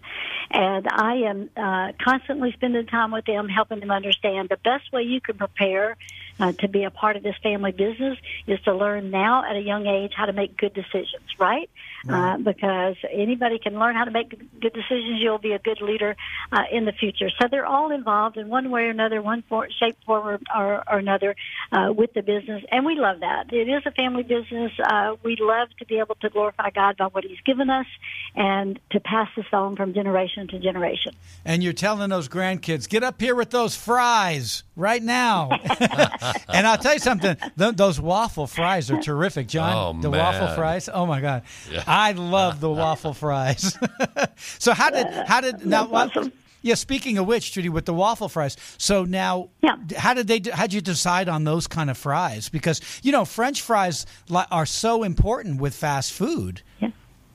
And 0.51 0.87
I 0.89 1.15
am 1.27 1.51
uh, 1.57 1.93
constantly 2.03 2.53
spending 2.53 2.87
time 2.87 3.11
with 3.11 3.25
them, 3.25 3.49
helping 3.49 3.81
them 3.81 3.91
understand 3.91 4.49
the 4.49 4.57
best 4.59 4.93
way 4.93 5.03
you 5.03 5.21
can 5.21 5.37
prepare 5.37 5.97
uh, 6.39 6.53
to 6.53 6.69
be 6.69 6.85
a 6.85 6.91
part 6.91 7.17
of 7.17 7.23
this 7.23 7.37
family 7.43 7.73
business 7.73 8.19
is 8.47 8.61
to 8.63 8.75
learn 8.75 9.11
now 9.11 9.49
at 9.49 9.57
a 9.57 9.61
young 9.61 9.87
age 9.87 10.13
how 10.17 10.27
to 10.27 10.33
make 10.33 10.57
good 10.57 10.75
decisions, 10.75 11.25
right? 11.39 11.71
Uh, 12.09 12.39
because 12.39 12.97
anybody 13.13 13.59
can 13.59 13.79
learn 13.79 13.95
how 13.95 14.05
to 14.05 14.11
make 14.11 14.31
good 14.31 14.73
decisions. 14.73 15.21
You'll 15.21 15.39
be 15.39 15.53
a 15.53 15.59
good 15.59 15.83
leader 15.83 16.17
uh, 16.53 16.63
in 16.73 16.85
the 16.85 16.93
future. 16.93 17.29
So 17.41 17.49
they're 17.51 17.67
all 17.67 17.91
involved 17.91 18.37
in 18.37 18.49
one 18.49 18.71
way 18.71 18.83
or 18.83 18.91
another, 18.91 19.21
one 19.21 19.43
for, 19.49 19.69
shape, 19.79 19.97
form, 20.07 20.43
or, 20.57 20.83
or 20.89 20.99
another 20.99 21.35
uh, 21.73 21.93
with 21.93 22.15
the 22.15 22.23
business. 22.23 22.65
And 22.71 22.87
we 22.87 22.95
love 22.95 23.21
that. 23.21 23.53
It 23.53 23.69
is 23.69 23.83
a 23.85 23.91
family 23.91 24.23
business. 24.23 24.73
Uh, 24.83 25.17
we 25.23 25.37
love 25.39 25.69
to 25.81 25.87
be 25.87 25.99
able 25.99 26.15
to 26.17 26.31
glorify 26.31 26.71
God 26.71 26.97
by 26.97 27.07
what 27.07 27.25
He's 27.25 27.41
given 27.45 27.69
us 27.69 27.87
and 28.35 28.79
to 28.91 29.01
pass 29.01 29.29
this 29.37 29.47
on 29.53 29.77
from 29.77 29.93
generation 29.93 30.49
to 30.49 30.59
generation. 30.59 31.13
And 31.45 31.63
you're 31.63 31.73
telling 31.73 32.11
those 32.11 32.29
grandkids, 32.29 32.89
get 32.89 33.03
up 33.03 33.21
here 33.21 33.35
with 33.35 33.51
those 33.51 33.77
fries 33.77 34.63
right 34.79 35.03
now. 35.03 35.51
and 36.49 36.67
I'll 36.67 36.79
tell 36.79 36.95
you 36.95 36.99
something, 37.01 37.37
th- 37.59 37.75
those 37.77 38.01
waffle 38.01 38.47
fries 38.47 38.91
are 38.91 39.03
terrific, 39.03 39.49
John. 39.49 39.75
Oh, 39.77 40.01
the 40.01 40.11
man. 40.11 40.21
waffle 40.21 40.55
fries. 40.55 40.89
Oh 40.93 41.05
my 41.05 41.21
God, 41.21 41.43
I 41.87 42.13
love 42.13 42.61
the 42.61 42.71
waffle 42.71 43.13
fries. 43.13 43.77
so 44.59 44.73
how 44.73 44.91
did 44.91 45.07
how 45.27 45.41
did 45.41 45.67
now? 45.67 45.87
That's 45.87 46.17
awesome. 46.17 46.33
Yeah, 46.61 46.75
speaking 46.75 47.19
of 47.19 47.27
which, 47.29 47.53
Judy, 47.53 47.69
with 47.69 47.85
the 47.87 47.95
waffle 47.95 48.29
fries. 48.29 48.57
So 48.79 49.05
now, 49.05 49.51
Yeah. 49.63 49.77
how 49.97 50.13
did 50.15 50.27
they? 50.27 50.41
How 50.53 50.65
did 50.65 50.73
you 50.73 50.81
decide 50.81 51.29
on 51.29 51.45
those 51.45 51.67
kind 51.69 51.89
of 51.89 51.97
fries? 51.97 52.49
Because 52.49 52.81
you 53.03 53.13
know, 53.13 53.25
French 53.25 53.63
fries 53.63 54.07
li- 54.29 54.43
are 54.51 54.67
so 54.67 55.05
important 55.05 55.61
with 55.61 55.75
fast 55.75 56.13
food, 56.13 56.63
Yeah. 56.81 56.91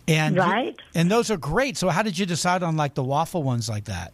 and 0.10 0.36
you- 0.36 0.41
Right. 0.41 0.75
and 0.93 1.10
those 1.10 1.32
are 1.32 1.38
great. 1.38 1.77
So 1.77 1.88
how 1.89 2.01
did 2.03 2.17
you 2.19 2.25
decide 2.25 2.63
on 2.63 2.75
like 2.75 2.95
the 2.95 3.03
waffle 3.03 3.43
ones 3.43 3.69
like 3.69 3.86
that? 3.86 4.13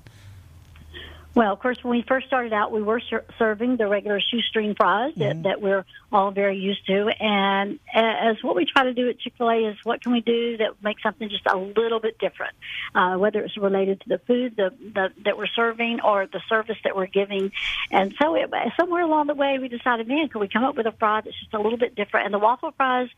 Well, 1.35 1.53
of 1.53 1.59
course, 1.59 1.77
when 1.83 1.91
we 1.91 2.03
first 2.07 2.27
started 2.27 2.53
out, 2.53 2.71
we 2.71 2.81
were 2.81 2.99
ser- 2.99 3.25
serving 3.37 3.77
the 3.77 3.87
regular 3.87 4.19
shoestring 4.19 4.73
fries 4.75 5.13
that, 5.17 5.43
that 5.43 5.61
we're 5.61 5.85
all 6.11 6.31
very 6.31 6.57
used 6.57 6.85
to. 6.87 7.07
And 7.07 7.79
as 7.93 8.37
what 8.41 8.55
we 8.55 8.65
try 8.65 8.85
to 8.85 8.93
do 8.93 9.09
at 9.09 9.19
Chick 9.19 9.33
fil 9.37 9.49
A 9.49 9.69
is 9.69 9.77
what 9.83 10.01
can 10.01 10.11
we 10.11 10.21
do 10.21 10.57
that 10.57 10.81
makes 10.81 11.03
something 11.03 11.29
just 11.29 11.45
a 11.45 11.55
little 11.55 11.99
bit 11.99 12.17
different, 12.17 12.55
uh, 12.95 13.15
whether 13.15 13.41
it's 13.41 13.55
related 13.57 14.01
to 14.01 14.09
the 14.09 14.17
food 14.17 14.55
the, 14.57 14.73
the, 14.79 15.13
that 15.23 15.37
we're 15.37 15.47
serving 15.47 16.01
or 16.01 16.25
the 16.25 16.41
service 16.49 16.77
that 16.83 16.95
we're 16.95 17.05
giving. 17.05 17.51
And 17.91 18.13
so 18.19 18.35
it, 18.35 18.51
somewhere 18.77 19.03
along 19.03 19.27
the 19.27 19.35
way, 19.35 19.59
we 19.59 19.67
decided, 19.67 20.07
man, 20.07 20.29
could 20.29 20.39
we 20.39 20.47
come 20.47 20.63
up 20.63 20.75
with 20.75 20.87
a 20.87 20.91
fry 20.93 21.21
that's 21.21 21.39
just 21.39 21.53
a 21.53 21.59
little 21.59 21.77
bit 21.77 21.95
different? 21.95 22.25
And 22.25 22.33
the 22.33 22.39
waffle 22.39 22.71
fries, 22.75 23.09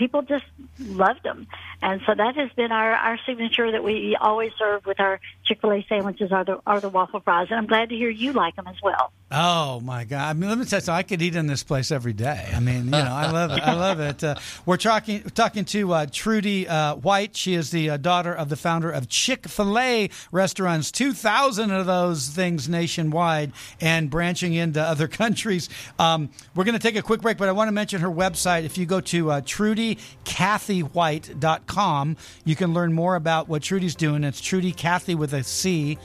people 0.00 0.22
just 0.22 0.46
loved 0.78 1.22
them. 1.22 1.46
And 1.82 2.00
so 2.06 2.14
that 2.14 2.34
has 2.34 2.50
been 2.56 2.72
our, 2.72 2.92
our 2.92 3.18
signature 3.26 3.70
that 3.70 3.84
we 3.84 4.16
always 4.20 4.50
serve 4.58 4.84
with 4.86 4.98
our 4.98 5.20
Chick 5.44 5.60
fil 5.60 5.72
A 5.72 5.86
sandwiches 5.88 6.32
are 6.32 6.44
the, 6.44 6.58
are 6.66 6.80
the 6.80 6.88
waffle 6.88 7.20
fries. 7.20 7.48
And 7.50 7.58
I'm 7.58 7.66
glad 7.66 7.90
to 7.90 7.94
hear 7.94 8.10
you 8.10 8.32
like 8.32 8.56
them 8.56 8.66
as 8.66 8.76
well. 8.82 9.12
Oh 9.32 9.78
my 9.80 10.02
God! 10.02 10.28
I 10.28 10.32
mean, 10.32 10.48
let 10.48 10.58
me 10.58 10.64
tell 10.64 10.78
you, 10.78 10.80
something. 10.80 10.98
I 10.98 11.04
could 11.04 11.22
eat 11.22 11.36
in 11.36 11.46
this 11.46 11.62
place 11.62 11.92
every 11.92 12.12
day. 12.12 12.50
I 12.52 12.58
mean, 12.58 12.86
you 12.86 12.90
know, 12.90 12.98
I 12.98 13.30
love 13.30 13.52
it. 13.52 13.62
I 13.62 13.74
love 13.74 14.00
it. 14.00 14.24
Uh, 14.24 14.34
we're 14.66 14.76
talking 14.76 15.22
talking 15.22 15.64
to 15.66 15.92
uh, 15.92 16.06
Trudy 16.10 16.66
uh, 16.66 16.96
White. 16.96 17.36
She 17.36 17.54
is 17.54 17.70
the 17.70 17.90
uh, 17.90 17.96
daughter 17.96 18.34
of 18.34 18.48
the 18.48 18.56
founder 18.56 18.90
of 18.90 19.08
Chick 19.08 19.46
Fil 19.46 19.78
A 19.78 20.10
restaurants, 20.32 20.90
two 20.90 21.12
thousand 21.12 21.70
of 21.70 21.86
those 21.86 22.26
things 22.26 22.68
nationwide, 22.68 23.52
and 23.80 24.10
branching 24.10 24.54
into 24.54 24.82
other 24.82 25.06
countries. 25.08 25.68
Um, 26.00 26.30
we're 26.56 26.64
going 26.64 26.76
to 26.76 26.82
take 26.82 26.96
a 26.96 27.02
quick 27.02 27.20
break, 27.20 27.38
but 27.38 27.48
I 27.48 27.52
want 27.52 27.68
to 27.68 27.72
mention 27.72 28.00
her 28.00 28.10
website. 28.10 28.64
If 28.64 28.78
you 28.78 28.86
go 28.86 29.00
to 29.00 29.30
uh, 29.30 29.42
TrudyCathyWhite.com, 29.42 32.16
you 32.44 32.56
can 32.56 32.74
learn 32.74 32.92
more 32.92 33.14
about 33.14 33.48
what 33.48 33.62
Trudy's 33.62 33.94
doing. 33.94 34.24
It's 34.24 34.40
Trudy 34.40 34.72
Cathy 34.72 35.14
with 35.14 35.32
a 35.34 35.44
C 35.44 35.98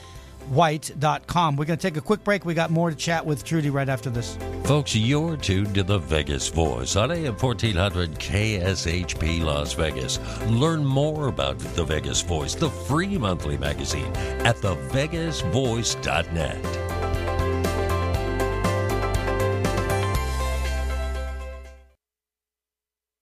white.com. 0.50 1.56
We're 1.56 1.66
going 1.66 1.80
to 1.80 1.88
take 1.88 1.98
a 1.98 2.02
quick 2.02 2.24
break. 2.24 2.46
We 2.46 2.54
got 2.54 2.70
more 2.72 2.90
to 2.90 2.96
chat 2.96 3.26
with 3.26 3.44
Trudy 3.44 3.70
right 3.70 3.90
after 3.90 4.10
this. 4.10 4.38
Folks, 4.64 4.96
you're 4.96 5.36
tuned 5.38 5.76
to 5.76 5.84
the 5.84 6.00
Vegas 6.00 6.48
Voice 6.48 6.96
on 6.96 7.12
AM 7.12 7.36
1400 7.36 8.16
KSHP 8.16 9.44
Las 9.44 9.74
Vegas. 9.74 10.20
Learn 10.48 10.86
more 10.86 11.28
about 11.28 11.60
the 11.60 11.84
Vegas 11.84 12.22
Voice, 12.22 12.56
the 12.56 12.70
free 12.70 13.18
monthly 13.18 13.58
magazine, 13.58 14.12
at 14.46 14.56
thevegasvoice.net. 14.58 16.85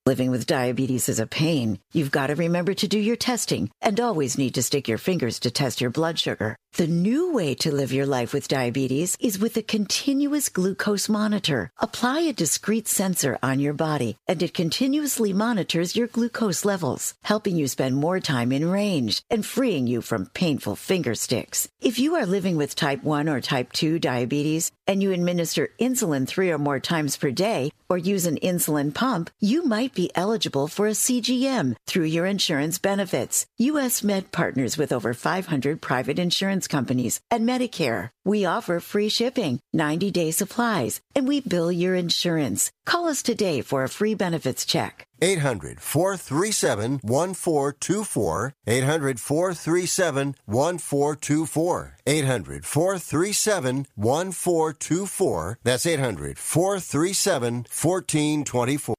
Living 0.06 0.30
with 0.30 0.44
diabetes 0.46 1.08
is 1.08 1.18
a 1.18 1.26
pain. 1.26 1.78
You've 1.94 2.10
got 2.10 2.26
to 2.26 2.34
remember 2.34 2.74
to 2.74 2.86
do 2.86 2.98
your 2.98 3.16
testing 3.16 3.70
and 3.80 3.98
always 3.98 4.36
need 4.36 4.52
to 4.56 4.62
stick 4.62 4.86
your 4.86 4.98
fingers 4.98 5.38
to 5.38 5.50
test 5.50 5.80
your 5.80 5.88
blood 5.88 6.18
sugar. 6.18 6.58
The 6.76 6.86
new 6.86 7.32
way 7.32 7.54
to 7.54 7.72
live 7.72 7.90
your 7.90 8.04
life 8.04 8.34
with 8.34 8.46
diabetes 8.48 9.16
is 9.18 9.38
with 9.38 9.56
a 9.56 9.62
continuous 9.62 10.50
glucose 10.50 11.08
monitor. 11.08 11.70
Apply 11.78 12.20
a 12.20 12.34
discrete 12.34 12.86
sensor 12.86 13.38
on 13.42 13.60
your 13.60 13.72
body 13.72 14.16
and 14.28 14.42
it 14.42 14.52
continuously 14.52 15.32
monitors 15.32 15.96
your 15.96 16.08
glucose 16.08 16.66
levels, 16.66 17.14
helping 17.22 17.56
you 17.56 17.66
spend 17.66 17.96
more 17.96 18.20
time 18.20 18.52
in 18.52 18.68
range 18.68 19.22
and 19.30 19.46
freeing 19.46 19.86
you 19.86 20.02
from 20.02 20.26
painful 20.26 20.76
finger 20.76 21.14
sticks. 21.14 21.66
If 21.80 21.98
you 21.98 22.14
are 22.16 22.26
living 22.26 22.58
with 22.58 22.74
type 22.74 23.02
1 23.02 23.26
or 23.26 23.40
type 23.40 23.72
2 23.72 23.98
diabetes 24.00 24.70
and 24.86 25.02
you 25.02 25.12
administer 25.12 25.70
insulin 25.80 26.28
three 26.28 26.50
or 26.50 26.58
more 26.58 26.80
times 26.80 27.16
per 27.16 27.30
day 27.30 27.70
or 27.94 28.08
use 28.12 28.26
an 28.26 28.38
insulin 28.42 28.92
pump, 28.92 29.30
you 29.40 29.62
might 29.62 29.94
be 29.94 30.10
eligible 30.16 30.66
for 30.66 30.88
a 30.88 30.98
CGM 31.04 31.76
through 31.86 32.06
your 32.06 32.26
insurance 32.26 32.80
benefits. 32.80 33.46
US 33.58 34.02
Med 34.02 34.32
partners 34.32 34.76
with 34.76 34.92
over 34.92 35.14
500 35.14 35.80
private 35.80 36.18
insurance 36.18 36.66
companies 36.66 37.20
and 37.30 37.48
Medicare. 37.48 38.10
We 38.24 38.46
offer 38.46 38.80
free 38.80 39.08
shipping, 39.08 39.60
90 39.72 40.10
day 40.10 40.32
supplies, 40.32 41.00
and 41.14 41.28
we 41.28 41.40
bill 41.40 41.70
your 41.70 41.94
insurance. 41.94 42.72
Call 42.84 43.06
us 43.06 43.22
today 43.22 43.60
for 43.60 43.84
a 43.84 43.88
free 43.88 44.14
benefits 44.14 44.66
check. 44.66 45.06
800 45.20 45.80
437 45.80 47.00
1424. 47.02 48.54
800 48.66 49.20
437 49.20 50.34
1424. 50.44 51.96
800 52.06 52.66
437 52.66 53.86
1424. 53.94 55.58
That's 55.62 55.86
800 55.86 56.38
437 56.38 57.54
1424. 57.54 58.94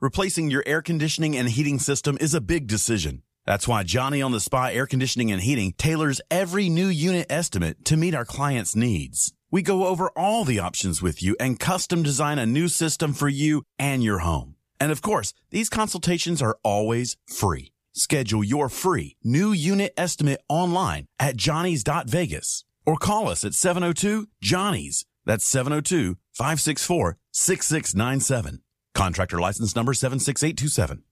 Replacing 0.00 0.50
your 0.50 0.62
air 0.66 0.82
conditioning 0.82 1.36
and 1.36 1.48
heating 1.48 1.78
system 1.78 2.18
is 2.20 2.34
a 2.34 2.40
big 2.40 2.66
decision. 2.66 3.22
That's 3.46 3.68
why 3.68 3.82
Johnny 3.82 4.22
on 4.22 4.32
the 4.32 4.40
Spot 4.40 4.72
Air 4.72 4.86
Conditioning 4.86 5.30
and 5.30 5.40
Heating 5.40 5.74
tailors 5.76 6.20
every 6.30 6.68
new 6.68 6.88
unit 6.88 7.26
estimate 7.30 7.84
to 7.86 7.96
meet 7.96 8.14
our 8.14 8.24
clients' 8.24 8.74
needs. 8.74 9.32
We 9.50 9.62
go 9.62 9.86
over 9.86 10.08
all 10.16 10.44
the 10.44 10.58
options 10.58 11.00
with 11.00 11.22
you 11.22 11.36
and 11.38 11.60
custom 11.60 12.02
design 12.02 12.38
a 12.38 12.46
new 12.46 12.68
system 12.68 13.12
for 13.12 13.28
you 13.28 13.62
and 13.78 14.02
your 14.02 14.18
home. 14.18 14.53
And 14.84 14.92
of 14.92 15.00
course, 15.00 15.32
these 15.50 15.70
consultations 15.70 16.42
are 16.42 16.58
always 16.62 17.16
free. 17.26 17.72
Schedule 17.94 18.44
your 18.44 18.68
free 18.68 19.16
new 19.24 19.50
unit 19.50 19.94
estimate 19.96 20.42
online 20.46 21.06
at 21.18 21.38
johnny's.vegas 21.38 22.66
or 22.84 22.98
call 22.98 23.30
us 23.30 23.44
at 23.44 23.54
702 23.54 24.28
Johnny's. 24.42 25.06
That's 25.24 25.46
702 25.46 26.18
564 26.32 27.16
6697. 27.32 28.60
Contractor 28.94 29.40
license 29.40 29.74
number 29.74 29.94
76827. 29.94 31.02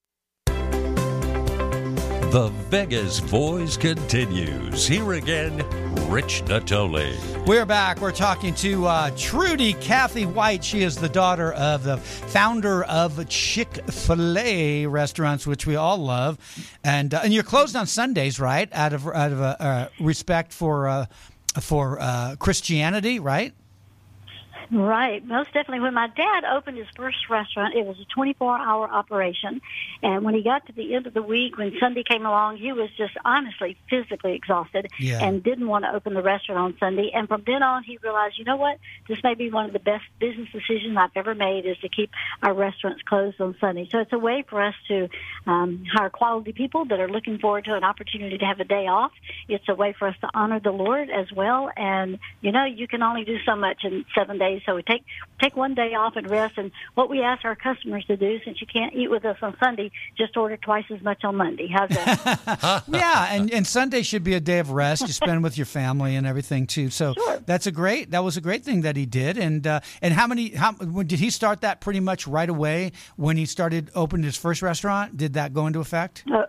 The 2.30 2.48
Vegas 2.68 3.20
Voice 3.20 3.78
continues. 3.78 4.86
Here 4.86 5.14
again, 5.14 5.60
Rich 6.08 6.44
Natoli. 6.44 7.14
We're 7.46 7.66
back. 7.66 8.00
We're 8.00 8.12
talking 8.12 8.54
to 8.56 8.86
uh, 8.86 9.10
Trudy 9.16 9.72
Cathy 9.74 10.26
White. 10.26 10.62
She 10.62 10.82
is 10.82 10.96
the 10.96 11.08
daughter 11.08 11.52
of 11.52 11.84
the 11.84 11.96
founder 11.96 12.84
of 12.84 13.28
Chick 13.28 13.68
Fil 13.90 14.38
A 14.38 14.86
restaurants, 14.86 15.46
which 15.46 15.66
we 15.66 15.76
all 15.76 15.98
love, 15.98 16.38
and 16.84 17.14
uh, 17.14 17.20
and 17.24 17.32
you're 17.32 17.42
closed 17.42 17.76
on 17.76 17.86
Sundays, 17.86 18.38
right? 18.38 18.68
Out 18.72 18.92
of 18.92 19.06
out 19.06 19.32
of 19.32 19.40
uh, 19.40 19.88
respect 20.00 20.52
for 20.52 20.88
uh, 20.88 21.06
for 21.60 21.98
uh, 22.00 22.36
Christianity, 22.38 23.18
right? 23.18 23.54
Right, 24.72 25.22
most 25.22 25.52
definitely. 25.52 25.80
When 25.80 25.92
my 25.92 26.06
dad 26.08 26.44
opened 26.50 26.78
his 26.78 26.86
first 26.96 27.18
restaurant, 27.28 27.74
it 27.74 27.84
was 27.84 27.98
a 28.00 28.06
24 28.14 28.58
hour 28.58 28.88
operation. 28.90 29.60
And 30.02 30.24
when 30.24 30.32
he 30.32 30.42
got 30.42 30.66
to 30.66 30.72
the 30.72 30.94
end 30.94 31.06
of 31.06 31.12
the 31.12 31.20
week, 31.20 31.58
when 31.58 31.74
Sunday 31.78 32.02
came 32.08 32.24
along, 32.24 32.56
he 32.56 32.72
was 32.72 32.88
just 32.96 33.12
honestly 33.22 33.76
physically 33.90 34.32
exhausted 34.32 34.88
Yeah. 34.98 35.22
and 35.22 35.42
didn't 35.42 35.68
want 35.68 35.84
to 35.84 35.92
open 35.94 36.14
the 36.14 36.22
restaurant 36.22 36.58
on 36.58 36.78
Sunday. 36.78 37.10
And 37.12 37.28
from 37.28 37.42
then 37.46 37.62
on, 37.62 37.84
he 37.84 37.98
realized, 38.02 38.38
you 38.38 38.46
know 38.46 38.56
what? 38.56 38.78
This 39.08 39.18
may 39.22 39.34
be 39.34 39.50
one 39.50 39.66
of 39.66 39.74
the 39.74 39.78
best 39.78 40.04
business 40.18 40.48
decisions 40.52 40.96
I've 40.96 41.10
ever 41.16 41.34
made 41.34 41.66
is 41.66 41.76
to 41.82 41.90
keep 41.90 42.10
our 42.42 42.54
restaurants 42.54 43.02
closed 43.02 43.42
on 43.42 43.54
Sunday. 43.60 43.88
So 43.92 43.98
it's 43.98 44.12
a 44.14 44.18
way 44.18 44.42
for 44.48 44.62
us 44.62 44.74
to 44.88 45.10
um, 45.46 45.84
hire 45.92 46.08
quality 46.08 46.52
people 46.52 46.86
that 46.86 46.98
are 46.98 47.10
looking 47.10 47.38
forward 47.38 47.66
to 47.66 47.74
an 47.74 47.84
opportunity 47.84 48.38
to 48.38 48.44
have 48.46 48.58
a 48.60 48.64
day 48.64 48.86
off. 48.86 49.12
It's 49.48 49.68
a 49.68 49.74
way 49.74 49.94
for 49.98 50.08
us 50.08 50.16
to 50.22 50.30
honor 50.32 50.60
the 50.60 50.70
Lord 50.72 51.10
as 51.10 51.30
well. 51.30 51.70
And, 51.76 52.18
you 52.40 52.52
know, 52.52 52.64
you 52.64 52.88
can 52.88 53.02
only 53.02 53.24
do 53.24 53.36
so 53.44 53.54
much 53.54 53.84
in 53.84 54.06
seven 54.16 54.38
days. 54.38 54.61
So 54.66 54.76
we 54.76 54.82
take 54.82 55.04
take 55.40 55.56
one 55.56 55.74
day 55.74 55.94
off 55.94 56.16
and 56.16 56.28
rest. 56.30 56.56
And 56.56 56.70
what 56.94 57.10
we 57.10 57.22
ask 57.22 57.44
our 57.44 57.56
customers 57.56 58.04
to 58.06 58.16
do, 58.16 58.38
since 58.44 58.60
you 58.60 58.66
can't 58.66 58.94
eat 58.94 59.10
with 59.10 59.24
us 59.24 59.36
on 59.42 59.56
Sunday, 59.62 59.90
just 60.16 60.36
order 60.36 60.56
twice 60.56 60.84
as 60.90 61.02
much 61.02 61.24
on 61.24 61.36
Monday. 61.36 61.68
How's 61.68 61.90
that? 61.90 62.84
yeah, 62.88 63.34
and, 63.34 63.52
and 63.52 63.66
Sunday 63.66 64.02
should 64.02 64.24
be 64.24 64.34
a 64.34 64.40
day 64.40 64.58
of 64.58 64.70
rest. 64.70 65.02
You 65.02 65.08
spend 65.08 65.42
with 65.42 65.56
your 65.56 65.66
family 65.66 66.16
and 66.16 66.26
everything 66.26 66.66
too. 66.66 66.90
So 66.90 67.14
that's 67.46 67.66
a 67.66 67.72
great. 67.72 68.10
That 68.10 68.24
was 68.24 68.36
a 68.36 68.40
great 68.40 68.64
thing 68.64 68.82
that 68.82 68.96
he 68.96 69.06
did. 69.06 69.38
And 69.38 69.66
uh, 69.66 69.80
and 70.00 70.14
how 70.14 70.26
many? 70.26 70.50
How 70.50 70.72
did 70.72 71.18
he 71.18 71.30
start 71.30 71.60
that? 71.62 71.80
Pretty 71.80 72.00
much 72.00 72.26
right 72.26 72.48
away 72.48 72.92
when 73.16 73.36
he 73.36 73.46
started 73.46 73.90
opened 73.94 74.24
his 74.24 74.36
first 74.36 74.62
restaurant. 74.62 75.16
Did 75.16 75.34
that 75.34 75.52
go 75.52 75.66
into 75.66 75.80
effect? 75.80 76.24
Uh, 76.32 76.46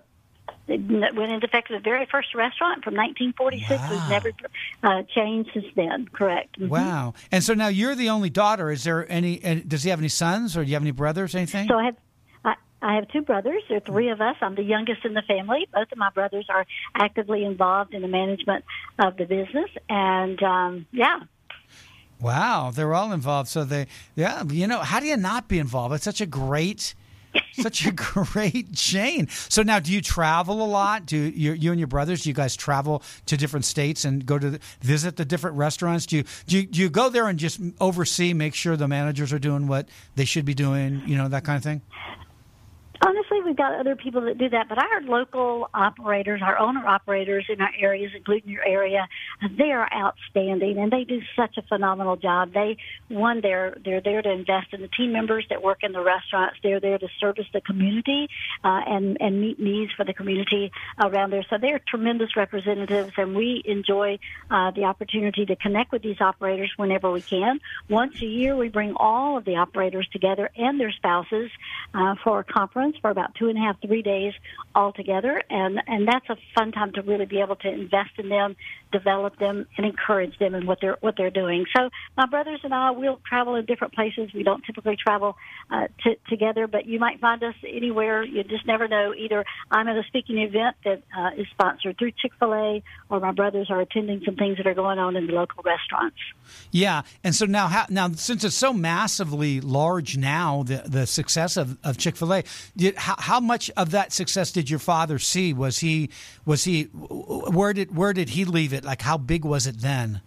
went 0.68 1.32
into 1.32 1.45
effect 1.45 1.70
the 1.70 1.80
very 1.80 2.05
first 2.05 2.34
restaurant 2.36 2.84
from 2.84 2.95
1946. 2.95 3.82
We've 3.89 4.09
never 4.09 4.32
uh, 4.84 5.03
changed 5.14 5.51
since 5.53 5.66
then. 5.76 6.07
Correct. 6.11 6.59
Mhm. 6.59 6.70
Wow. 6.70 7.14
And 7.32 7.43
so 7.43 7.53
now 7.53 7.68
you're 7.68 7.95
the 7.95 8.09
only 8.09 8.30
daughter. 8.30 8.72
Is 8.72 8.84
there 8.84 9.09
any? 9.11 9.43
uh, 9.43 9.59
Does 9.68 9.84
he 9.84 9.89
have 9.89 9.99
any 9.99 10.07
sons, 10.09 10.55
or 10.57 10.64
do 10.64 10.70
you 10.70 10.76
have 10.76 10.84
any 10.84 10.91
brothers? 10.91 11.36
Anything? 11.36 11.68
So 11.68 11.78
I 11.78 11.86
have. 11.86 11.95
I, 12.45 12.55
I 12.82 12.95
have 12.95 13.07
two 13.09 13.22
brothers. 13.22 13.61
There 13.70 13.78
are 13.78 13.82
three 13.82 14.09
of 14.09 14.20
us. 14.22 14.36
I'm 14.41 14.55
the 14.55 14.64
youngest 14.64 15.05
in 15.05 15.14
the 15.14 15.22
family. 15.22 15.68
Both 15.74 15.91
of 15.91 15.97
my 15.97 16.09
brothers 16.09 16.45
are 16.49 16.66
actively 16.95 17.43
involved 17.45 17.93
in 17.93 18.01
the 18.01 18.07
management 18.07 18.66
of 18.99 19.18
the 19.18 19.26
business, 19.26 19.70
and 19.89 20.41
um, 20.43 20.86
yeah, 20.91 21.20
Wow, 22.20 22.72
they're 22.74 22.93
all 22.93 23.11
involved. 23.11 23.49
So 23.49 23.66
they, 23.66 23.88
yeah, 24.16 24.43
you 24.49 24.66
know, 24.68 24.80
how 24.80 25.01
do 25.01 25.07
you 25.07 25.18
not 25.18 25.49
be 25.49 25.59
involved? 25.59 25.93
It's 25.93 26.05
such 26.05 26.22
a 26.22 26.26
great, 26.26 26.95
such 27.54 27.86
a 27.86 27.92
great 27.94 28.74
chain. 28.74 29.28
So 29.30 29.64
now, 29.64 29.80
do 29.80 29.92
you 29.92 30.02
travel 30.02 30.64
a 30.64 30.68
lot? 30.68 31.06
Do 31.06 31.18
you, 31.18 31.54
you 31.54 31.72
and 31.72 31.80
your 31.80 31.88
brothers? 31.88 32.24
Do 32.24 32.30
you 32.30 32.36
guys 32.36 32.56
travel 32.56 33.04
to 33.28 33.38
different 33.38 33.66
states 33.66 34.06
and 34.06 34.26
go 34.26 34.38
to 34.40 34.52
the, 34.52 34.60
visit 34.82 35.18
the 35.18 35.26
different 35.26 35.58
restaurants? 35.58 36.06
Do 36.06 36.18
you, 36.18 36.24
do 36.48 36.58
you 36.58 36.66
do 36.66 36.82
you 36.82 36.90
go 36.90 37.10
there 37.10 37.28
and 37.28 37.40
just 37.40 37.60
oversee, 37.80 38.34
make 38.34 38.56
sure 38.56 38.76
the 38.76 38.88
managers 38.88 39.32
are 39.32 39.40
doing 39.40 39.68
what 39.68 39.88
they 40.16 40.26
should 40.26 40.46
be 40.46 40.54
doing? 40.54 41.04
You 41.06 41.18
know, 41.18 41.28
that 41.30 41.44
kind 41.44 41.58
of 41.58 41.64
thing. 41.64 41.82
Honestly, 43.06 43.41
we've 43.43 43.58
got 43.58 43.78
other 43.78 43.97
people 43.97 44.22
that 44.22 44.38
do 44.38 44.47
that, 44.47 44.70
but 44.70 44.78
our 44.78 45.01
local 45.01 45.70
operators, 45.74 46.41
our 46.41 46.58
owner 46.58 46.88
operators 46.88 47.45
in 47.49 47.60
our 47.60 47.72
areas, 47.78 48.12
including 48.16 48.49
your 48.49 48.66
area, 48.66 49.10
they 49.58 49.72
are 49.72 49.89
outstanding 49.93 50.78
and 50.78 50.89
they 50.89 51.04
do 51.04 51.20
such 51.36 51.58
a 51.58 51.64
phenomenal 51.64 52.16
job. 52.16 52.54
They, 52.54 52.78
one, 53.10 53.41
they're 53.41 53.76
they're 53.84 53.99
there 53.99 54.22
to 54.22 54.32
invest 54.32 54.68
in 54.72 54.80
the 54.82 54.88
team 54.88 55.12
members 55.12 55.45
that 55.49 55.62
work 55.62 55.80
in 55.84 55.91
the 55.91 56.01
restaurants. 56.01 56.60
They're 56.64 56.80
there 56.80 56.97
to 56.97 57.08
service 57.20 57.45
the 57.51 57.60
community 57.60 58.30
uh, 58.64 58.82
and 58.88 59.18
and 59.20 59.41
meet 59.41 59.60
needs 59.60 59.91
for 59.97 60.06
the 60.06 60.14
community 60.14 60.72
around 61.04 61.32
there. 61.32 61.43
So 61.49 61.58
they're 61.60 61.82
tremendous 61.86 62.38
representatives, 62.38 63.12
and 63.18 63.36
we 63.36 63.64
enjoy 63.66 64.20
uh, 64.49 64.72
the 64.72 64.86
opportunity 64.86 65.45
to 65.45 65.58
connect 65.58 65.91
with 65.91 66.04
these 66.04 66.22
operators 66.22 66.72
whenever 66.78 67.12
we 67.12 67.22
can. 67.22 67.60
Once 67.89 68.22
a 68.22 68.26
year, 68.26 68.56
we 68.56 68.70
bring 68.70 68.93
all 68.95 69.38
of 69.38 69.43
the 69.43 69.58
operators 69.58 70.08
together 70.14 70.49
and 70.56 70.80
their 70.80 70.91
spouses 70.93 71.51
uh, 71.93 72.16
for 72.24 72.39
a 72.39 72.43
conference 72.45 72.93
restaurants 72.94 73.00
for 73.02 73.10
about 73.10 73.36
two 73.36 73.50
and 73.50 73.58
a 73.58 73.62
half, 73.62 73.80
three 73.82 74.02
days 74.02 74.34
altogether, 74.76 75.41
and 75.50 75.80
and 75.88 76.08
that's 76.08 76.30
a 76.30 76.38
fun 76.56 76.72
time 76.72 76.91
to 76.94 77.02
really 77.02 77.26
be 77.26 77.39
able 77.39 77.56
to 77.58 77.70
invest 77.70 78.12
in 78.18 78.30
them, 78.30 78.56
develop 78.91 79.38
them, 79.39 79.66
and 79.78 79.86
encourage 79.86 80.38
them 80.39 80.56
in 80.56 80.66
what 80.66 80.80
they're 80.82 80.98
what 81.02 81.16
they're 81.18 81.30
doing. 81.30 81.66
So 81.76 81.89
my 82.18 82.26
brothers 82.26 82.60
and 82.64 82.74
I 82.74 82.91
we'll 82.91 83.20
travel 83.28 83.56
in 83.56 83.66
different 83.66 83.94
places. 83.94 84.34
We 84.34 84.44
don't 84.44 84.64
typically 84.66 84.96
travel 84.96 85.36
uh, 85.72 85.88
t- 86.04 86.18
together, 86.30 86.68
but 86.68 86.86
you 86.86 87.00
might 87.00 87.20
find 87.20 87.44
us 87.44 87.56
anywhere. 87.68 88.24
You 88.24 88.44
just 88.44 88.66
never 88.66 88.88
know. 88.88 89.14
Either 89.14 89.46
I'm 89.72 89.88
at 89.88 89.96
a 89.96 90.04
speaking 90.08 90.39
event 90.39 90.76
that 90.86 91.04
uh, 91.18 91.32
is 91.38 91.48
sponsored 91.52 91.98
through 91.98 92.12
Chick 92.12 92.32
Fil 92.39 92.54
A, 92.54 92.84
or 93.10 93.20
my 93.20 93.32
brothers 93.32 93.68
are 93.70 93.82
attending 93.82 94.22
some 94.26 94.36
things 94.36 94.58
that 94.58 94.68
are 94.68 94.74
going 94.74 95.00
on 95.00 95.16
in 95.16 95.28
the 95.28 95.34
local 95.34 95.64
restaurants. 95.64 96.18
Yeah, 96.72 97.04
and 97.24 97.34
so 97.34 97.46
now, 97.46 97.68
how, 97.68 97.86
now 97.89 98.12
since 98.12 98.44
it's 98.44 98.56
so 98.56 98.74
massively 98.74 99.62
large 99.62 100.18
now, 100.18 100.64
the 100.64 100.84
the 100.86 101.08
success 101.08 101.58
of, 101.58 101.78
of 101.84 101.98
Chick 101.98 102.16
Fil 102.16 102.34
A, 102.34 102.44
how, 102.92 103.16
how 103.18 103.40
much 103.40 103.72
of 103.78 103.92
that 103.92 104.12
success 104.12 104.52
did 104.52 104.70
your 104.70 104.80
father 104.80 105.20
see? 105.20 105.54
Was 105.54 105.80
he 105.80 106.10
was 106.46 106.64
he 106.66 106.84
where 106.84 107.74
did 107.74 107.96
where 107.96 108.14
did 108.14 108.30
he 108.30 108.46
leave 108.46 108.74
it? 108.74 108.84
Like 108.84 109.02
how 109.02 109.18
big 109.18 109.46
was 109.46 109.68
it 109.68 109.80
then? 109.80 110.22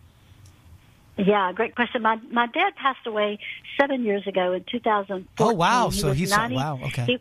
Yeah, 1.18 1.52
great 1.52 1.74
question. 1.74 2.02
My 2.02 2.16
my 2.30 2.46
dad 2.46 2.76
passed 2.76 3.06
away 3.06 3.38
seven 3.80 4.04
years 4.04 4.26
ago 4.26 4.52
in 4.52 4.64
2014. 4.70 5.26
Oh 5.38 5.52
wow! 5.54 5.90
He 5.90 6.00
so 6.00 6.12
he's 6.12 6.30
90 6.30 6.54
wow. 6.54 6.78
Okay. 6.84 7.04
He, 7.06 7.18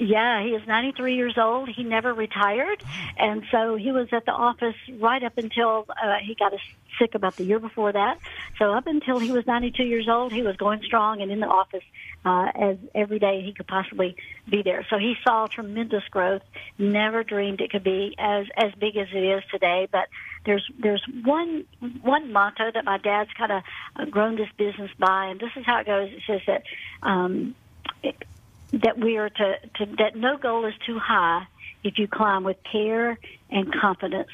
yeah, 0.00 0.44
he 0.44 0.50
is 0.50 0.64
93 0.68 1.16
years 1.16 1.36
old. 1.36 1.68
He 1.68 1.82
never 1.82 2.14
retired, 2.14 2.82
and 3.16 3.42
so 3.50 3.74
he 3.74 3.90
was 3.90 4.06
at 4.12 4.24
the 4.26 4.32
office 4.32 4.76
right 5.00 5.22
up 5.24 5.36
until 5.36 5.86
uh, 5.90 6.18
he 6.22 6.36
got 6.36 6.52
sick 7.00 7.16
about 7.16 7.36
the 7.36 7.44
year 7.44 7.58
before 7.58 7.92
that. 7.92 8.18
So 8.58 8.72
up 8.72 8.86
until 8.86 9.18
he 9.18 9.32
was 9.32 9.46
92 9.46 9.82
years 9.82 10.08
old, 10.08 10.32
he 10.32 10.42
was 10.42 10.56
going 10.56 10.82
strong 10.82 11.20
and 11.20 11.32
in 11.32 11.40
the 11.40 11.46
office 11.46 11.82
uh, 12.24 12.46
as 12.54 12.76
every 12.94 13.18
day 13.18 13.42
he 13.44 13.52
could 13.52 13.66
possibly 13.66 14.16
be 14.50 14.62
there. 14.62 14.86
So 14.90 14.98
he 14.98 15.14
saw 15.24 15.46
tremendous 15.46 16.04
growth. 16.10 16.42
Never 16.78 17.24
dreamed 17.24 17.60
it 17.60 17.70
could 17.70 17.84
be 17.84 18.14
as 18.18 18.46
as 18.56 18.72
big 18.78 18.96
as 18.96 19.08
it 19.12 19.24
is 19.24 19.42
today. 19.50 19.88
But 19.90 20.08
there's 20.44 20.64
there's 20.80 21.04
one 21.24 21.64
one 22.02 22.32
motto 22.32 22.70
that 22.72 22.84
my 22.84 22.98
dad's 22.98 23.30
kind 23.36 23.52
of 23.52 24.10
grown 24.10 24.36
this 24.36 24.48
business 24.56 24.90
by, 24.98 25.26
and 25.26 25.40
this 25.40 25.50
is 25.56 25.64
how 25.64 25.80
it 25.80 25.86
goes. 25.86 26.10
It 26.10 26.22
says 26.26 26.40
that. 26.46 26.62
Um, 27.02 27.54
it, 28.02 28.14
that 28.72 28.98
we 28.98 29.16
are 29.16 29.30
to, 29.30 29.54
to 29.76 29.86
that 29.96 30.14
no 30.14 30.36
goal 30.36 30.66
is 30.66 30.74
too 30.86 30.98
high 30.98 31.42
if 31.84 31.98
you 31.98 32.06
climb 32.06 32.44
with 32.44 32.58
care 32.70 33.18
and 33.50 33.72
confidence. 33.72 34.28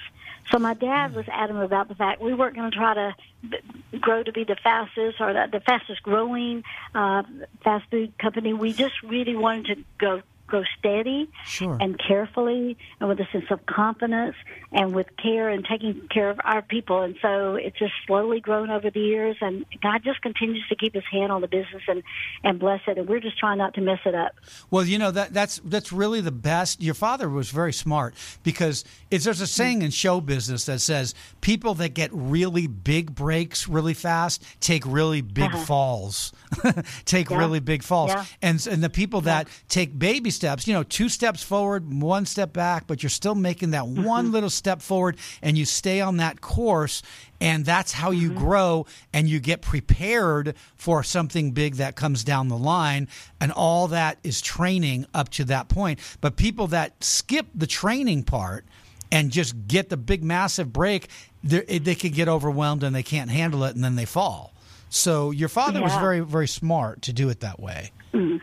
So 0.51 0.59
my 0.59 0.75
dad 0.75 1.15
was 1.15 1.27
adamant 1.33 1.65
about 1.65 1.89
the 1.89 1.95
fact 1.95 2.21
we 2.21 2.35
weren't 2.35 2.55
going 2.55 2.71
to 2.71 2.77
try 2.77 2.95
to 2.95 3.99
grow 3.99 4.23
to 4.23 4.33
be 4.33 4.45
the 4.45 4.57
fastest 4.63 5.21
or 5.21 5.33
the, 5.33 5.47
the 5.51 5.61
fastest 5.61 6.03
growing 6.03 6.63
uh, 6.95 7.23
fast 7.63 7.91
food 7.91 8.17
company. 8.19 8.53
We 8.53 8.73
just 8.73 8.95
really 9.03 9.37
wanted 9.37 9.77
to 9.77 9.85
go 9.99 10.23
go 10.55 10.63
steady 10.79 11.29
Sure. 11.45 11.77
and 11.81 11.99
carefully 11.99 12.77
and 13.01 13.09
with 13.09 13.19
a 13.21 13.27
sense 13.33 13.45
of 13.51 13.65
confidence 13.67 14.37
and 14.73 14.95
with 14.95 15.07
care 15.23 15.49
and 15.49 15.65
taking 15.65 16.09
care 16.17 16.31
of 16.31 16.39
our 16.45 16.63
people. 16.63 17.03
And 17.03 17.15
so 17.23 17.55
it's 17.57 17.79
just 17.79 17.93
slowly 18.07 18.41
grown 18.41 18.71
over 18.71 18.91
the 18.91 19.01
years 19.01 19.37
and 19.41 19.65
God 19.83 20.03
just 20.05 20.21
continues 20.23 20.65
to 20.69 20.77
keep 20.77 20.95
his 20.95 21.05
hand 21.11 21.31
on 21.33 21.41
the 21.41 21.49
business 21.49 21.83
and, 21.89 22.03
and 22.43 22.59
bless 22.59 22.81
it. 22.87 22.99
And 22.99 23.09
we're 23.09 23.21
just 23.21 23.39
trying 23.39 23.59
not 23.59 23.75
to 23.75 23.81
mess 23.81 24.01
it 24.05 24.15
up. 24.15 24.33
Well, 24.71 24.85
you 24.85 24.99
know 24.99 25.11
that 25.11 25.33
that's 25.33 25.61
that's 25.65 25.93
really 25.93 26.21
the 26.21 26.33
best. 26.33 26.83
Your 26.83 26.95
father 26.95 27.29
was 27.29 27.51
very 27.51 27.73
smart 27.73 28.15
because 28.43 28.85
it's 29.11 29.25
there's 29.25 29.41
a 29.41 29.47
saying 29.47 29.83
in 29.83 29.91
show 29.91 30.21
business 30.21 30.67
that 30.67 30.81
says 30.81 31.15
people 31.41 31.75
that 31.75 31.95
get 31.95 32.11
really 32.13 32.67
big 32.67 33.15
breaks 33.15 33.67
really 33.69 33.95
fast 33.95 34.43
take 34.61 34.85
really 34.87 35.21
big 35.23 35.45
Uh-huh. 35.55 35.65
falls, 35.65 36.33
take 37.05 37.31
Yeah. 37.31 37.39
really 37.39 37.61
big 37.61 37.83
falls, 37.83 38.11
Yeah. 38.11 38.25
and 38.43 38.67
and 38.71 38.83
the 38.83 38.91
people 38.91 39.21
that 39.23 39.49
take 39.69 39.99
baby 39.99 40.31
steps, 40.31 40.44
you 40.67 40.73
know, 40.75 40.83
two 40.83 41.09
steps 41.09 41.43
forward, 41.43 41.93
one 42.03 42.27
step 42.27 42.53
back, 42.53 42.87
but 42.87 43.03
you're 43.03 43.11
still 43.11 43.35
making 43.35 43.71
that 43.73 43.85
Mm-hmm. 43.85 44.05
one 44.05 44.33
little 44.33 44.51
step 44.51 44.81
forward, 44.83 45.17
and 45.43 45.57
you 45.59 45.65
stay 45.65 46.01
on 46.01 46.17
that 46.19 46.41
course, 46.41 47.03
and 47.41 47.65
that's 47.65 47.93
how 47.93 48.11
you 48.11 48.31
Mm-hmm. 48.31 48.39
grow 48.39 48.87
and 49.13 49.29
you 49.29 49.41
get 49.41 49.61
prepared 49.63 50.55
for 50.77 51.03
something 51.03 51.53
big 51.53 51.75
that 51.77 51.97
comes 51.97 52.25
down 52.25 52.49
the 52.49 52.57
line, 52.59 53.09
and 53.41 53.53
all 53.53 53.89
that 53.89 54.19
is 54.23 54.41
training 54.41 55.07
up 55.15 55.29
to 55.31 55.45
that 55.45 55.69
point. 55.69 55.99
But 56.21 56.37
people 56.37 56.67
that 56.69 57.03
skip 57.05 57.47
the 57.55 57.67
training 57.67 58.25
part 58.25 58.65
and 59.13 59.31
just 59.31 59.55
get 59.69 59.89
the 59.91 59.97
big 59.97 60.25
massive 60.25 60.73
break, 60.73 61.09
they 61.43 61.79
they 61.79 61.95
could 61.95 62.15
get 62.15 62.29
overwhelmed 62.29 62.83
and 62.83 62.95
they 62.95 63.03
can't 63.03 63.31
handle 63.31 63.65
it, 63.65 63.75
and 63.75 63.85
then 63.85 63.97
they 63.97 64.07
fall. 64.07 64.53
So 64.89 65.31
your 65.33 65.49
father 65.49 65.83
was 65.83 65.93
very 65.97 66.21
very 66.21 66.49
smart 66.49 67.03
to 67.03 67.13
do 67.13 67.29
it 67.29 67.41
that 67.41 67.59
way. 67.61 67.91
Mm. 68.13 68.41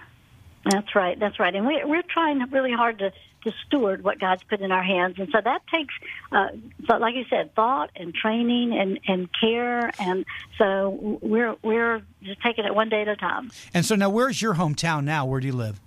That's 0.64 0.94
right. 0.96 1.20
That's 1.20 1.40
right. 1.40 1.56
And 1.56 1.66
we, 1.66 1.82
we're 1.84 2.04
trying 2.04 2.40
really 2.52 2.72
hard 2.72 3.00
to, 3.00 3.12
to 3.44 3.52
steward 3.66 4.04
what 4.04 4.20
God's 4.20 4.44
put 4.44 4.62
in 4.62 4.72
our 4.72 4.84
hands. 4.84 5.16
And 5.18 5.28
so 5.32 5.40
that 5.44 5.62
takes, 5.74 5.94
uh, 6.32 6.50
so 6.88 6.98
like 6.98 7.16
you 7.16 7.26
said, 7.30 7.56
thought 7.56 7.90
and 7.96 8.14
training 8.14 8.78
and, 8.78 9.00
and 9.08 9.30
care. 9.40 9.92
And 10.00 10.26
so 10.58 11.18
we're, 11.22 11.56
we're 11.64 12.04
just 12.22 12.42
taking 12.42 12.66
it 12.66 12.76
one 12.76 12.90
day 12.90 13.02
at 13.02 13.08
a 13.08 13.16
time. 13.16 13.52
And 13.74 13.86
so 13.86 13.96
now, 13.96 14.10
where's 14.10 14.42
your 14.42 14.54
hometown 14.56 15.04
now? 15.04 15.26
Where 15.26 15.40
do 15.40 15.48
you 15.48 15.54
live? 15.54 15.80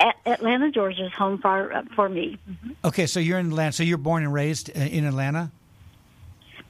At 0.00 0.16
Atlanta, 0.26 0.70
Georgia 0.70 1.06
is 1.06 1.12
home 1.12 1.38
for, 1.38 1.72
uh, 1.72 1.82
for 1.94 2.08
me. 2.08 2.38
Okay, 2.84 3.06
so 3.06 3.20
you're 3.20 3.38
in 3.38 3.48
Atlanta. 3.48 3.72
So 3.72 3.82
you're 3.82 3.98
born 3.98 4.24
and 4.24 4.32
raised 4.32 4.70
uh, 4.70 4.80
in 4.80 5.04
Atlanta. 5.04 5.50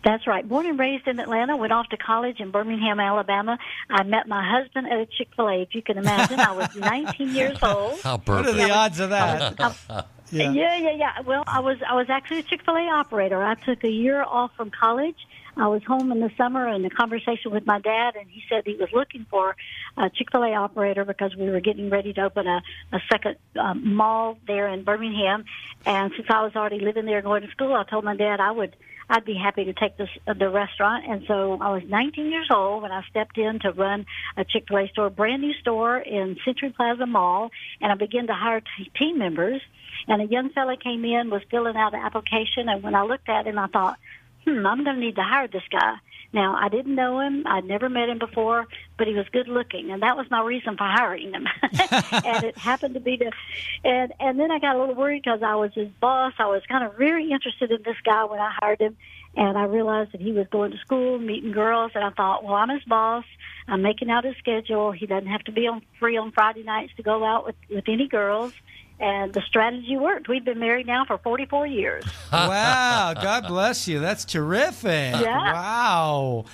That's 0.07 0.24
right. 0.24 0.48
Born 0.48 0.66
and 0.66 0.78
raised 0.78 1.09
in 1.09 1.18
Atlanta, 1.18 1.57
went 1.57 1.72
off 1.72 1.88
to 1.88 1.96
college 1.96 2.38
in 2.38 2.52
Birmingham, 2.52 3.00
Alabama. 3.00 3.59
I 3.90 4.04
met 4.04 4.28
my 4.28 4.48
husband 4.48 4.86
at 4.86 5.00
a 5.00 5.07
Chick 5.07 5.30
fil 5.34 5.48
A, 5.48 5.62
if 5.62 5.74
you 5.74 5.82
can 5.82 5.98
imagine. 5.98 6.38
I 6.38 6.52
was 6.52 6.76
19 6.76 7.34
years 7.34 7.59
old. 7.62 8.00
How 8.02 8.16
What 8.16 8.28
are 8.28 8.42
perfect. 8.44 8.57
the 8.57 8.70
odds 8.70 9.00
of 9.00 9.11
that? 9.11 10.07
Yeah. 10.32 10.50
yeah, 10.50 10.90
yeah, 10.90 11.20
Well, 11.24 11.44
I 11.46 11.61
was 11.61 11.78
I 11.88 11.94
was 11.94 12.11
actually 12.11 12.40
a 12.40 12.42
Chick 12.42 12.64
Fil 12.64 12.74
A 12.76 12.80
operator. 12.88 13.40
I 13.40 13.54
took 13.54 13.84
a 13.84 13.88
year 13.90 14.24
off 14.24 14.50
from 14.57 14.72
college. 14.72 15.14
I 15.57 15.68
was 15.68 15.84
home 15.84 16.11
in 16.11 16.18
the 16.18 16.32
summer 16.36 16.66
and 16.66 16.84
a 16.84 16.90
conversation 16.90 17.52
with 17.52 17.64
my 17.64 17.78
dad, 17.78 18.16
and 18.16 18.28
he 18.28 18.42
said 18.48 18.64
he 18.66 18.74
was 18.74 18.88
looking 18.92 19.24
for 19.30 19.54
a 19.96 20.11
Chick 20.11 20.32
Fil 20.32 20.42
A 20.42 20.52
operator 20.54 21.04
because 21.04 21.36
we 21.36 21.48
were 21.48 21.61
getting 21.61 21.90
ready 21.90 22.12
to 22.14 22.22
open 22.22 22.48
a, 22.48 22.61
a 22.92 23.00
second 23.09 23.36
um, 23.57 23.94
mall 23.94 24.36
there 24.48 24.66
in 24.66 24.82
Birmingham. 24.82 25.44
And 25.86 26.12
since 26.16 26.26
I 26.28 26.42
was 26.42 26.57
already 26.57 26.80
living 26.80 27.07
there, 27.07 27.18
and 27.18 27.24
going 27.24 27.42
to 27.42 27.50
school, 27.52 27.74
I 27.74 27.84
told 27.84 28.02
my 28.04 28.16
dad 28.16 28.40
I 28.40 28.50
would 28.50 28.74
I'd 29.09 29.24
be 29.24 29.34
happy 29.34 29.64
to 29.64 29.72
take 29.72 29.96
this 29.96 30.09
uh, 30.26 30.34
the 30.34 30.48
restaurant. 30.48 31.04
And 31.09 31.24
so 31.28 31.59
I 31.61 31.72
was 31.72 31.82
19 31.88 32.30
years 32.30 32.48
old 32.50 32.82
when 32.82 32.90
I 32.90 33.02
stepped 33.09 33.38
in 33.38 33.61
to 33.61 33.72
run 33.72 34.07
a 34.36 34.44
Chick 34.44 34.66
Fil 34.68 34.78
A 34.78 34.88
store, 34.88 35.07
a 35.07 35.11
brand 35.11 35.42
new 35.42 35.54
store 35.54 35.98
in 35.98 36.36
Century 36.44 36.70
Plaza 36.70 37.07
Mall, 37.07 37.50
and 37.80 37.92
I 37.92 37.94
began 37.94 38.26
to 38.26 38.34
hire 38.34 38.61
t- 38.61 38.90
team 38.98 39.18
members. 39.18 39.62
And 40.09 40.20
a 40.20 40.26
young 40.26 40.50
fella 40.50 40.76
came 40.76 41.04
in, 41.04 41.30
was 41.30 41.42
filling 41.50 41.76
out 41.76 41.94
an 41.94 42.00
application, 42.00 42.68
and 42.68 42.82
when 42.82 42.94
I 42.94 43.02
looked 43.02 43.28
at 43.28 43.46
him, 43.46 43.59
I 43.59 43.66
thought, 43.66 43.98
hmm, 44.44 44.66
I'm 44.66 44.84
going 44.84 44.96
to 44.96 45.00
need 45.00 45.16
to 45.16 45.22
hire 45.22 45.48
this 45.48 45.62
guy. 45.70 45.96
Now, 46.33 46.57
I 46.57 46.68
didn't 46.68 46.95
know 46.95 47.20
him. 47.20 47.47
I'd 47.47 47.64
never 47.64 47.89
met 47.89 48.09
him 48.09 48.18
before, 48.18 48.66
but 48.99 49.07
he 49.07 49.14
was 49.14 49.27
good 49.33 49.49
looking, 49.49 49.91
and 49.91 50.03
that 50.03 50.16
was 50.16 50.31
my 50.31 50.43
reason 50.43 50.77
for 50.77 50.85
hiring 50.85 51.33
him. 51.33 51.47
and 51.62 52.45
it 52.45 52.59
happened 52.59 52.95
to 52.95 53.01
be 53.01 53.16
the, 53.16 53.33
and 53.85 54.12
and 54.20 54.39
then 54.39 54.51
I 54.51 54.59
got 54.59 54.77
a 54.77 54.79
little 54.79 54.95
worried 54.95 55.22
because 55.24 55.43
I 55.43 55.55
was 55.55 55.72
his 55.74 55.89
boss. 56.01 56.35
I 56.39 56.47
was 56.47 56.62
kind 56.68 56.85
of 56.85 56.97
very 56.97 57.31
interested 57.31 57.70
in 57.70 57.83
this 57.83 57.97
guy 58.05 58.24
when 58.24 58.41
I 58.41 58.53
hired 58.61 58.81
him, 58.81 58.97
and 59.37 59.57
I 59.57 59.64
realized 59.64 60.12
that 60.12 60.20
he 60.20 60.33
was 60.33 60.47
going 60.49 60.72
to 60.72 60.79
school, 60.79 61.18
meeting 61.18 61.53
girls, 61.53 61.93
and 61.95 62.05
I 62.05 62.11
thought, 62.11 62.45
well, 62.45 62.55
I'm 62.55 62.70
his 62.70 62.85
boss. 62.85 63.24
I'm 63.68 63.83
making 63.83 64.11
out 64.11 64.24
his 64.24 64.37
schedule. 64.37 64.93
He 64.93 65.07
doesn't 65.07 65.29
have 65.29 65.45
to 65.45 65.53
be 65.53 65.66
on 65.66 65.83
free 65.99 66.16
on 66.16 66.33
Friday 66.33 66.62
nights 66.62 66.93
to 66.97 67.03
go 67.03 67.24
out 67.24 67.47
with 67.47 67.57
with 67.70 67.89
any 67.89 68.09
girls. 68.09 68.53
And 68.99 69.32
the 69.32 69.42
strategy 69.42 69.97
worked. 69.97 70.28
We've 70.28 70.44
been 70.44 70.59
married 70.59 70.86
now 70.86 71.05
for 71.05 71.18
44 71.18 71.66
years. 71.66 72.05
wow, 72.32 73.12
God 73.14 73.47
bless 73.47 73.86
you. 73.86 74.01
That's 74.01 74.24
terrific. 74.24 75.14
Yeah. 75.20 75.53
Wow. 75.53 76.44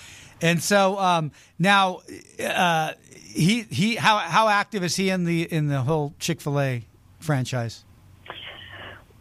And 0.41 0.61
so 0.61 0.99
um, 0.99 1.31
now, 1.59 2.01
uh, 2.45 2.95
he 3.15 3.63
he 3.63 3.95
how 3.95 4.19
how 4.19 4.49
active 4.49 4.83
is 4.83 4.97
he 4.97 5.09
in 5.09 5.25
the 5.25 5.43
in 5.43 5.69
the 5.69 5.83
whole 5.83 6.15
Chick 6.19 6.41
Fil 6.41 6.61
A 6.61 6.85
franchise? 7.21 7.85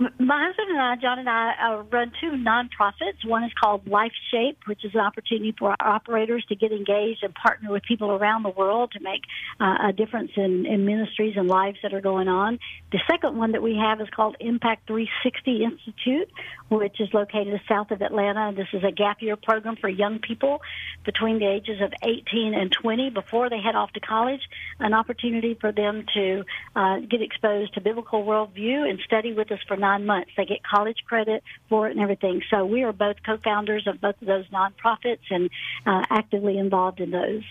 My 0.02 0.48
husband 0.48 0.72
and 0.72 0.82
I, 0.82 0.96
John 0.96 1.20
and 1.20 1.30
I, 1.30 1.54
uh, 1.62 1.84
run 1.92 2.12
two 2.20 2.32
nonprofits. 2.32 3.24
One 3.24 3.44
is 3.44 3.52
called 3.62 3.88
Life 3.88 4.14
Shape, 4.32 4.58
which 4.66 4.84
is 4.84 4.96
an 4.96 5.02
opportunity 5.02 5.54
for 5.60 5.76
our 5.80 5.96
operators 5.96 6.44
to 6.50 6.56
get 6.56 6.72
engaged 6.72 7.22
and 7.22 7.36
partner 7.36 7.72
with 7.72 7.84
people 7.84 8.10
around 8.10 8.42
the 8.42 8.50
world 8.50 8.94
to 8.94 9.00
make 9.00 9.22
uh, 9.60 9.90
a 9.90 9.94
difference 9.94 10.32
in, 10.36 10.66
in 10.66 10.86
ministries 10.86 11.36
and 11.38 11.48
lives 11.48 11.78
that 11.84 11.94
are 11.94 12.02
going 12.02 12.28
on. 12.28 12.58
The 12.92 13.00
second 13.08 13.38
one 13.38 13.52
that 13.52 13.62
we 13.62 13.76
have 13.76 14.02
is 14.02 14.08
called 14.10 14.38
Impact 14.40 14.88
360 14.88 15.66
Institute, 15.66 16.32
which 16.70 17.00
is 17.00 17.10
located 17.14 17.62
south 17.70 17.92
of 17.92 18.02
Atlanta. 18.02 18.54
This 18.56 18.70
is 18.74 18.84
a 18.84 18.92
gap 18.92 19.22
year 19.22 19.36
program 19.36 19.76
for 19.76 19.88
young 19.88 20.18
people 20.18 20.62
between 21.06 21.38
the 21.38 21.48
ages 21.48 21.80
of 21.80 21.94
18 22.02 22.56
and 22.56 22.72
20 22.72 23.12
before 23.12 23.52
they 23.52 23.60
head 23.60 23.76
off 23.76 23.92
to 23.94 24.00
college, 24.00 24.42
an 24.80 24.96
opportunity 24.96 25.56
for 25.62 25.72
them 25.72 26.06
to 26.16 26.44
uh, 26.76 27.00
get 27.02 27.22
exposed 27.22 27.76
to 27.76 27.82
biblical 27.82 28.24
worldview 28.24 28.90
and 28.90 29.00
study 29.06 29.34
with 29.34 29.52
us 29.52 29.60
for 29.68 29.78
nine 29.78 29.91
months. 30.00 30.32
They 30.36 30.46
get 30.46 30.64
college 30.64 30.98
credit 31.06 31.44
for 31.70 31.88
it 31.88 31.92
and 31.92 32.02
everything. 32.02 32.42
So 32.50 32.66
we 32.66 32.84
are 32.84 32.94
both 32.94 33.18
co-founders 33.26 33.88
of 33.88 34.02
both 34.02 34.22
of 34.22 34.28
those 34.28 34.48
nonprofits 34.48 35.20
and 35.30 35.50
uh, 35.86 36.04
actively 36.10 36.58
involved 36.58 37.00
in 37.00 37.12
those. 37.12 37.44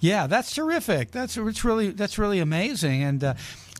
Yeah, 0.00 0.26
that's 0.26 0.54
terrific. 0.54 1.10
That's 1.12 1.36
it's 1.36 1.64
really 1.64 1.90
that's 1.90 2.18
really 2.18 2.40
amazing. 2.40 3.02
And 3.02 3.22
uh, 3.22 3.34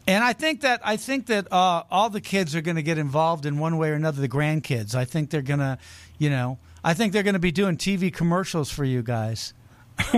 And 0.07 0.24
I 0.24 0.32
think 0.32 0.62
that 0.62 0.80
I 0.84 0.97
think 0.97 1.26
that 1.26 1.53
uh, 1.53 1.84
all 1.91 2.11
the 2.11 2.20
kids 2.20 2.55
are 2.57 2.61
going 2.61 2.76
to 2.76 2.82
get 2.82 2.99
involved 2.99 3.47
in 3.47 3.59
one 3.59 3.76
way 3.76 3.91
or 3.91 3.95
another. 3.95 4.20
The 4.20 4.28
grandkids, 4.28 4.95
I 4.95 5.05
think 5.05 5.30
they're 5.30 5.43
going 5.43 5.61
to, 5.61 5.78
you 6.18 6.30
know, 6.30 6.59
I 6.82 6.95
think 6.95 7.12
they're 7.12 7.22
going 7.22 7.34
to 7.34 7.38
be 7.41 7.53
doing 7.53 7.76
TV 7.76 8.12
commercials 8.12 8.70
for 8.70 8.84
you 8.84 9.03
guys. 9.03 9.53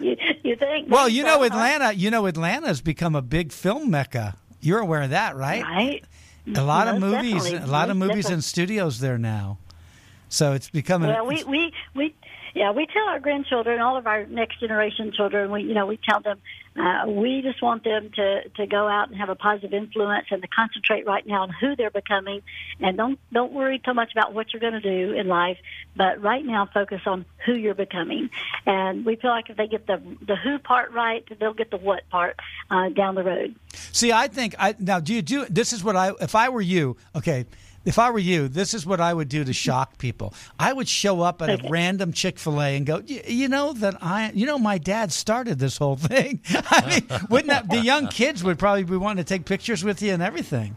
you, 0.00 0.16
you 0.42 0.56
think? 0.56 0.90
Well, 0.90 1.08
you 1.08 1.22
know, 1.22 1.42
Atlanta. 1.42 1.92
You 1.92 2.10
know, 2.10 2.26
Atlanta's 2.26 2.80
become 2.80 3.14
a 3.14 3.22
big 3.22 3.52
film 3.52 3.90
mecca. 3.90 4.36
You're 4.60 4.80
aware 4.80 5.02
of 5.02 5.10
that, 5.10 5.36
right? 5.36 5.62
Right. 5.62 6.04
A 6.56 6.62
lot 6.62 6.88
of 6.88 6.98
movies, 7.00 7.44
definitely. 7.44 7.68
a 7.68 7.72
lot 7.72 7.90
of 7.90 7.96
movies 7.96 8.24
definitely. 8.24 8.34
in 8.34 8.42
studios 8.42 9.00
there 9.00 9.18
now. 9.18 9.58
So 10.28 10.52
it's 10.52 10.70
becoming. 10.70 11.08
Well, 11.08 11.26
we, 11.26 11.44
we, 11.44 11.72
we, 11.94 12.14
yeah, 12.58 12.72
we 12.72 12.86
tell 12.86 13.04
our 13.04 13.20
grandchildren, 13.20 13.80
all 13.80 13.96
of 13.96 14.08
our 14.08 14.26
next 14.26 14.58
generation 14.58 15.12
children, 15.12 15.52
we, 15.52 15.62
you 15.62 15.74
know, 15.74 15.86
we 15.86 15.96
tell 15.96 16.20
them, 16.20 16.40
uh, 16.76 17.04
we 17.06 17.40
just 17.40 17.62
want 17.62 17.84
them 17.84 18.10
to, 18.16 18.48
to 18.48 18.66
go 18.66 18.88
out 18.88 19.08
and 19.08 19.16
have 19.16 19.28
a 19.28 19.36
positive 19.36 19.72
influence 19.72 20.26
and 20.32 20.42
to 20.42 20.48
concentrate 20.48 21.06
right 21.06 21.24
now 21.24 21.42
on 21.42 21.50
who 21.50 21.76
they're 21.76 21.90
becoming 21.90 22.42
and 22.80 22.96
don't, 22.96 23.20
don't 23.32 23.52
worry 23.52 23.80
so 23.86 23.94
much 23.94 24.10
about 24.10 24.34
what 24.34 24.52
you're 24.52 24.60
going 24.60 24.72
to 24.72 24.80
do 24.80 25.12
in 25.12 25.28
life, 25.28 25.58
but 25.94 26.20
right 26.20 26.44
now 26.44 26.68
focus 26.74 27.00
on 27.06 27.24
who 27.46 27.54
you're 27.54 27.76
becoming. 27.76 28.28
And 28.66 29.06
we 29.06 29.14
feel 29.14 29.30
like 29.30 29.50
if 29.50 29.56
they 29.56 29.68
get 29.68 29.86
the, 29.86 30.02
the 30.26 30.34
who 30.34 30.58
part 30.58 30.92
right, 30.92 31.24
they'll 31.38 31.54
get 31.54 31.70
the 31.70 31.76
what 31.76 32.08
part, 32.10 32.40
uh, 32.72 32.88
down 32.88 33.14
the 33.14 33.22
road. 33.22 33.54
See, 33.92 34.10
I 34.10 34.26
think 34.26 34.56
I 34.58 34.74
now 34.80 34.98
do 34.98 35.14
you 35.14 35.22
do 35.22 35.46
this 35.46 35.72
is 35.72 35.84
what 35.84 35.94
I 35.94 36.12
if 36.20 36.34
I 36.34 36.48
were 36.48 36.60
you, 36.60 36.96
okay. 37.14 37.46
If 37.84 37.98
I 37.98 38.10
were 38.10 38.18
you, 38.18 38.48
this 38.48 38.74
is 38.74 38.84
what 38.84 39.00
I 39.00 39.14
would 39.14 39.28
do 39.28 39.44
to 39.44 39.52
shock 39.52 39.98
people. 39.98 40.34
I 40.58 40.72
would 40.72 40.88
show 40.88 41.22
up 41.22 41.40
at 41.40 41.48
a 41.48 41.68
random 41.68 42.12
Chick 42.12 42.38
Fil 42.38 42.60
A 42.60 42.76
and 42.76 42.84
go, 42.84 43.02
you 43.06 43.48
know 43.48 43.72
that 43.74 44.02
I, 44.02 44.30
you 44.34 44.46
know, 44.46 44.58
my 44.58 44.78
dad 44.78 45.12
started 45.12 45.58
this 45.58 45.78
whole 45.78 45.96
thing. 45.96 46.40
I 46.50 46.86
mean, 47.08 47.20
wouldn't 47.30 47.48
that 47.48 47.68
the 47.70 47.80
young 47.80 48.08
kids 48.08 48.44
would 48.44 48.58
probably 48.58 48.84
be 48.84 48.96
wanting 48.96 49.24
to 49.24 49.28
take 49.28 49.44
pictures 49.44 49.84
with 49.84 50.02
you 50.02 50.12
and 50.12 50.22
everything. 50.22 50.76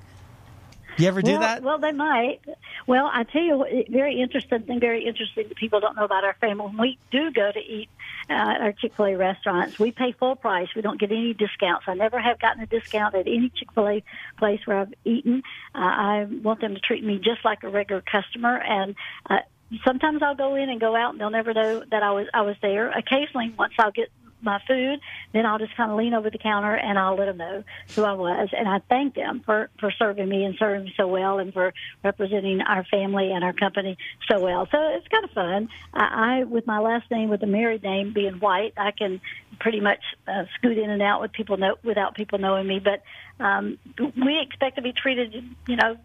You 0.97 1.08
ever 1.08 1.22
do 1.22 1.32
well, 1.32 1.39
that? 1.39 1.64
Well, 1.64 1.80
they 1.80 1.91
might. 1.91 2.39
Well, 2.86 3.10
I 3.12 3.24
tell 3.24 3.41
you, 3.41 3.58
what, 3.58 3.70
very 3.89 4.22
interesting 4.22 4.64
thing, 4.64 4.80
very 4.80 5.06
interesting 5.06 5.47
that 5.47 5.58
people 5.58 5.80
don't 5.80 5.95
know 5.95 6.04
about 6.04 6.24
our 6.24 6.36
family. 6.36 6.66
When 6.66 6.78
we 6.78 6.97
do 7.12 7.32
go 7.32 7.52
to 7.52 7.60
eat 7.60 7.89
uh, 8.32 8.64
our 8.64 8.72
Chick 8.74 8.94
fil 8.96 9.06
A 9.06 9.18
restaurants, 9.18 9.78
we 9.78 9.92
pay 9.92 10.14
full 10.14 10.36
price. 10.36 10.70
We 10.76 10.82
don't 10.82 11.00
get 11.00 11.12
any 11.12 11.34
discounts. 11.34 11.86
I 11.88 11.94
never 11.94 12.20
have 12.20 12.40
gotten 12.40 12.64
a 12.64 12.68
discount 12.68 13.16
at 13.16 13.28
any 13.28 13.52
Chick 13.56 13.72
fil 13.74 13.88
A 13.88 14.04
place 14.38 14.60
where 14.66 14.80
I've 14.80 14.94
eaten. 15.06 15.44
Uh, 15.76 15.80
I 15.80 16.28
want 16.44 16.62
them 16.62 16.74
to 16.76 16.80
treat 16.80 17.04
me 17.04 17.18
just 17.18 17.44
like 17.44 17.64
a 17.64 17.70
regular 17.70 18.02
customer. 18.02 18.58
And 18.58 18.96
uh, 19.30 19.40
sometimes 19.86 20.22
I'll 20.22 20.36
go 20.36 20.56
in 20.56 20.70
and 20.70 20.80
go 20.80 20.96
out, 20.96 21.12
and 21.12 21.22
they'll 21.22 21.30
never 21.30 21.54
know 21.54 21.84
that 21.92 22.04
I 22.04 22.12
was 22.12 22.28
I 22.34 22.42
was 22.42 22.56
there. 22.62 22.90
Occasionally, 22.92 23.54
once 23.58 23.74
I'll 23.78 23.92
get 23.92 24.10
my 24.44 24.62
food, 24.68 25.00
then 25.34 25.46
I'll 25.46 25.60
just 25.60 25.76
kind 25.76 25.92
of 25.92 25.98
lean 25.98 26.14
over 26.14 26.30
the 26.30 26.38
counter 26.38 26.76
and 26.76 26.98
I'll 26.98 27.16
let 27.16 27.26
them 27.26 27.38
know 27.38 27.64
who 27.96 28.04
I 28.04 28.14
was. 28.14 28.50
And 28.58 28.68
I 28.68 28.80
thank 28.89 29.16
them 29.16 29.42
for, 29.46 29.70
for 29.80 29.92
serving 29.92 30.28
me 30.28 30.44
and 30.44 30.56
serving 30.58 30.86
me 30.86 30.94
so 30.98 31.08
well 31.08 31.39
and 31.39 31.54
for 31.54 31.74
representing 32.04 32.62
our 32.62 32.84
family 32.86 33.32
and 33.32 33.44
our 33.44 33.54
company 33.54 33.98
so 34.30 34.39
well. 34.39 34.68
So 34.72 34.78
it's 34.96 35.08
kind 35.08 35.24
of 35.26 35.32
fun. 35.32 35.70
I, 35.94 36.39
I 36.39 36.44
with 36.44 36.68
my 36.68 36.80
last 36.80 37.10
name, 37.12 37.30
with 37.30 37.42
the 37.42 37.48
married 37.48 37.84
name 37.84 38.14
being 38.14 38.36
White, 38.36 38.74
I 38.78 38.92
can 38.92 39.22
pretty 39.60 39.80
much 39.80 40.02
uh, 40.28 40.46
scoot 40.56 40.78
in 40.78 40.89
and 40.89 41.02
out 41.02 41.22
with 41.22 41.32
people 41.32 41.58
know, 41.58 41.76
without 41.84 42.16
people 42.16 42.39
knowing 42.39 42.68
me. 42.68 42.80
But 42.80 43.04
um, 43.44 43.78
we 43.98 44.39
expect 44.39 44.76
to 44.78 44.82
be 44.82 44.94
treated, 44.94 45.36
you 45.68 45.76
know, 45.76 45.98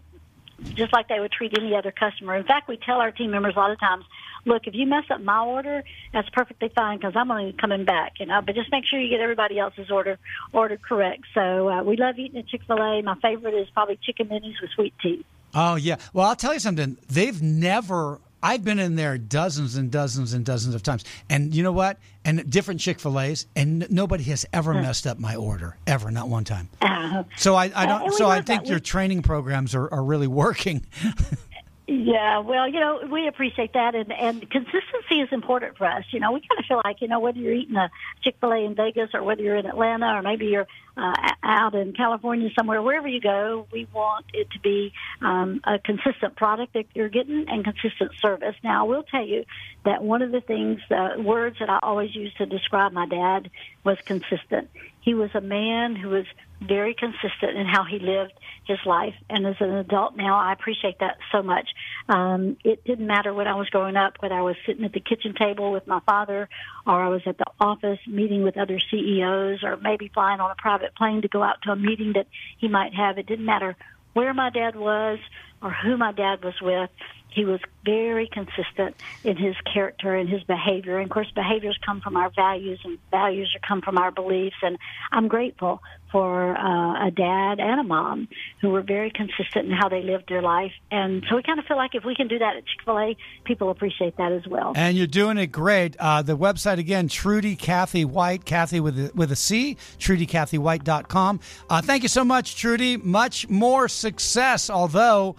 just 0.73 0.93
like 0.93 1.07
they 1.07 1.19
would 1.19 1.31
treat 1.31 1.57
any 1.57 1.75
other 1.75 1.91
customer. 1.91 2.35
In 2.35 2.43
fact, 2.43 2.67
we 2.67 2.77
tell 2.77 2.99
our 2.99 3.11
team 3.11 3.31
members 3.31 3.55
a 3.55 3.59
lot 3.59 3.71
of 3.71 3.79
times, 3.79 4.05
look, 4.47 4.65
if 4.65 4.73
you 4.73 4.87
mess 4.87 5.03
up 5.11 5.21
my 5.21 5.39
order, 5.45 5.83
that's 6.13 6.29
perfectly 6.29 6.69
fine 6.75 6.97
because 6.97 7.13
I'm 7.15 7.29
only 7.29 7.53
coming 7.53 7.85
back, 7.85 8.13
you 8.19 8.25
know. 8.25 8.41
But 8.43 8.55
just 8.55 8.71
make 8.71 8.85
sure 8.85 8.99
you 8.99 9.09
get 9.09 9.19
everybody 9.19 9.59
else's 9.59 9.91
order 9.91 10.17
ordered 10.53 10.81
correct. 10.81 11.23
So 11.35 11.69
uh, 11.69 11.83
we 11.83 11.97
love 11.97 12.17
eating 12.17 12.39
at 12.39 12.47
Chick 12.47 12.61
Fil 12.65 12.81
A. 12.81 13.01
My 13.03 13.15
favorite 13.21 13.53
is 13.53 13.69
probably 13.69 13.99
chicken 14.01 14.27
minis 14.27 14.59
with 14.61 14.71
sweet 14.71 14.93
tea. 15.01 15.23
Oh 15.53 15.75
yeah. 15.75 15.97
Well, 16.13 16.25
I'll 16.27 16.35
tell 16.35 16.53
you 16.53 16.59
something. 16.59 16.97
They've 17.07 17.39
never. 17.41 18.19
I've 18.43 18.63
been 18.63 18.77
in 18.77 18.95
there 18.95 19.17
dozens 19.17 19.75
and 19.77 19.89
dozens 19.91 20.31
and 20.33 20.45
dozens 20.45 20.75
of 20.75 20.83
times, 20.83 21.03
and 21.27 21.55
you 21.55 21.63
know 21.63 21.71
what? 21.71 21.97
And 22.23 22.47
different 22.49 22.79
Chick 22.79 22.99
Fil 22.99 23.19
A's, 23.19 23.47
and 23.55 23.81
n- 23.83 23.89
nobody 23.89 24.23
has 24.25 24.45
ever 24.53 24.75
messed 24.75 25.07
up 25.07 25.17
my 25.17 25.35
order 25.35 25.75
ever, 25.87 26.11
not 26.11 26.29
one 26.29 26.43
time. 26.43 26.69
Uh, 26.79 27.23
So 27.37 27.55
I, 27.55 27.71
I 27.75 27.85
Uh, 27.85 27.99
don't. 27.99 28.13
So 28.13 28.27
I 28.29 28.41
think 28.41 28.61
that. 28.63 28.69
your 28.69 28.79
training 28.79 29.23
programs 29.23 29.73
are, 29.73 29.91
are 29.91 30.03
really 30.03 30.27
working. 30.27 30.85
Yeah, 31.89 32.39
well, 32.39 32.67
you 32.67 32.81
know, 32.81 32.99
we 33.09 33.29
appreciate 33.29 33.71
that, 33.71 33.95
and 33.95 34.11
and 34.11 34.41
consistency 34.41 35.21
is 35.21 35.29
important 35.31 35.77
for 35.77 35.85
us. 35.85 36.03
You 36.11 36.19
know, 36.19 36.33
we 36.33 36.41
kind 36.41 36.59
of 36.59 36.65
feel 36.65 36.81
like 36.83 36.99
you 36.99 37.07
know 37.07 37.21
whether 37.21 37.39
you're 37.39 37.53
eating 37.53 37.77
a 37.77 37.89
Chick 38.21 38.35
Fil 38.41 38.51
A 38.51 38.57
in 38.57 38.75
Vegas 38.75 39.11
or 39.13 39.23
whether 39.23 39.41
you're 39.41 39.55
in 39.55 39.65
Atlanta 39.65 40.07
or 40.07 40.21
maybe 40.21 40.47
you're 40.47 40.67
uh, 40.97 41.13
out 41.43 41.75
in 41.75 41.93
California 41.93 42.49
somewhere, 42.57 42.81
wherever 42.81 43.07
you 43.07 43.21
go, 43.21 43.67
we 43.71 43.87
want 43.93 44.25
it 44.33 44.49
to 44.51 44.59
be 44.59 44.91
um, 45.21 45.61
a 45.63 45.79
consistent 45.79 46.35
product 46.35 46.73
that 46.73 46.87
you're 46.93 47.07
getting 47.07 47.45
and 47.47 47.63
consistent 47.63 48.11
service. 48.21 48.55
Now, 48.63 48.83
I 48.85 48.89
will 48.89 49.03
tell 49.03 49.25
you 49.25 49.45
that 49.85 50.03
one 50.03 50.21
of 50.21 50.31
the 50.31 50.41
things, 50.41 50.81
uh, 50.91 51.21
words 51.21 51.57
that 51.59 51.69
I 51.69 51.79
always 51.83 52.13
used 52.13 52.37
to 52.37 52.45
describe 52.45 52.91
my 52.91 53.05
dad 53.05 53.49
was 53.85 53.97
consistent. 54.05 54.69
He 55.01 55.13
was 55.13 55.29
a 55.35 55.41
man 55.41 55.95
who 55.95 56.09
was 56.09 56.25
very 56.61 56.95
consistent 56.95 57.57
in 57.57 57.65
how 57.65 57.83
he 57.83 57.99
lived 57.99 58.33
his 58.65 58.79
life. 58.85 59.13
And 59.29 59.45
as 59.45 59.55
an 59.59 59.71
adult 59.73 60.15
now, 60.15 60.37
I 60.37 60.53
appreciate 60.53 60.99
that 60.99 61.17
so 61.31 61.41
much. 61.43 61.69
Um, 62.09 62.57
it 62.63 62.83
didn't 62.83 63.07
matter 63.07 63.33
when 63.33 63.47
I 63.47 63.55
was 63.55 63.69
growing 63.69 63.95
up, 63.95 64.13
whether 64.19 64.35
I 64.35 64.41
was 64.41 64.55
sitting 64.65 64.83
at 64.83 64.93
the 64.93 64.99
kitchen 64.99 65.33
table 65.37 65.71
with 65.71 65.87
my 65.87 65.99
father 66.05 66.49
or 66.85 67.01
I 67.01 67.09
was 67.09 67.21
at 67.25 67.37
the 67.37 67.45
office 67.59 67.99
meeting 68.07 68.43
with 68.43 68.57
other 68.57 68.79
CEOs 68.91 69.63
or 69.63 69.77
maybe 69.77 70.09
flying 70.13 70.39
on 70.39 70.51
a 70.51 70.55
private 70.55 70.95
plane 70.95 71.21
to 71.21 71.27
go 71.27 71.43
out 71.43 71.61
to 71.63 71.71
a 71.71 71.75
meeting 71.75 72.13
that 72.13 72.27
he 72.57 72.67
might 72.67 72.93
have. 72.93 73.17
It 73.17 73.27
didn't 73.27 73.45
matter 73.45 73.75
where 74.13 74.33
my 74.33 74.49
dad 74.49 74.75
was 74.75 75.19
or 75.61 75.71
who 75.71 75.97
my 75.97 76.11
dad 76.11 76.43
was 76.43 76.55
with. 76.61 76.89
He 77.29 77.45
was 77.45 77.59
very 77.85 78.27
consistent 78.27 78.95
in 79.23 79.37
his 79.37 79.55
character 79.71 80.15
and 80.15 80.27
his 80.27 80.43
behavior. 80.43 80.97
And 80.97 81.05
of 81.05 81.13
course, 81.13 81.31
behaviors 81.33 81.77
come 81.85 82.01
from 82.01 82.17
our 82.17 82.29
values, 82.35 82.79
and 82.83 82.97
values 83.11 83.55
come 83.67 83.81
from 83.81 83.97
our 83.97 84.11
beliefs. 84.11 84.57
And 84.61 84.77
I'm 85.11 85.27
grateful 85.27 85.81
for 86.11 86.57
uh, 86.57 87.07
a 87.07 87.11
dad 87.11 87.59
and 87.59 87.79
a 87.79 87.83
mom 87.83 88.27
who 88.61 88.69
were 88.69 88.81
very 88.81 89.11
consistent 89.11 89.67
in 89.67 89.71
how 89.71 89.89
they 89.89 90.01
lived 90.01 90.29
their 90.29 90.41
life. 90.41 90.71
And 90.89 91.25
so 91.29 91.35
we 91.35 91.43
kind 91.43 91.59
of 91.59 91.65
feel 91.65 91.77
like 91.77 91.95
if 91.95 92.05
we 92.05 92.15
can 92.15 92.27
do 92.27 92.39
that 92.39 92.55
at 92.55 92.65
Chick 92.65 92.85
Fil 92.85 92.97
A, 92.97 93.17
people 93.43 93.69
appreciate 93.69 94.17
that 94.17 94.31
as 94.31 94.47
well. 94.47 94.73
And 94.75 94.97
you're 94.97 95.07
doing 95.07 95.37
it 95.37 95.47
great. 95.47 95.95
Uh, 95.99 96.21
the 96.21 96.37
website 96.37 96.77
again, 96.77 97.07
Trudy 97.07 97.55
Cathy 97.55 98.05
White, 98.05 98.45
Cathy 98.45 98.79
with 98.79 98.97
a, 98.97 99.11
with 99.13 99.31
a 99.31 99.35
C, 99.35 99.77
TrudyCathyWhite.com. 99.99 101.39
Uh, 101.69 101.81
thank 101.81 102.03
you 102.03 102.09
so 102.09 102.23
much, 102.23 102.55
Trudy. 102.55 102.97
Much 102.97 103.49
more 103.49 103.87
success, 103.87 104.69
although 104.69 105.35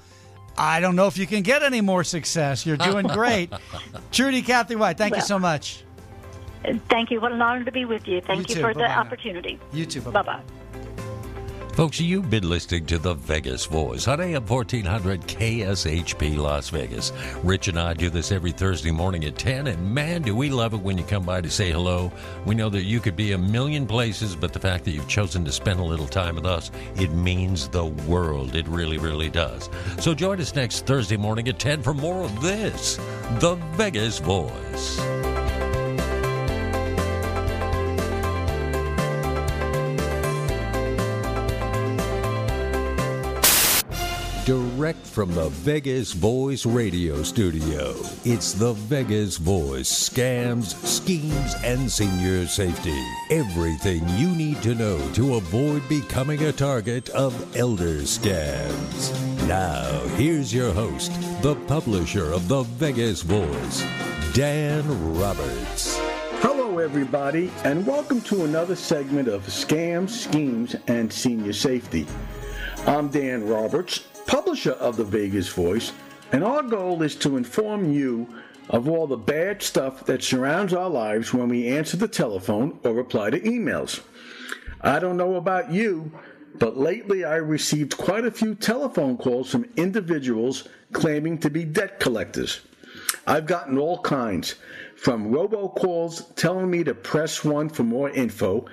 I 0.58 0.80
don't 0.80 0.96
know 0.96 1.06
if 1.06 1.16
you 1.16 1.26
can 1.26 1.42
get 1.42 1.62
any 1.62 1.80
more 1.80 2.04
success. 2.04 2.66
You're 2.66 2.76
doing 2.76 3.06
great. 3.20 3.52
Trudy 4.12 4.42
Cathy 4.42 4.76
White, 4.76 4.98
thank 4.98 5.14
you 5.14 5.22
so 5.22 5.38
much. 5.38 5.84
Thank 6.88 7.10
you. 7.10 7.20
What 7.20 7.32
an 7.32 7.40
honor 7.40 7.64
to 7.64 7.72
be 7.72 7.84
with 7.84 8.08
you. 8.08 8.20
Thank 8.20 8.48
You 8.48 8.56
you, 8.56 8.60
for 8.60 8.74
the 8.74 8.80
Bye-bye 8.80 8.94
now. 8.94 9.00
opportunity. 9.00 9.58
You 9.72 9.86
too. 9.86 10.00
Bye 10.02 10.22
bye. 10.22 10.40
Folks, 11.78 12.00
you've 12.00 12.28
been 12.28 12.48
listening 12.48 12.86
to 12.86 12.98
the 12.98 13.14
Vegas 13.14 13.64
Voice 13.64 14.08
on 14.08 14.20
AM 14.20 14.44
1400 14.44 15.20
KSHP 15.28 16.36
Las 16.36 16.70
Vegas. 16.70 17.12
Rich 17.44 17.68
and 17.68 17.78
I 17.78 17.94
do 17.94 18.10
this 18.10 18.32
every 18.32 18.50
Thursday 18.50 18.90
morning 18.90 19.24
at 19.26 19.38
10, 19.38 19.68
and 19.68 19.94
man, 19.94 20.22
do 20.22 20.34
we 20.34 20.50
love 20.50 20.74
it 20.74 20.80
when 20.80 20.98
you 20.98 21.04
come 21.04 21.22
by 21.22 21.40
to 21.40 21.48
say 21.48 21.70
hello. 21.70 22.10
We 22.44 22.56
know 22.56 22.68
that 22.68 22.82
you 22.82 22.98
could 22.98 23.14
be 23.14 23.30
a 23.30 23.38
million 23.38 23.86
places, 23.86 24.34
but 24.34 24.52
the 24.52 24.58
fact 24.58 24.86
that 24.86 24.90
you've 24.90 25.06
chosen 25.06 25.44
to 25.44 25.52
spend 25.52 25.78
a 25.78 25.84
little 25.84 26.08
time 26.08 26.34
with 26.34 26.46
us, 26.46 26.72
it 26.96 27.12
means 27.12 27.68
the 27.68 27.86
world. 27.86 28.56
It 28.56 28.66
really, 28.66 28.98
really 28.98 29.28
does. 29.28 29.70
So 30.00 30.14
join 30.14 30.40
us 30.40 30.56
next 30.56 30.84
Thursday 30.84 31.16
morning 31.16 31.46
at 31.46 31.60
10 31.60 31.84
for 31.84 31.94
more 31.94 32.24
of 32.24 32.42
this, 32.42 32.96
the 33.38 33.54
Vegas 33.76 34.18
Voice. 34.18 35.27
Direct 44.78 45.08
from 45.08 45.34
the 45.34 45.48
Vegas 45.48 46.12
Voice 46.12 46.64
radio 46.64 47.24
studio, 47.24 47.96
it's 48.24 48.52
the 48.52 48.74
Vegas 48.74 49.36
Voice 49.36 49.90
scams, 49.90 50.72
schemes, 50.86 51.56
and 51.64 51.90
senior 51.90 52.46
safety. 52.46 52.96
Everything 53.28 54.08
you 54.10 54.28
need 54.28 54.62
to 54.62 54.76
know 54.76 55.00
to 55.14 55.34
avoid 55.34 55.82
becoming 55.88 56.44
a 56.44 56.52
target 56.52 57.08
of 57.08 57.56
elder 57.56 58.02
scams. 58.02 59.10
Now, 59.48 59.98
here's 60.14 60.54
your 60.54 60.72
host, 60.72 61.10
the 61.42 61.56
publisher 61.66 62.32
of 62.32 62.46
the 62.46 62.62
Vegas 62.62 63.22
Voice, 63.22 63.84
Dan 64.32 64.84
Roberts. 65.18 65.98
Hello, 66.40 66.78
everybody, 66.78 67.50
and 67.64 67.84
welcome 67.84 68.20
to 68.20 68.44
another 68.44 68.76
segment 68.76 69.26
of 69.26 69.42
Scams, 69.46 70.10
Schemes, 70.10 70.76
and 70.86 71.12
Senior 71.12 71.52
Safety. 71.52 72.06
I'm 72.86 73.08
Dan 73.08 73.46
Roberts, 73.48 74.04
publisher 74.28 74.72
of 74.72 74.98
the 74.98 75.04
Vegas 75.04 75.48
Voice, 75.48 75.92
and 76.32 76.44
our 76.44 76.62
goal 76.62 77.02
is 77.02 77.16
to 77.16 77.38
inform 77.38 77.90
you 77.90 78.28
of 78.68 78.86
all 78.86 79.06
the 79.06 79.16
bad 79.16 79.62
stuff 79.62 80.04
that 80.04 80.22
surrounds 80.22 80.74
our 80.74 80.90
lives 80.90 81.32
when 81.32 81.48
we 81.48 81.66
answer 81.66 81.96
the 81.96 82.06
telephone 82.06 82.78
or 82.84 82.92
reply 82.92 83.30
to 83.30 83.40
emails. 83.40 84.02
I 84.82 84.98
don't 84.98 85.16
know 85.16 85.36
about 85.36 85.72
you, 85.72 86.12
but 86.56 86.76
lately 86.76 87.24
I 87.24 87.36
received 87.36 87.96
quite 87.96 88.26
a 88.26 88.30
few 88.30 88.54
telephone 88.54 89.16
calls 89.16 89.50
from 89.50 89.64
individuals 89.76 90.68
claiming 90.92 91.38
to 91.38 91.48
be 91.48 91.64
debt 91.64 91.98
collectors. 91.98 92.60
I've 93.26 93.46
gotten 93.46 93.78
all 93.78 93.98
kinds, 94.00 94.56
from 94.96 95.30
robocalls 95.30 96.34
telling 96.34 96.70
me 96.70 96.84
to 96.84 96.94
press 96.94 97.44
one 97.44 97.70
for 97.70 97.82
more 97.82 98.10
info, 98.10 98.66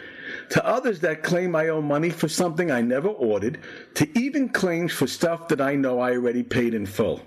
to 0.49 0.65
others 0.65 0.99
that 1.01 1.23
claim 1.23 1.55
I 1.55 1.69
owe 1.69 1.81
money 1.81 2.09
for 2.09 2.27
something 2.27 2.71
I 2.71 2.81
never 2.81 3.09
ordered, 3.09 3.59
to 3.95 4.19
even 4.19 4.49
claims 4.49 4.91
for 4.91 5.07
stuff 5.07 5.47
that 5.49 5.61
I 5.61 5.75
know 5.75 5.99
I 5.99 6.11
already 6.11 6.43
paid 6.43 6.73
in 6.73 6.85
full. 6.85 7.21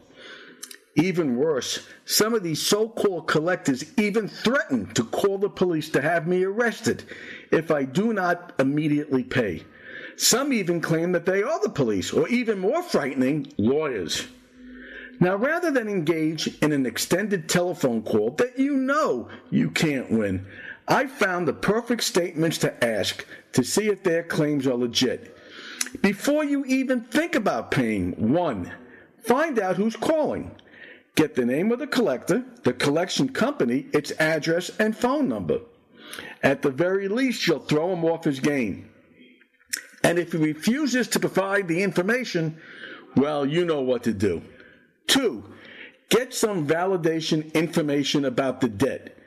Even 0.95 1.37
worse, 1.37 1.87
some 2.07 2.35
of 2.35 2.43
these 2.43 2.61
so 2.61 2.89
called 2.89 3.29
collectors 3.29 3.85
even 3.99 4.27
threaten 4.27 4.93
to 4.95 5.05
call 5.05 5.39
the 5.39 5.49
police 5.49 5.91
to 5.91 6.03
have 6.03 6.27
me 6.27 6.43
arrested 6.43 7.05
if 7.53 7.71
I 7.71 7.85
do 7.85 8.13
not 8.13 8.53
immediately 8.59 9.23
pay. 9.23 9.65
Some 10.17 10.53
even 10.53 10.81
claim 10.81 11.13
that 11.13 11.27
they 11.27 11.45
are 11.45 11.61
the 11.63 11.69
police, 11.69 12.13
or 12.13 12.27
even 12.29 12.59
more 12.59 12.83
frightening, 12.83 13.53
lawyers. 13.57 14.27
Now, 15.21 15.37
rather 15.37 15.71
than 15.71 15.89
engage 15.89 16.59
in 16.63 16.73
an 16.73 16.87
extended 16.87 17.49
telephone 17.49 18.03
call 18.03 18.31
that 18.33 18.59
you 18.59 18.75
know 18.77 19.29
you 19.51 19.71
can't 19.71 20.11
win, 20.11 20.47
I 20.89 21.07
found 21.07 21.47
the 21.47 21.53
perfect 21.53 22.03
statements 22.03 22.59
to 22.59 22.85
ask 22.85 23.27
to 23.53 23.63
see 23.63 23.89
if 23.89 24.03
their 24.03 24.23
claims 24.23 24.67
are 24.67 24.75
legit. 24.75 25.37
Before 26.01 26.45
you 26.45 26.65
even 26.65 27.03
think 27.03 27.35
about 27.35 27.71
paying, 27.71 28.33
one, 28.33 28.73
find 29.25 29.59
out 29.59 29.77
who's 29.77 29.97
calling. 29.97 30.51
Get 31.15 31.35
the 31.35 31.45
name 31.45 31.73
of 31.73 31.79
the 31.79 31.87
collector, 31.87 32.45
the 32.63 32.73
collection 32.73 33.29
company, 33.29 33.87
its 33.93 34.13
address, 34.13 34.71
and 34.79 34.97
phone 34.97 35.29
number. 35.29 35.61
At 36.43 36.63
the 36.63 36.71
very 36.71 37.09
least, 37.09 37.47
you'll 37.47 37.59
throw 37.59 37.93
him 37.93 38.05
off 38.05 38.25
his 38.25 38.41
game. 38.41 38.91
And 40.05 40.19
if 40.19 40.33
he 40.33 40.39
refuses 40.39 41.09
to 41.09 41.21
provide 41.21 41.69
the 41.69 41.83
information, 41.83 42.61
well, 43.17 43.45
you 43.45 43.65
know 43.65 43.83
what 43.83 44.05
to 44.05 44.15
do. 44.15 44.43
Two, 45.07 45.45
get 46.09 46.33
some 46.33 46.67
validation 46.67 47.53
information 47.53 48.25
about 48.25 48.61
the 48.61 48.69
debt. 48.69 49.18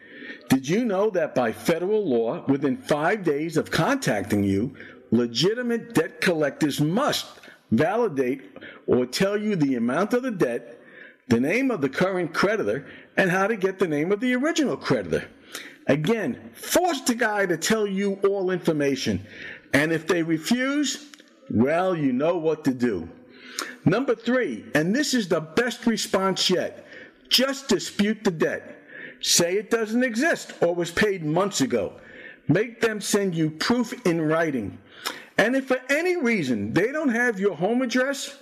Did 0.51 0.67
you 0.67 0.83
know 0.83 1.09
that 1.11 1.33
by 1.33 1.53
federal 1.53 2.05
law, 2.05 2.43
within 2.45 2.75
five 2.75 3.23
days 3.23 3.55
of 3.55 3.71
contacting 3.71 4.43
you, 4.43 4.75
legitimate 5.09 5.93
debt 5.93 6.19
collectors 6.19 6.81
must 6.81 7.25
validate 7.71 8.57
or 8.85 9.05
tell 9.05 9.37
you 9.37 9.55
the 9.55 9.75
amount 9.75 10.13
of 10.13 10.23
the 10.23 10.31
debt, 10.31 10.77
the 11.29 11.39
name 11.39 11.71
of 11.71 11.79
the 11.79 11.87
current 11.87 12.33
creditor, 12.33 12.85
and 13.15 13.31
how 13.31 13.47
to 13.47 13.55
get 13.55 13.79
the 13.79 13.87
name 13.87 14.11
of 14.11 14.19
the 14.19 14.35
original 14.35 14.75
creditor? 14.75 15.29
Again, 15.87 16.51
force 16.53 16.99
the 16.99 17.15
guy 17.15 17.45
to 17.45 17.55
tell 17.55 17.87
you 17.87 18.19
all 18.25 18.51
information. 18.51 19.25
And 19.73 19.93
if 19.93 20.05
they 20.05 20.21
refuse, 20.21 21.11
well, 21.49 21.95
you 21.95 22.11
know 22.11 22.35
what 22.35 22.65
to 22.65 22.73
do. 22.73 23.07
Number 23.85 24.15
three, 24.15 24.65
and 24.75 24.93
this 24.93 25.13
is 25.13 25.29
the 25.29 25.39
best 25.39 25.85
response 25.85 26.49
yet 26.49 26.85
just 27.29 27.69
dispute 27.69 28.25
the 28.25 28.31
debt. 28.31 28.80
Say 29.21 29.55
it 29.55 29.69
doesn't 29.69 30.03
exist 30.03 30.53
or 30.61 30.73
was 30.73 30.91
paid 30.91 31.23
months 31.23 31.61
ago. 31.61 31.93
Make 32.47 32.81
them 32.81 32.99
send 32.99 33.35
you 33.35 33.51
proof 33.51 33.93
in 34.05 34.21
writing. 34.21 34.77
And 35.37 35.55
if 35.55 35.67
for 35.67 35.79
any 35.89 36.17
reason 36.17 36.73
they 36.73 36.91
don't 36.91 37.09
have 37.09 37.39
your 37.39 37.55
home 37.55 37.81
address, 37.81 38.37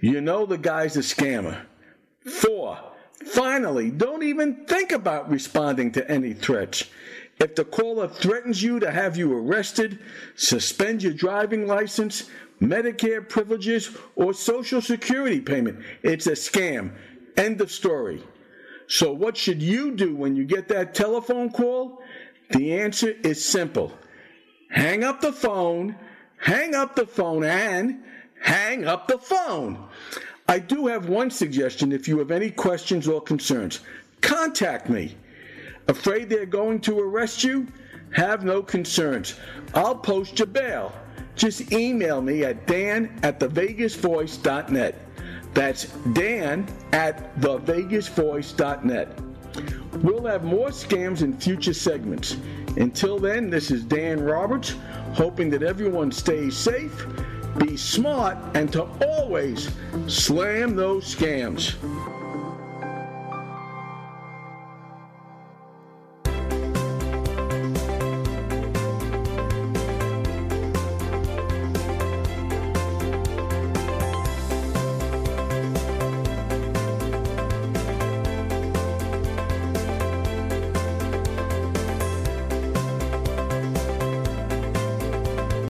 you 0.00 0.20
know 0.20 0.46
the 0.46 0.58
guy's 0.58 0.96
a 0.96 1.00
scammer. 1.00 1.62
Four, 2.24 2.78
finally, 3.26 3.90
don't 3.90 4.22
even 4.22 4.66
think 4.66 4.92
about 4.92 5.30
responding 5.30 5.92
to 5.92 6.10
any 6.10 6.34
threats. 6.34 6.84
If 7.38 7.54
the 7.54 7.64
caller 7.64 8.08
threatens 8.08 8.62
you 8.62 8.80
to 8.80 8.90
have 8.90 9.16
you 9.16 9.32
arrested, 9.32 10.00
suspend 10.36 11.02
your 11.02 11.14
driving 11.14 11.66
license, 11.66 12.28
Medicare 12.60 13.26
privileges, 13.26 13.96
or 14.14 14.34
Social 14.34 14.82
Security 14.82 15.40
payment, 15.40 15.82
it's 16.02 16.26
a 16.26 16.32
scam. 16.32 16.92
End 17.38 17.62
of 17.62 17.70
story. 17.70 18.22
So, 18.90 19.12
what 19.12 19.36
should 19.36 19.62
you 19.62 19.92
do 19.92 20.16
when 20.16 20.34
you 20.34 20.44
get 20.44 20.66
that 20.66 20.96
telephone 20.96 21.50
call? 21.52 22.02
The 22.50 22.74
answer 22.74 23.10
is 23.22 23.42
simple 23.42 23.92
hang 24.68 25.04
up 25.04 25.20
the 25.20 25.32
phone, 25.32 25.94
hang 26.38 26.74
up 26.74 26.96
the 26.96 27.06
phone, 27.06 27.44
and 27.44 28.02
hang 28.42 28.86
up 28.86 29.06
the 29.06 29.18
phone. 29.18 29.78
I 30.48 30.58
do 30.58 30.88
have 30.88 31.08
one 31.08 31.30
suggestion 31.30 31.92
if 31.92 32.08
you 32.08 32.18
have 32.18 32.32
any 32.32 32.50
questions 32.50 33.06
or 33.06 33.20
concerns. 33.20 33.78
Contact 34.22 34.90
me. 34.90 35.16
Afraid 35.86 36.28
they're 36.28 36.44
going 36.44 36.80
to 36.80 36.98
arrest 36.98 37.44
you? 37.44 37.68
Have 38.10 38.44
no 38.44 38.60
concerns. 38.60 39.36
I'll 39.72 39.94
post 39.94 40.40
your 40.40 40.46
bail. 40.46 40.92
Just 41.36 41.72
email 41.72 42.20
me 42.20 42.42
at 42.42 42.66
dan 42.66 43.20
at 43.22 43.38
thevegasvoice.net. 43.38 45.09
That's 45.54 45.86
dan 46.12 46.66
at 46.92 47.38
thevegasvoice.net. 47.40 49.18
We'll 50.02 50.24
have 50.26 50.44
more 50.44 50.68
scams 50.68 51.22
in 51.22 51.36
future 51.36 51.74
segments. 51.74 52.36
Until 52.76 53.18
then, 53.18 53.50
this 53.50 53.70
is 53.70 53.82
Dan 53.82 54.20
Roberts, 54.20 54.76
hoping 55.12 55.50
that 55.50 55.62
everyone 55.62 56.12
stays 56.12 56.56
safe, 56.56 57.06
be 57.58 57.76
smart, 57.76 58.38
and 58.54 58.72
to 58.72 58.84
always 59.04 59.70
slam 60.06 60.76
those 60.76 61.14
scams. 61.14 61.74